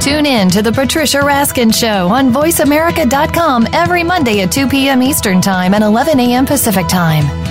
Tune 0.01 0.25
in 0.25 0.49
to 0.49 0.63
the 0.63 0.71
Patricia 0.71 1.19
Raskin 1.19 1.73
Show 1.73 2.07
on 2.07 2.33
VoiceAmerica.com 2.33 3.67
every 3.71 4.03
Monday 4.03 4.41
at 4.41 4.51
2 4.51 4.67
p.m. 4.67 5.03
Eastern 5.03 5.41
Time 5.41 5.75
and 5.75 5.83
11 5.83 6.19
a.m. 6.19 6.45
Pacific 6.45 6.87
Time. 6.87 7.50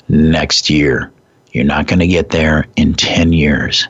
next 0.09 0.71
year. 0.71 1.13
You're 1.53 1.65
not 1.65 1.87
going 1.87 2.01
to 2.01 2.07
get 2.07 2.31
there 2.31 2.67
in 2.77 2.95
10 2.95 3.35
years. 3.35 3.89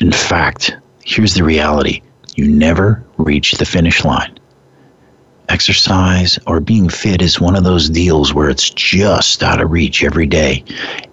In 0.00 0.10
fact, 0.10 0.76
here's 1.04 1.34
the 1.34 1.44
reality. 1.44 2.02
You 2.34 2.48
never 2.48 3.04
reach 3.18 3.52
the 3.52 3.64
finish 3.64 4.04
line 4.04 4.36
exercise 5.48 6.38
or 6.46 6.60
being 6.60 6.88
fit 6.88 7.22
is 7.22 7.40
one 7.40 7.56
of 7.56 7.64
those 7.64 7.90
deals 7.90 8.32
where 8.32 8.48
it's 8.48 8.70
just 8.70 9.42
out 9.42 9.60
of 9.60 9.70
reach 9.70 10.02
every 10.02 10.26
day 10.26 10.64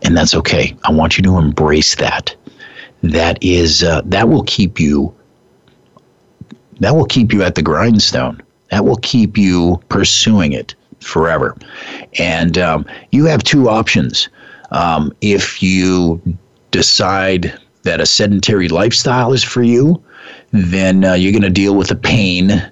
and 0.03 0.15
that's 0.15 0.34
okay. 0.36 0.75
I 0.86 0.91
want 0.91 1.17
you 1.17 1.23
to 1.23 1.38
embrace 1.38 1.95
that. 1.95 2.36
That 3.03 3.38
is 3.41 3.84
uh, 3.84 4.01
that 4.05 4.29
will 4.29 4.43
keep 4.43 4.79
you 4.79 5.13
that 6.79 6.95
will 6.95 7.05
keep 7.05 7.34
you 7.34 7.43
at 7.43 7.55
the 7.55 7.61
grindstone. 7.61 8.41
That 8.69 8.86
will 8.86 8.97
keep 8.97 9.38
you 9.38 9.82
pursuing 9.89 10.53
it 10.53 10.73
forever. 10.99 11.55
And 12.17 12.57
um, 12.57 12.86
you 13.11 13.25
have 13.25 13.43
two 13.43 13.69
options. 13.69 14.29
Um, 14.71 15.13
if 15.21 15.61
you 15.61 16.21
decide 16.71 17.59
that 17.84 17.99
a 17.99 18.05
sedentary 18.05 18.69
lifestyle 18.69 19.34
is 19.34 19.43
for 19.43 19.63
you 19.63 20.01
then 20.51 21.03
uh, 21.03 21.13
you're 21.13 21.32
going 21.32 21.41
to 21.41 21.49
deal 21.49 21.75
with 21.75 21.88
the 21.88 21.95
pain 21.95 22.71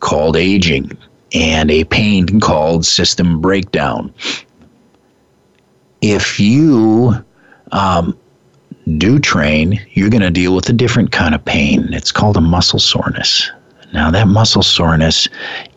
called 0.00 0.36
aging 0.36 0.96
and 1.32 1.70
a 1.70 1.84
pain 1.84 2.40
called 2.40 2.84
system 2.84 3.40
breakdown. 3.40 4.12
If 6.00 6.40
you 6.40 7.14
um, 7.72 8.18
do 8.98 9.18
train, 9.18 9.80
you're 9.92 10.10
going 10.10 10.22
to 10.22 10.30
deal 10.30 10.54
with 10.54 10.68
a 10.68 10.72
different 10.72 11.12
kind 11.12 11.34
of 11.34 11.44
pain. 11.44 11.92
It's 11.92 12.10
called 12.10 12.36
a 12.36 12.40
muscle 12.40 12.78
soreness. 12.78 13.50
Now, 13.92 14.10
that 14.10 14.28
muscle 14.28 14.62
soreness 14.62 15.28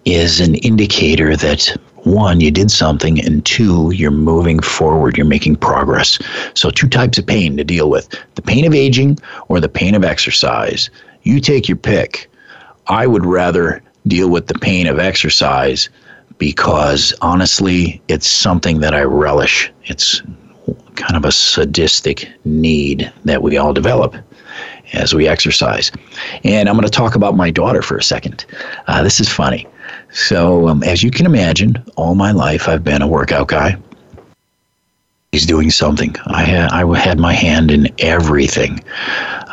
is 0.06 0.40
an 0.40 0.56
indicator 0.56 1.36
that 1.36 1.76
one, 2.04 2.42
you 2.42 2.52
did 2.52 2.70
something, 2.70 3.24
and 3.24 3.46
two, 3.46 3.92
you're 3.92 4.12
moving 4.12 4.60
forward, 4.60 5.18
you're 5.18 5.26
making 5.26 5.56
progress. 5.56 6.20
So, 6.54 6.70
two 6.70 6.90
types 6.90 7.18
of 7.18 7.26
pain 7.26 7.58
to 7.58 7.64
deal 7.64 7.90
with 7.90 8.10
the 8.36 8.42
pain 8.42 8.66
of 8.66 8.74
aging 8.74 9.20
or 9.48 9.60
the 9.60 9.70
pain 9.70 9.96
of 9.96 10.04
exercise. 10.04 10.90
You 11.24 11.40
take 11.40 11.68
your 11.68 11.78
pick. 11.78 12.30
I 12.88 13.08
would 13.08 13.26
rather 13.26 13.82
deal 14.08 14.30
with 14.30 14.48
the 14.48 14.60
pain 14.60 14.88
of 14.88 15.00
exercise 15.00 15.90
because 16.38 17.14
honestly, 17.22 18.02
it's 18.08 18.28
something 18.28 18.80
that 18.80 18.94
I 18.94 19.04
relish. 19.04 19.72
It's 19.86 20.22
kind 20.96 21.16
of 21.16 21.26
a 21.26 21.32
sadistic 21.32 22.30
need 22.46 23.12
that 23.26 23.42
we 23.42 23.58
all 23.58 23.74
develop 23.74 24.16
as 24.94 25.14
we 25.14 25.28
exercise. 25.28 25.92
And 26.44 26.70
I'm 26.70 26.76
going 26.76 26.88
to 26.88 26.92
talk 26.92 27.16
about 27.16 27.36
my 27.36 27.50
daughter 27.50 27.82
for 27.82 27.98
a 27.98 28.04
second. 28.04 28.46
Uh, 28.88 29.04
this 29.04 29.20
is 29.20 29.30
funny. 29.30 29.68
So, 30.12 30.68
um, 30.68 30.84
as 30.84 31.04
you 31.04 31.12
can 31.12 31.26
imagine, 31.26 31.84
all 31.96 32.16
my 32.16 32.32
life 32.32 32.68
I've 32.68 32.84
been 32.84 33.02
a 33.02 33.08
workout 33.08 33.48
guy. 33.48 33.76
He's 35.32 35.48
doing 35.48 35.72
something. 35.72 36.16
I 36.28 36.44
had, 36.44 36.70
I 36.72 37.00
had 37.00 37.20
my 37.20 37.34
hand 37.34 37.72
in 37.72 37.88
everything 37.98 38.84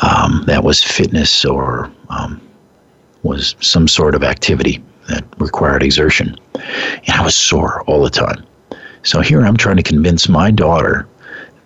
um, 0.02 0.44
that 0.46 0.62
was 0.62 0.82
fitness 0.82 1.44
or 1.44 1.90
um, 2.10 2.40
was 3.22 3.54
some 3.60 3.88
sort 3.88 4.14
of 4.14 4.22
activity 4.22 4.82
that 5.08 5.24
required 5.38 5.82
exertion. 5.82 6.36
And 6.54 7.10
I 7.10 7.24
was 7.24 7.34
sore 7.34 7.82
all 7.82 8.02
the 8.02 8.10
time. 8.10 8.44
So 9.02 9.20
here 9.20 9.44
I'm 9.44 9.56
trying 9.56 9.76
to 9.76 9.82
convince 9.82 10.28
my 10.28 10.50
daughter 10.50 11.06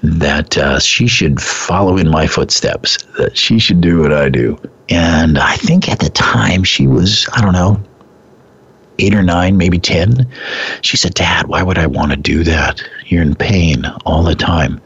that 0.02 0.56
uh, 0.58 0.78
she 0.78 1.06
should 1.06 1.40
follow 1.40 1.96
in 1.96 2.08
my 2.10 2.26
footsteps, 2.26 3.02
that 3.18 3.36
she 3.36 3.58
should 3.58 3.80
do 3.80 4.00
what 4.00 4.12
I 4.12 4.28
do. 4.28 4.58
And 4.88 5.38
I 5.38 5.56
think 5.56 5.88
at 5.88 6.00
the 6.00 6.10
time 6.10 6.62
she 6.62 6.86
was, 6.86 7.28
I 7.32 7.40
don't 7.40 7.54
know, 7.54 7.80
eight 8.98 9.14
or 9.14 9.22
nine, 9.22 9.56
maybe 9.56 9.78
10. 9.78 10.28
She 10.82 10.96
said, 10.96 11.14
Dad, 11.14 11.46
why 11.46 11.62
would 11.62 11.78
I 11.78 11.86
want 11.86 12.12
to 12.12 12.16
do 12.16 12.44
that? 12.44 12.82
You're 13.06 13.22
in 13.22 13.34
pain 13.34 13.86
all 14.04 14.22
the 14.22 14.34
time. 14.34 14.80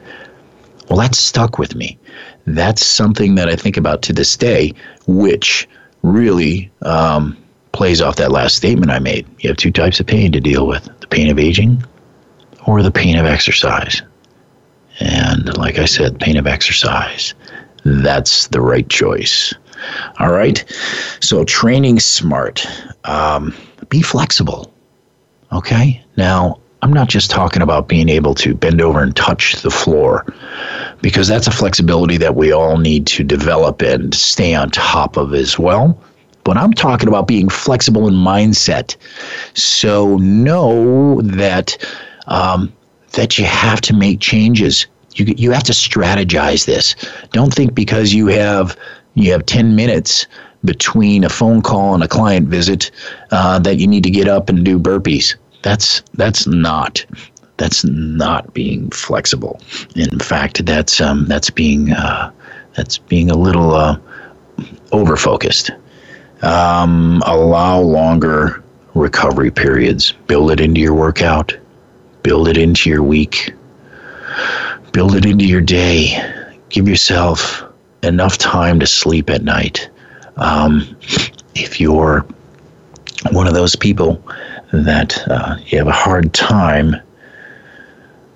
Well, 0.89 0.99
that 1.01 1.15
stuck 1.15 1.59
with 1.59 1.75
me. 1.75 1.99
That's 2.47 2.87
something 2.87 3.35
that 3.35 3.49
I 3.49 3.57
think 3.57 3.77
about 3.77 4.01
to 4.03 4.13
this 4.13 4.37
day, 4.37 4.73
which 5.07 5.69
really 6.03 6.71
um, 6.83 7.37
plays 7.73 8.01
off 8.01 8.17
that 8.17 8.33
last 8.33 8.57
statement 8.57 8.91
I 8.91 8.99
made. 8.99 9.27
You 9.41 9.51
have 9.51 9.57
two 9.57 9.71
types 9.71 10.01
of 10.01 10.07
pain 10.07 10.33
to 10.33 10.41
deal 10.41 10.67
with 10.67 10.85
the 11.01 11.07
pain 11.07 11.29
of 11.31 11.39
aging 11.39 11.83
or 12.67 12.83
the 12.83 12.91
pain 12.91 13.17
of 13.17 13.27
exercise. 13.27 14.03
And 15.01 15.57
like 15.57 15.79
I 15.79 15.85
said, 15.85 16.19
pain 16.19 16.37
of 16.37 16.47
exercise, 16.47 17.35
that's 17.85 18.49
the 18.49 18.61
right 18.61 18.89
choice. 18.89 19.55
All 20.19 20.33
right. 20.33 20.65
So 21.21 21.45
training 21.45 22.01
smart. 22.01 22.67
Um, 23.05 23.55
be 23.89 24.03
flexible. 24.03 24.73
Okay. 25.53 26.03
Now, 26.17 26.61
I'm 26.83 26.93
not 26.93 27.09
just 27.09 27.31
talking 27.31 27.63
about 27.63 27.89
being 27.89 28.09
able 28.09 28.35
to 28.37 28.55
bend 28.55 28.81
over 28.81 29.03
and 29.03 29.15
touch 29.15 29.63
the 29.63 29.71
floor, 29.71 30.27
because 31.01 31.29
that's 31.29 31.47
a 31.47 31.53
flexibility 31.53 32.17
that 32.17 32.35
we 32.35 32.53
all 32.53 32.79
need 32.79 33.07
to 33.09 33.25
develop 33.25 33.83
and 33.83 34.15
stay 34.15 34.55
on 34.55 34.71
top 34.71 35.17
of 35.17 35.35
as 35.35 35.59
well. 35.59 35.99
But 36.45 36.57
I'm 36.57 36.73
talking 36.73 37.09
about 37.09 37.29
being 37.29 37.49
flexible 37.49 38.09
in 38.09 38.15
mindset. 38.15 38.97
So 39.55 40.17
know 40.17 41.21
that 41.23 41.77
um, 42.27 42.73
that 43.13 43.39
you 43.39 43.45
have 43.45 43.81
to 43.83 43.95
make 43.95 44.21
changes. 44.21 44.87
You 45.15 45.27
you 45.37 45.51
have 45.51 45.65
to 45.65 45.73
strategize 45.73 46.67
this. 46.67 46.95
Don't 47.33 47.53
think 47.53 47.75
because 47.75 48.13
you 48.15 48.29
have 48.29 48.77
you 49.15 49.33
have 49.33 49.47
10 49.47 49.75
minutes 49.75 50.27
between 50.65 51.25
a 51.25 51.29
phone 51.29 51.63
call 51.63 51.95
and 51.95 52.03
a 52.03 52.09
client 52.09 52.49
visit 52.49 52.91
uh, 53.31 53.59
that 53.61 53.77
you 53.77 53.87
need 53.87 54.05
to 54.05 54.11
get 54.11 54.29
up 54.29 54.49
and 54.49 54.65
do 54.65 54.79
burpees. 54.79 55.35
That's 55.63 56.03
that's 56.15 56.47
not 56.47 57.05
that's 57.59 57.85
not 57.85 58.55
being 58.55 58.89
flexible. 58.91 59.61
In 59.95 60.19
fact, 60.19 60.65
that's 60.65 61.01
um, 61.01 61.27
that's 61.27 61.51
being 61.51 61.93
uh, 61.93 62.33
that's 62.75 62.99
being 62.99 63.31
a 63.31 63.37
little 63.37 63.75
uh, 63.75 63.99
over 64.93 65.17
focused. 65.17 65.71
Um, 66.43 67.23
allow 67.27 67.81
longer 67.81 68.63
recovery 68.95 69.51
periods. 69.51 70.13
Build 70.27 70.51
it 70.51 70.61
into 70.61 70.81
your 70.81 70.95
workout. 70.95 71.57
Build 72.23 72.49
it 72.49 72.57
into 72.57 72.89
your 72.89 73.03
week. 73.03 73.53
Build 74.93 75.15
it 75.15 75.27
into 75.27 75.45
your 75.45 75.61
day. 75.61 76.57
Give 76.69 76.89
yourself 76.89 77.65
enough 78.03 78.39
time 78.39 78.79
to 78.81 78.87
sleep 78.87 79.31
at 79.31 79.43
night. 79.43 79.91
Um, 80.37 80.97
if 81.55 81.81
you're 81.81 82.25
one 83.33 83.49
of 83.49 83.55
those 83.55 83.75
people 83.75 84.23
that 84.73 85.27
uh, 85.29 85.57
you 85.67 85.79
have 85.79 85.89
a 85.89 85.93
hard 85.93 86.33
time, 86.33 86.97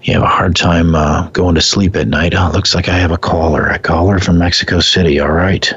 you 0.02 0.14
have 0.14 0.22
a 0.22 0.26
hard 0.26 0.56
time 0.56 0.94
uh, 0.94 1.28
going 1.30 1.54
to 1.54 1.60
sleep 1.60 1.94
at 1.96 2.08
night. 2.08 2.34
Oh, 2.34 2.50
looks 2.52 2.74
like 2.74 2.88
I 2.88 2.98
have 2.98 3.12
a 3.12 3.18
caller. 3.18 3.66
A 3.66 3.78
caller 3.78 4.18
from 4.18 4.38
Mexico 4.38 4.80
City. 4.80 5.20
All 5.20 5.30
right, 5.30 5.72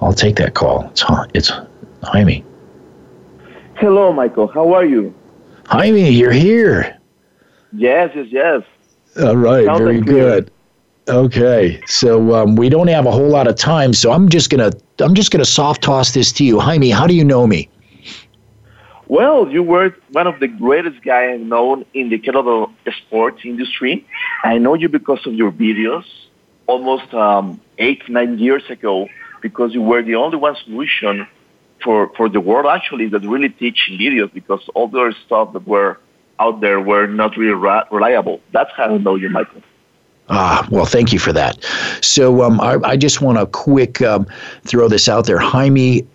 I'll 0.00 0.12
take 0.12 0.36
that 0.36 0.54
call. 0.54 0.88
It's 0.90 1.04
it's 1.34 1.50
Jaime. 2.02 2.44
Hello, 3.76 4.12
Michael. 4.12 4.46
How 4.48 4.74
are 4.74 4.84
you? 4.84 5.14
Jaime, 5.66 6.10
you're 6.10 6.32
here. 6.32 6.98
Yes, 7.72 8.10
yes, 8.14 8.26
yes. 8.30 8.62
All 9.22 9.36
right, 9.36 9.64
Sounds 9.64 9.80
very 9.80 10.00
good. 10.00 10.50
Okay, 11.08 11.80
so 11.86 12.34
um, 12.34 12.56
we 12.56 12.68
don't 12.68 12.88
have 12.88 13.06
a 13.06 13.10
whole 13.10 13.28
lot 13.28 13.48
of 13.48 13.56
time, 13.56 13.92
so 13.92 14.12
I'm 14.12 14.28
just 14.28 14.50
gonna 14.50 14.70
I'm 14.98 15.14
just 15.14 15.30
gonna 15.30 15.44
soft 15.44 15.82
toss 15.82 16.12
this 16.12 16.30
to 16.32 16.44
you, 16.44 16.60
Jaime. 16.60 16.90
How 16.90 17.06
do 17.06 17.14
you 17.14 17.24
know 17.24 17.46
me? 17.46 17.68
Well, 19.10 19.50
you 19.50 19.64
were 19.64 19.92
one 20.12 20.28
of 20.28 20.38
the 20.38 20.46
greatest 20.46 21.02
guys 21.02 21.40
I've 21.40 21.40
known 21.40 21.84
in 21.94 22.10
the 22.10 22.18
kettlebell 22.20 22.72
sports 22.98 23.40
industry. 23.44 24.06
I 24.44 24.58
know 24.58 24.74
you 24.74 24.88
because 24.88 25.26
of 25.26 25.34
your 25.34 25.50
videos, 25.50 26.04
almost 26.68 27.12
um, 27.12 27.60
eight 27.78 28.08
nine 28.08 28.38
years 28.38 28.62
ago, 28.70 29.08
because 29.42 29.74
you 29.74 29.82
were 29.82 30.00
the 30.04 30.14
only 30.14 30.36
one 30.36 30.54
solution 30.64 31.26
for 31.82 32.12
for 32.16 32.28
the 32.28 32.38
world 32.38 32.66
actually 32.66 33.08
that 33.08 33.22
really 33.22 33.48
teach 33.48 33.90
videos 33.90 34.32
because 34.32 34.62
all 34.76 34.86
the 34.86 35.00
other 35.00 35.16
stuff 35.26 35.54
that 35.54 35.66
were 35.66 35.98
out 36.38 36.60
there 36.60 36.80
were 36.80 37.08
not 37.08 37.36
really 37.36 37.58
reliable. 37.90 38.40
That's 38.52 38.70
how 38.76 38.94
I 38.94 38.98
know 38.98 39.16
you, 39.16 39.28
Michael. 39.28 39.62
Ah, 40.28 40.68
well, 40.70 40.86
thank 40.86 41.12
you 41.12 41.18
for 41.18 41.32
that. 41.32 41.64
So 42.00 42.44
um, 42.44 42.60
I, 42.60 42.78
I, 42.84 42.96
just 42.96 43.20
want 43.20 43.38
to 43.38 43.46
quick 43.46 44.00
um, 44.00 44.28
throw 44.62 44.86
this 44.86 45.08
out 45.08 45.26
there. 45.26 45.38
Jaime 45.38 46.06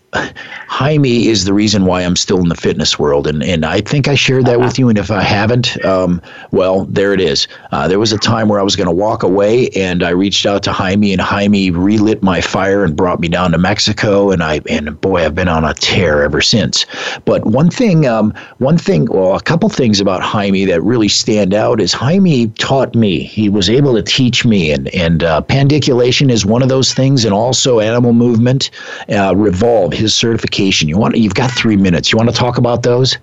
Jaime 0.68 1.28
is 1.28 1.46
the 1.46 1.54
reason 1.54 1.86
why 1.86 2.02
I'm 2.02 2.16
still 2.16 2.40
in 2.40 2.50
the 2.50 2.56
fitness 2.56 3.00
world, 3.00 3.28
and 3.28 3.44
and 3.44 3.66
I 3.66 3.82
think 3.82 4.08
I 4.08 4.16
shared 4.16 4.46
that 4.46 4.60
with 4.60 4.78
you. 4.78 4.90
And 4.90 4.98
if 4.98 5.12
I 5.12 5.22
haven't, 5.22 5.84
um, 5.86 6.22
well, 6.52 6.86
there 6.86 7.14
it 7.14 7.22
is. 7.22 7.48
Uh, 7.72 7.88
there 7.88 8.00
was 8.00 8.12
a 8.12 8.18
time 8.18 8.50
where 8.50 8.60
I 8.60 8.64
was 8.64 8.76
going 8.76 8.88
to 8.88 8.96
walk 8.96 9.24
away, 9.24 9.70
and 9.70 10.04
I 10.04 10.10
reached 10.10 10.46
out 10.46 10.64
to 10.64 10.72
Jaime, 10.72 11.14
and 11.14 11.22
Jaime 11.22 11.72
relit 11.72 12.22
my 12.22 12.42
fire 12.42 12.84
and 12.84 12.96
brought 12.96 13.20
me 13.20 13.28
down 13.28 13.52
to 13.52 13.58
Mexico, 13.58 14.32
and 14.32 14.44
I 14.44 14.62
and 14.70 15.00
boy, 15.00 15.26
I've 15.26 15.36
been 15.36 15.48
on 15.48 15.64
a 15.64 15.74
tear 15.74 16.24
ever 16.24 16.42
since. 16.42 16.86
But 17.26 17.46
one 17.46 17.70
thing, 17.70 18.06
um, 18.06 18.34
one 18.58 18.78
thing, 18.78 19.06
well, 19.06 19.36
a 19.36 19.42
couple 19.42 19.70
things 19.70 20.00
about 20.00 20.22
Jaime 20.22 20.66
that 20.66 20.82
really 20.82 21.10
stand 21.10 21.54
out 21.54 21.80
is 21.80 21.94
Jaime 21.94 22.48
taught 22.60 22.96
me. 22.96 23.24
He 23.24 23.50
was 23.50 23.70
able 23.70 23.96
to 23.96 24.02
teach 24.02 24.46
me, 24.46 24.72
and 24.72 24.88
and 24.94 25.24
uh, 25.24 25.42
pandiculation 25.42 26.30
is 26.30 26.46
one 26.46 26.62
of 26.62 26.70
those 26.70 26.94
things, 26.94 27.26
and 27.26 27.34
also 27.34 27.80
animal 27.80 28.14
movement, 28.14 28.72
uh, 29.10 29.34
revolve 29.36 29.94
his 29.94 30.05
certification. 30.14 30.88
You 30.90 30.98
want 30.98 31.18
you've 31.18 31.36
got 31.36 31.52
three 31.52 31.76
minutes. 31.76 32.12
You 32.12 32.18
want 32.18 32.30
to 32.30 32.36
talk 32.36 32.58
about 32.58 32.84
those? 32.84 33.18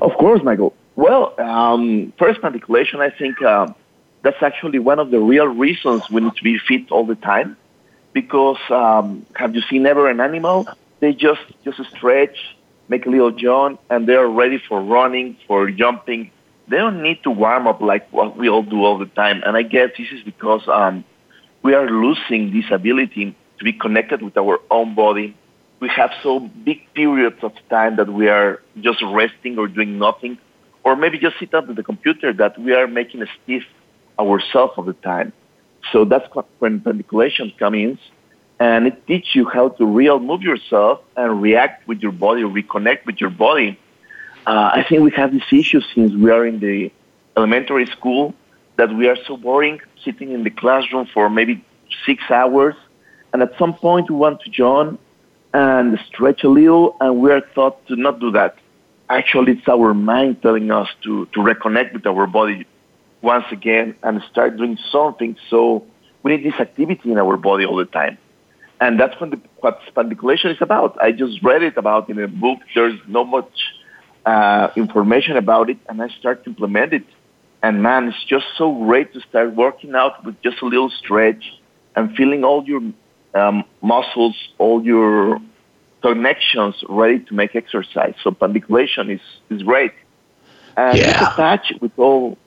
Of 0.00 0.12
course, 0.14 0.42
Michael. 0.42 0.74
Well, 0.96 1.34
um, 1.40 2.12
first 2.18 2.40
pandiculation, 2.40 3.00
I 3.00 3.10
think 3.10 3.40
um, 3.42 3.74
that's 4.22 4.42
actually 4.42 4.78
one 4.78 4.98
of 4.98 5.10
the 5.10 5.18
real 5.20 5.46
reasons 5.46 6.10
we 6.10 6.20
need 6.20 6.34
to 6.36 6.42
be 6.42 6.58
fit 6.58 6.90
all 6.90 7.04
the 7.06 7.14
time. 7.14 7.56
Because 8.12 8.58
um, 8.70 9.24
have 9.36 9.54
you 9.54 9.62
seen 9.62 9.86
ever 9.86 10.08
an 10.08 10.20
animal? 10.20 10.66
They 10.98 11.12
just 11.12 11.40
just 11.64 11.78
stretch, 11.90 12.36
make 12.88 13.06
a 13.06 13.10
little 13.10 13.30
jump, 13.30 13.80
and 13.88 14.06
they 14.06 14.14
are 14.14 14.28
ready 14.28 14.58
for 14.58 14.82
running, 14.82 15.36
for 15.46 15.70
jumping. 15.70 16.30
They 16.68 16.76
don't 16.76 17.02
need 17.02 17.22
to 17.22 17.30
warm 17.30 17.66
up 17.66 17.80
like 17.80 18.12
what 18.12 18.36
we 18.36 18.48
all 18.48 18.62
do 18.62 18.84
all 18.84 18.98
the 18.98 19.06
time. 19.06 19.42
And 19.44 19.56
I 19.56 19.62
guess 19.62 19.90
this 19.96 20.08
is 20.12 20.22
because 20.22 20.66
um, 20.68 21.04
we 21.62 21.74
are 21.74 21.88
losing 21.88 22.52
this 22.52 22.70
ability 22.70 23.34
to 23.58 23.64
be 23.64 23.72
connected 23.72 24.22
with 24.22 24.36
our 24.36 24.60
own 24.70 24.94
body, 24.94 25.36
we 25.80 25.88
have 25.88 26.12
so 26.22 26.40
big 26.40 26.82
periods 26.94 27.42
of 27.42 27.52
time 27.70 27.96
that 27.96 28.12
we 28.12 28.28
are 28.28 28.62
just 28.80 29.02
resting 29.02 29.58
or 29.58 29.66
doing 29.66 29.98
nothing, 29.98 30.38
or 30.84 30.94
maybe 30.94 31.18
just 31.18 31.38
sit 31.38 31.54
up 31.54 31.68
at 31.68 31.76
the 31.76 31.82
computer 31.82 32.32
that 32.34 32.58
we 32.58 32.72
are 32.74 32.86
making 32.86 33.22
a 33.22 33.26
stiff 33.42 33.64
ourselves 34.18 34.74
all 34.76 34.84
the 34.84 34.92
time. 34.92 35.32
So 35.92 36.04
that's 36.04 36.28
when 36.58 36.80
pandiculation 36.80 37.52
comes 37.58 37.76
in, 37.76 37.98
and 38.60 38.86
it 38.86 39.06
teaches 39.06 39.34
you 39.34 39.48
how 39.48 39.70
to 39.70 39.86
real 39.86 40.20
move 40.20 40.42
yourself 40.42 41.00
and 41.16 41.40
react 41.40 41.88
with 41.88 42.00
your 42.00 42.12
body, 42.12 42.42
reconnect 42.42 43.06
with 43.06 43.18
your 43.18 43.30
body. 43.30 43.78
Uh, 44.46 44.70
I 44.74 44.84
think 44.86 45.02
we 45.02 45.10
have 45.12 45.32
this 45.32 45.42
issue 45.50 45.80
since 45.94 46.12
we 46.12 46.30
are 46.30 46.46
in 46.46 46.60
the 46.60 46.92
elementary 47.36 47.86
school 47.86 48.34
that 48.76 48.94
we 48.94 49.08
are 49.08 49.16
so 49.26 49.36
boring 49.36 49.80
sitting 50.04 50.32
in 50.32 50.44
the 50.44 50.50
classroom 50.50 51.06
for 51.06 51.30
maybe 51.30 51.64
six 52.04 52.22
hours, 52.30 52.74
and 53.32 53.42
at 53.42 53.56
some 53.58 53.72
point 53.72 54.10
we 54.10 54.16
want 54.16 54.40
to 54.42 54.50
join 54.50 54.98
and 55.52 55.98
stretch 56.08 56.44
a 56.44 56.48
little, 56.48 56.96
and 57.00 57.20
we 57.20 57.30
are 57.30 57.40
taught 57.40 57.86
to 57.88 57.96
not 57.96 58.20
do 58.20 58.30
that. 58.32 58.56
Actually, 59.08 59.52
it's 59.52 59.68
our 59.68 59.92
mind 59.92 60.40
telling 60.42 60.70
us 60.70 60.88
to, 61.02 61.26
to 61.26 61.40
reconnect 61.40 61.92
with 61.92 62.06
our 62.06 62.26
body 62.26 62.66
once 63.22 63.44
again 63.50 63.94
and 64.02 64.22
start 64.30 64.56
doing 64.56 64.78
something. 64.92 65.36
So 65.50 65.84
we 66.22 66.36
need 66.36 66.44
this 66.44 66.60
activity 66.60 67.10
in 67.10 67.18
our 67.18 67.36
body 67.36 67.64
all 67.64 67.76
the 67.76 67.86
time. 67.86 68.18
And 68.80 68.98
that's 68.98 69.20
when 69.20 69.30
the, 69.30 69.40
what 69.58 69.80
pandiculation 69.94 70.50
is 70.52 70.58
about. 70.60 70.96
I 71.02 71.12
just 71.12 71.42
read 71.42 71.62
it 71.62 71.76
about 71.76 72.08
in 72.08 72.18
a 72.18 72.28
book. 72.28 72.60
There's 72.74 72.98
no 73.06 73.24
much 73.24 73.52
uh, 74.24 74.68
information 74.76 75.36
about 75.36 75.68
it, 75.70 75.78
and 75.88 76.00
I 76.00 76.08
start 76.20 76.44
to 76.44 76.50
implement 76.50 76.92
it. 76.94 77.04
And 77.62 77.82
man, 77.82 78.08
it's 78.08 78.24
just 78.24 78.46
so 78.56 78.72
great 78.72 79.12
to 79.12 79.20
start 79.28 79.54
working 79.54 79.94
out 79.94 80.24
with 80.24 80.40
just 80.42 80.62
a 80.62 80.66
little 80.66 80.88
stretch 80.88 81.44
and 81.94 82.16
feeling 82.16 82.42
all 82.42 82.64
your 82.64 82.80
um, 83.34 83.64
muscles, 83.82 84.36
all 84.58 84.84
your 84.84 85.40
connections 86.02 86.82
ready 86.88 87.20
to 87.20 87.34
make 87.34 87.54
exercise. 87.54 88.14
So 88.22 88.30
pandiculation 88.30 89.10
is, 89.10 89.20
is 89.50 89.62
great. 89.62 89.92
And 90.76 90.96
yeah. 90.96 91.10
it's 91.10 91.32
attached 91.32 91.74
with 91.80 91.92
all 91.96 92.38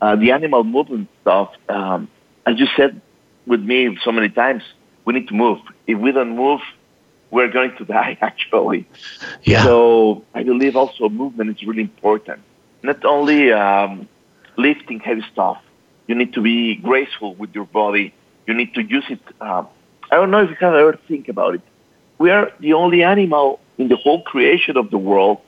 uh, 0.00 0.16
the 0.16 0.30
animal 0.32 0.64
movement 0.64 1.08
stuff. 1.22 1.52
Um, 1.68 2.08
as 2.46 2.58
you 2.58 2.66
said 2.76 3.00
with 3.46 3.60
me 3.60 3.98
so 4.04 4.12
many 4.12 4.28
times, 4.28 4.62
we 5.04 5.14
need 5.14 5.28
to 5.28 5.34
move. 5.34 5.58
If 5.86 5.98
we 5.98 6.12
don't 6.12 6.36
move, 6.36 6.60
we're 7.30 7.50
going 7.50 7.76
to 7.78 7.84
die, 7.96 8.18
actually. 8.20 8.86
Yeah. 9.42 9.64
So 9.64 10.24
I 10.34 10.42
believe 10.42 10.76
also 10.76 11.08
movement 11.08 11.50
is 11.50 11.66
really 11.66 11.82
important. 11.82 12.40
Not 12.82 13.04
only 13.04 13.52
um, 13.52 14.08
lifting 14.56 15.00
heavy 15.00 15.24
stuff, 15.32 15.58
you 16.06 16.14
need 16.14 16.34
to 16.34 16.40
be 16.40 16.76
graceful 16.76 17.34
with 17.34 17.54
your 17.54 17.64
body. 17.64 18.14
You 18.46 18.54
need 18.54 18.74
to 18.74 18.82
use 18.82 19.04
it 19.08 19.20
um, 19.40 19.66
I 20.16 20.18
don't 20.20 20.30
know 20.30 20.42
if 20.42 20.48
you 20.48 20.56
have 20.60 20.72
ever 20.72 20.98
think 21.08 21.28
about 21.28 21.56
it. 21.56 21.60
We 22.16 22.30
are 22.30 22.50
the 22.58 22.72
only 22.72 23.02
animal 23.02 23.60
in 23.76 23.88
the 23.88 23.96
whole 23.96 24.22
creation 24.22 24.78
of 24.78 24.90
the 24.90 24.96
world 24.96 25.42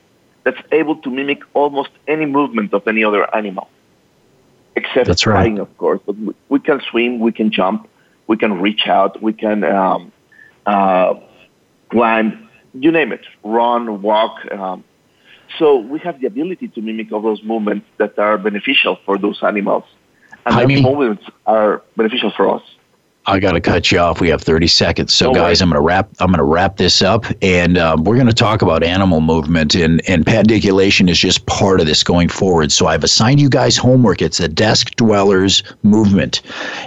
that's 0.45 0.61
able 0.73 0.97
to 0.97 1.11
mimic 1.11 1.41
almost 1.55 1.89
any 2.07 2.27
movement 2.27 2.75
of 2.75 2.87
any 2.87 3.03
other 3.03 3.35
animal, 3.35 3.71
except 4.77 5.07
that's 5.07 5.23
flying, 5.23 5.55
right. 5.55 5.63
of 5.63 5.79
course. 5.79 6.01
But 6.05 6.19
we, 6.19 6.35
we, 6.51 6.61
can 6.61 6.83
swim, 6.91 7.19
we 7.19 7.33
can 7.33 7.51
jump, 7.51 7.89
we 8.27 8.37
can 8.37 8.61
reach 8.61 8.87
out, 8.87 9.23
we 9.23 9.33
can 9.33 9.65
um, 9.65 10.13
uh, 10.67 11.15
climb, 11.89 12.51
you 12.75 12.91
name 12.93 13.13
it, 13.13 13.25
run, 13.43 14.03
walk. 14.03 14.35
Um, 14.53 14.85
so 15.59 15.79
we 15.79 15.99
have 16.01 16.21
the 16.21 16.27
ability 16.27 16.69
to 16.69 16.83
mimic 16.83 17.11
all 17.11 17.23
those 17.23 17.43
movements 17.43 17.87
that 17.97 18.19
are 18.19 18.37
beneficial 18.37 18.99
for 19.07 19.17
those 19.17 19.43
animals, 19.43 19.85
and 20.45 20.55
I 20.55 20.59
those 20.59 20.69
mean, 20.69 20.83
movements 20.83 21.25
are 21.47 21.83
beneficial 21.97 22.33
for 22.37 22.55
us. 22.57 22.63
I 23.29 23.39
got 23.41 23.53
to 23.53 23.61
cut 23.61 23.93
you 23.93 23.99
off. 23.99 24.23
We 24.23 24.31
have 24.31 24.41
30 24.41 24.67
seconds. 24.69 25.13
So, 25.13 25.27
No 25.27 25.35
guys, 25.35 25.43
worries. 25.43 25.63
I'm 25.63 25.69
going 25.69 25.77
to 25.77 25.83
wrap. 25.83 26.09
I'm 26.19 26.29
going 26.29 26.39
to 26.39 26.45
wrap 26.45 26.79
this 26.79 27.03
up, 27.03 27.27
and 27.43 27.77
um, 27.77 28.05
we're 28.05 28.15
going 28.15 28.27
to 28.27 28.33
talk 28.33 28.63
about 28.63 28.83
animal 28.83 29.21
movement 29.21 29.75
and 29.75 30.01
and 30.09 30.25
pediculation 30.25 31.11
is 31.11 31.19
just 31.19 31.45
part 31.45 31.81
of 31.81 31.87
this 31.87 32.03
going 32.03 32.31
forward. 32.31 32.73
So, 32.73 32.87
I've 32.87 33.05
assigned 33.05 33.39
you 33.39 33.51
guys 33.51 33.77
homework. 33.77 34.23
It's 34.23 34.41
a 34.41 34.49
desk 34.49 34.97
dwellers 34.97 35.63
movement, 35.83 36.41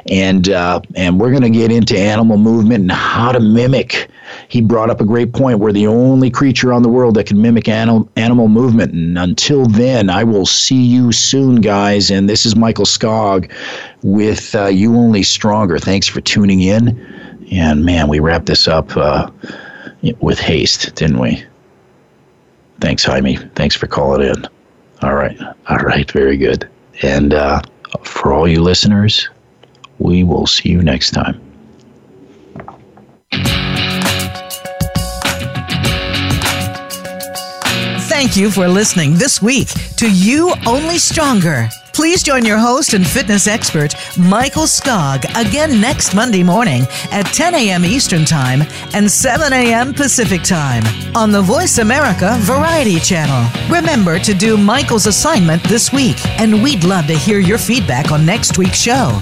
and 0.08 0.50
uh, 0.50 0.82
and 0.96 1.20
we're 1.20 1.30
going 1.30 1.44
to 1.44 1.52
get 1.52 1.72
into 1.72 1.98
animal 1.98 2.38
movement 2.38 2.82
and 2.82 2.92
how 2.92 3.32
to 3.32 3.40
mimic. 3.40 4.10
He 4.48 4.62
brought 4.62 4.90
up 4.90 5.02
a 5.02 5.06
great 5.06 5.34
point. 5.34 5.60
We're 5.60 5.74
the 5.74 5.88
only 5.88 6.30
creature 6.30 6.74
on 6.74 6.84
the 6.84 6.90
world 6.90 7.16
that 7.16 7.28
can 7.28 7.42
mimic 7.42 7.68
animal 7.68 8.10
animal 8.16 8.48
movement. 8.48 8.94
And 8.94 9.18
until 9.18 9.66
then, 9.66 10.10
I 10.10 10.24
will 10.24 10.46
see 10.46 10.82
you 10.82 11.12
soon, 11.12 11.62
guys. 11.62 12.10
And 12.10 12.30
this 12.30 12.46
is 12.46 12.56
Michael 12.56 12.86
Skog 12.86 13.52
with 14.04 14.56
uh, 14.56 14.68
You 14.68 14.96
Only 14.96 15.24
Stronger. 15.24 15.80
Thanks 15.80 16.08
for 16.08 16.22
tuning 16.22 16.62
in. 16.62 17.00
And 17.52 17.84
man, 17.84 18.08
we 18.08 18.20
wrapped 18.20 18.46
this 18.46 18.68
up 18.68 18.96
uh, 18.96 19.30
with 20.20 20.40
haste, 20.40 20.96
didn't 20.96 21.20
we? 21.20 21.44
Thanks, 22.80 23.04
Jaime. 23.04 23.36
Thanks 23.56 23.76
for 23.76 23.88
calling 23.88 24.28
in. 24.28 24.48
All 25.04 25.16
right. 25.16 25.40
All 25.70 25.78
right. 25.78 26.10
Very 26.12 26.38
good. 26.38 26.68
And 27.02 27.34
uh, 27.34 27.62
for 28.04 28.34
all 28.34 28.48
you 28.48 28.62
listeners, 28.62 29.30
we 30.00 30.24
will 30.24 30.48
see 30.48 30.70
you 30.70 30.82
next 30.82 31.12
time. 31.12 31.40
Thank 38.10 38.38
you 38.38 38.52
for 38.52 38.68
listening 38.68 39.16
this 39.16 39.42
week 39.42 39.70
to 39.98 40.12
You 40.12 40.54
Only 40.68 41.00
Stronger. 41.00 41.70
Please 41.94 42.24
join 42.24 42.46
your 42.46 42.58
host 42.58 42.94
and 42.94 43.06
fitness 43.06 43.48
expert, 43.48 43.96
Michael 44.18 44.64
Skog, 44.64 45.26
again 45.40 45.82
next 45.82 46.16
Monday 46.16 46.44
morning 46.44 46.84
at 47.12 47.24
10 47.28 47.54
a.m. 47.54 47.84
Eastern 47.84 48.24
Time 48.26 48.62
and 48.94 49.12
7 49.12 49.52
a.m. 49.52 49.94
Pacific 49.94 50.42
Time 50.42 50.84
on 51.16 51.32
the 51.32 51.42
Voice 51.42 51.80
America 51.80 52.36
Variety 52.40 53.00
Channel. 53.00 53.50
Remember 53.70 54.20
to 54.20 54.34
do 54.34 54.58
Michael's 54.58 55.06
assignment 55.06 55.64
this 55.64 55.92
week, 55.92 56.18
and 56.40 56.64
we'd 56.64 56.84
love 56.84 57.08
to 57.08 57.18
hear 57.18 57.40
your 57.40 57.58
feedback 57.58 58.12
on 58.12 58.26
next 58.26 58.58
week's 58.58 58.80
show. 58.80 59.20